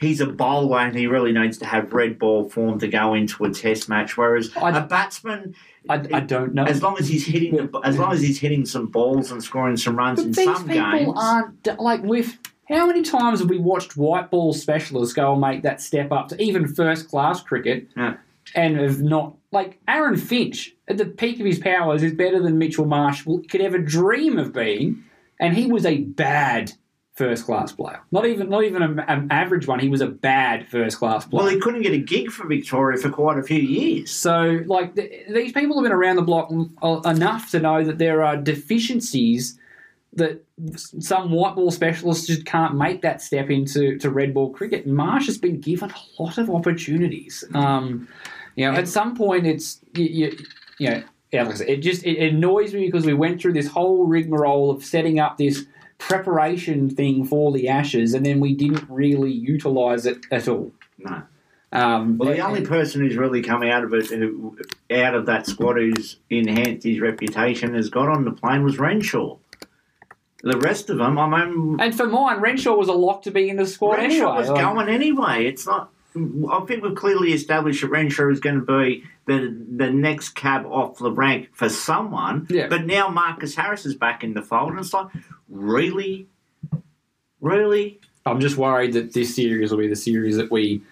he's 0.00 0.20
a 0.20 0.26
bowler 0.26 0.80
and 0.80 0.96
he 0.96 1.06
really 1.06 1.30
needs 1.32 1.58
to 1.58 1.66
have 1.66 1.92
red 1.92 2.18
ball 2.18 2.48
form 2.50 2.80
to 2.80 2.88
go 2.88 3.14
into 3.14 3.44
a 3.44 3.50
test 3.50 3.88
match? 3.88 4.16
Whereas 4.16 4.50
I- 4.56 4.76
a 4.76 4.84
batsman, 4.84 5.54
I, 5.88 5.94
I 6.12 6.20
don't 6.20 6.54
know. 6.54 6.64
as 6.64 6.82
long 6.82 6.98
as 6.98 7.08
he's 7.08 7.26
hitting, 7.26 7.56
the, 7.56 7.80
as 7.84 7.98
long 7.98 8.12
as 8.12 8.20
he's 8.20 8.38
hitting 8.38 8.66
some 8.66 8.86
balls 8.86 9.30
and 9.30 9.42
scoring 9.42 9.76
some 9.76 9.96
runs 9.96 10.18
But 10.20 10.26
in 10.26 10.32
these 10.32 10.44
some 10.44 10.68
people 10.68 10.90
games, 10.92 11.12
aren't 11.16 11.80
like 11.80 12.02
with. 12.02 12.38
How 12.68 12.86
many 12.86 13.02
times 13.02 13.40
have 13.40 13.48
we 13.50 13.58
watched 13.58 13.96
white 13.96 14.30
ball 14.30 14.52
specialists 14.52 15.12
go 15.12 15.32
and 15.32 15.40
make 15.40 15.62
that 15.62 15.80
step 15.80 16.12
up 16.12 16.28
to 16.28 16.40
even 16.40 16.68
first 16.68 17.08
class 17.08 17.42
cricket 17.42 17.88
Yeah. 17.96 18.14
and 18.54 18.76
have 18.76 19.00
not 19.00 19.34
like 19.50 19.80
Aaron 19.88 20.16
Finch 20.16 20.72
at 20.86 20.96
the 20.96 21.06
peak 21.06 21.40
of 21.40 21.46
his 21.46 21.58
powers 21.58 22.02
is 22.04 22.12
better 22.14 22.40
than 22.40 22.58
Mitchell 22.58 22.84
Marsh 22.86 23.24
could 23.48 23.60
ever 23.60 23.78
dream 23.78 24.38
of 24.38 24.52
being, 24.52 25.02
and 25.40 25.56
he 25.56 25.66
was 25.66 25.84
a 25.84 25.98
bad 26.02 26.72
first 27.20 27.44
class 27.44 27.70
player. 27.70 28.00
Not 28.10 28.24
even 28.24 28.48
not 28.48 28.64
even 28.64 28.82
an 28.82 29.28
average 29.30 29.66
one. 29.66 29.78
He 29.78 29.90
was 29.90 30.00
a 30.00 30.06
bad 30.06 30.66
first 30.68 30.96
class 30.96 31.26
player. 31.26 31.42
well, 31.42 31.52
he 31.52 31.60
couldn't 31.60 31.82
get 31.82 31.92
a 31.92 31.98
gig 31.98 32.30
for 32.30 32.48
Victoria 32.48 32.96
for 32.96 33.10
quite 33.10 33.38
a 33.38 33.42
few 33.42 33.60
years. 33.60 34.10
So, 34.10 34.62
like, 34.66 34.94
th- 34.94 35.26
these 35.28 35.52
people 35.52 35.76
have 35.76 35.82
been 35.84 35.92
around 35.92 36.16
the 36.16 36.22
block 36.22 36.50
l- 36.82 37.02
enough 37.02 37.50
to 37.50 37.60
know 37.60 37.84
that 37.84 37.98
there 37.98 38.24
are 38.24 38.38
deficiencies 38.38 39.58
that 40.14 40.42
some 40.66 41.30
white 41.30 41.54
ball 41.56 41.70
specialists 41.70 42.26
just 42.26 42.46
can't 42.46 42.74
make 42.74 43.02
that 43.02 43.20
step 43.20 43.50
into 43.50 43.98
to 43.98 44.10
red 44.10 44.32
ball 44.32 44.50
cricket. 44.50 44.86
Marsh 44.86 45.26
has 45.26 45.36
been 45.36 45.60
given 45.60 45.90
a 45.90 46.22
lot 46.22 46.38
of 46.38 46.48
opportunities. 46.48 47.44
Um, 47.54 48.08
you 48.56 48.64
know, 48.64 48.76
at 48.78 48.88
some 48.88 49.14
point, 49.14 49.46
it's 49.46 49.80
you, 49.94 50.04
you, 50.04 50.38
you 50.78 50.90
know, 50.90 51.02
yeah, 51.32 51.42
like 51.42 51.54
I 51.54 51.58
said, 51.58 51.68
it 51.68 51.76
just 51.82 52.04
it 52.04 52.18
annoys 52.32 52.72
me 52.72 52.86
because 52.86 53.04
we 53.04 53.14
went 53.14 53.40
through 53.40 53.52
this 53.52 53.68
whole 53.68 54.06
rigmarole 54.06 54.70
of 54.70 54.82
setting 54.82 55.20
up 55.20 55.36
this 55.36 55.66
preparation 56.00 56.90
thing 56.90 57.24
for 57.24 57.52
the 57.52 57.68
Ashes, 57.68 58.14
and 58.14 58.26
then 58.26 58.40
we 58.40 58.54
didn't 58.54 58.84
really 58.88 59.30
utilise 59.32 60.06
it 60.06 60.26
at 60.32 60.48
all. 60.48 60.72
No. 60.98 61.22
Um, 61.72 62.18
Well, 62.18 62.30
the 62.30 62.40
only 62.40 62.62
person 62.62 63.00
who's 63.02 63.16
really 63.16 63.42
come 63.42 63.62
out 63.62 63.84
of 63.84 63.94
it, 63.94 64.06
who, 64.08 64.58
out 64.90 65.14
of 65.14 65.26
that 65.26 65.46
squad, 65.46 65.76
who's 65.76 66.16
enhanced 66.28 66.84
his 66.84 67.00
reputation, 67.00 67.74
has 67.74 67.88
got 67.88 68.08
on 68.08 68.24
the 68.24 68.32
plane 68.32 68.64
was 68.64 68.78
Renshaw. 68.78 69.36
The 70.42 70.58
rest 70.58 70.90
of 70.90 70.98
them, 70.98 71.18
I'm. 71.18 71.30
Mean, 71.30 71.80
and 71.80 71.94
for 71.94 72.06
mine, 72.06 72.40
Renshaw 72.40 72.74
was 72.74 72.88
a 72.88 72.92
lock 72.94 73.22
to 73.22 73.30
be 73.30 73.48
in 73.50 73.56
the 73.56 73.66
squad 73.66 73.98
Renshaw 73.98 74.16
anyway. 74.16 74.38
was 74.38 74.48
Like, 74.48 74.60
going 74.60 74.88
anyway. 74.88 75.46
It's 75.46 75.66
not. 75.66 75.90
I 76.16 76.64
think 76.66 76.82
we've 76.82 76.96
clearly 76.96 77.32
established 77.32 77.82
that 77.82 77.88
Renshaw 77.90 78.30
is 78.30 78.40
going 78.40 78.56
to 78.56 78.66
be 78.66 79.04
the 79.26 79.54
the 79.76 79.90
next 79.90 80.30
cab 80.30 80.66
off 80.66 80.98
the 80.98 81.12
rank 81.12 81.50
for 81.52 81.68
someone. 81.68 82.46
Yeah. 82.50 82.66
But 82.68 82.86
now 82.86 83.08
Marcus 83.08 83.54
Harris 83.54 83.86
is 83.86 83.94
back 83.94 84.24
in 84.24 84.34
the 84.34 84.42
fold, 84.42 84.70
and 84.70 84.80
it's 84.80 84.92
like, 84.94 85.06
really, 85.50 86.26
really. 87.40 88.00
I'm 88.24 88.40
just 88.40 88.56
worried 88.56 88.92
that 88.94 89.12
this 89.12 89.34
series 89.34 89.70
will 89.70 89.78
be 89.78 89.88
the 89.88 89.96
series 89.96 90.36
that 90.36 90.50
we 90.50 90.82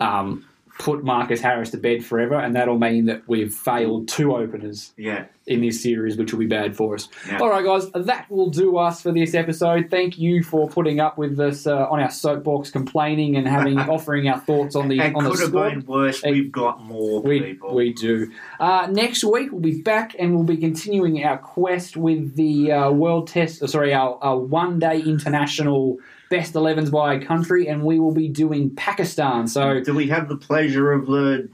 um, 0.00 0.46
put 0.78 1.04
Marcus 1.04 1.40
Harris 1.40 1.70
to 1.70 1.76
bed 1.76 2.04
forever, 2.04 2.34
and 2.34 2.56
that'll 2.56 2.78
mean 2.78 3.06
that 3.06 3.22
we've 3.28 3.54
failed 3.54 4.08
two 4.08 4.34
openers 4.34 4.92
Yeah. 4.96 5.26
in 5.46 5.60
this 5.60 5.80
series, 5.82 6.16
which 6.16 6.32
will 6.32 6.40
be 6.40 6.46
bad 6.46 6.76
for 6.76 6.94
us. 6.96 7.08
Yeah. 7.28 7.38
All 7.38 7.48
right, 7.48 7.64
guys, 7.64 7.88
that 7.92 8.28
will 8.28 8.50
do 8.50 8.76
us 8.76 9.00
for 9.00 9.12
this 9.12 9.34
episode. 9.34 9.86
Thank 9.88 10.18
you 10.18 10.42
for 10.42 10.68
putting 10.68 10.98
up 10.98 11.16
with 11.16 11.38
us 11.38 11.66
uh, 11.68 11.86
on 11.88 12.00
our 12.00 12.10
soapbox, 12.10 12.70
complaining 12.70 13.36
and 13.36 13.46
having 13.46 13.78
offering 13.94 14.28
our 14.28 14.40
thoughts 14.40 14.74
on 14.74 14.88
the 14.88 14.98
It 14.98 15.14
on 15.14 15.22
the 15.24 15.30
could 15.30 15.38
have 15.40 15.48
squad. 15.50 15.70
been 15.70 15.86
worse. 15.86 16.24
It- 16.24 16.32
We've 16.32 16.50
got 16.52 16.82
more 16.82 17.22
We, 17.22 17.40
people. 17.40 17.74
we 17.74 17.92
do. 17.92 18.32
Uh, 18.58 18.88
next 18.90 19.22
week 19.22 19.52
we'll 19.52 19.60
be 19.60 19.80
back 19.80 20.16
and 20.18 20.34
we'll 20.34 20.42
be 20.44 20.56
continuing 20.56 21.22
our 21.24 21.38
quest 21.38 21.96
with 21.96 22.34
the 22.34 22.72
uh, 22.72 22.90
world 22.90 23.28
test. 23.28 23.66
Sorry, 23.68 23.94
our, 23.94 24.18
our 24.22 24.38
one 24.38 24.80
day 24.80 25.00
international 25.00 25.98
best 26.30 26.54
11s 26.54 26.90
by 26.90 27.18
country, 27.18 27.68
and 27.68 27.82
we 27.82 27.98
will 27.98 28.12
be 28.12 28.28
doing 28.28 28.70
Pakistan. 28.74 29.46
So 29.46 29.80
Do 29.80 29.94
we 29.94 30.08
have 30.08 30.28
the 30.28 30.36
pleasure 30.36 30.92
of 30.92 31.06
the 31.06 31.48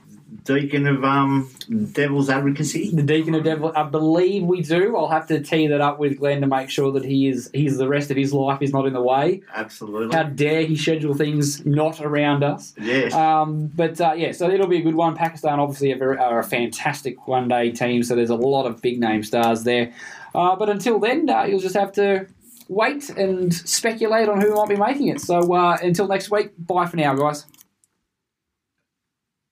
Deacon 0.44 0.86
of 0.86 1.04
um, 1.04 1.50
Devil's 1.92 2.30
Advocacy? 2.30 2.90
the 2.94 3.02
Deacon 3.02 3.34
of 3.34 3.44
Devil, 3.44 3.72
I 3.74 3.82
believe 3.82 4.44
we 4.44 4.62
do. 4.62 4.96
I'll 4.96 5.08
have 5.08 5.26
to 5.26 5.40
tee 5.42 5.66
that 5.66 5.80
up 5.80 5.98
with 5.98 6.18
Glenn 6.18 6.40
to 6.40 6.46
make 6.46 6.70
sure 6.70 6.92
that 6.92 7.04
he 7.04 7.28
is 7.28 7.50
he's 7.52 7.76
the 7.76 7.88
rest 7.88 8.10
of 8.10 8.16
his 8.16 8.32
life 8.32 8.62
is 8.62 8.72
not 8.72 8.86
in 8.86 8.92
the 8.92 9.02
way. 9.02 9.42
Absolutely. 9.54 10.16
How 10.16 10.22
dare 10.22 10.62
he 10.62 10.76
schedule 10.76 11.14
things 11.14 11.66
not 11.66 12.00
around 12.00 12.44
us? 12.44 12.74
yes. 12.80 13.12
Um, 13.12 13.66
but 13.74 14.00
uh, 14.00 14.12
yeah, 14.16 14.32
so 14.32 14.48
it'll 14.48 14.68
be 14.68 14.78
a 14.78 14.82
good 14.82 14.94
one. 14.94 15.14
Pakistan 15.16 15.58
obviously 15.58 15.92
are, 15.92 15.98
very, 15.98 16.16
are 16.16 16.38
a 16.38 16.44
fantastic 16.44 17.26
one 17.26 17.48
day 17.48 17.70
team, 17.72 18.02
so 18.02 18.14
there's 18.14 18.30
a 18.30 18.36
lot 18.36 18.66
of 18.66 18.80
big 18.80 19.00
name 19.00 19.22
stars 19.24 19.64
there. 19.64 19.92
Uh, 20.32 20.54
but 20.54 20.68
until 20.70 21.00
then, 21.00 21.28
uh, 21.28 21.42
you'll 21.42 21.60
just 21.60 21.74
have 21.76 21.92
to 21.92 22.26
wait 22.70 23.10
and 23.10 23.52
speculate 23.52 24.28
on 24.28 24.40
who 24.40 24.54
might 24.54 24.68
be 24.68 24.76
making 24.76 25.08
it. 25.08 25.20
So 25.20 25.52
uh, 25.52 25.76
until 25.82 26.06
next 26.06 26.30
week, 26.30 26.52
bye 26.56 26.86
for 26.86 26.96
now, 26.96 27.14
guys. 27.14 27.44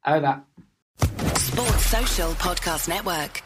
Over. 0.07 0.43
Sports 1.35 1.87
Social 1.87 2.31
Podcast 2.35 2.89
Network. 2.89 3.43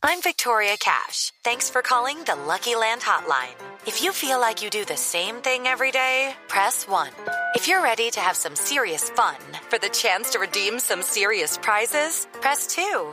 I'm 0.00 0.22
Victoria 0.22 0.76
Cash. 0.78 1.32
Thanks 1.42 1.68
for 1.70 1.82
calling 1.82 2.22
the 2.22 2.36
Lucky 2.36 2.76
Land 2.76 3.00
Hotline. 3.00 3.56
If 3.84 4.04
you 4.04 4.12
feel 4.12 4.38
like 4.38 4.62
you 4.62 4.70
do 4.70 4.84
the 4.84 4.96
same 4.96 5.36
thing 5.36 5.66
every 5.66 5.90
day, 5.90 6.34
press 6.46 6.86
1. 6.86 7.10
If 7.56 7.66
you're 7.66 7.82
ready 7.82 8.10
to 8.10 8.20
have 8.20 8.36
some 8.36 8.54
serious 8.54 9.10
fun 9.10 9.36
for 9.68 9.78
the 9.78 9.88
chance 9.88 10.30
to 10.30 10.38
redeem 10.38 10.78
some 10.78 11.02
serious 11.02 11.58
prizes, 11.58 12.28
press 12.40 12.68
2. 12.68 13.12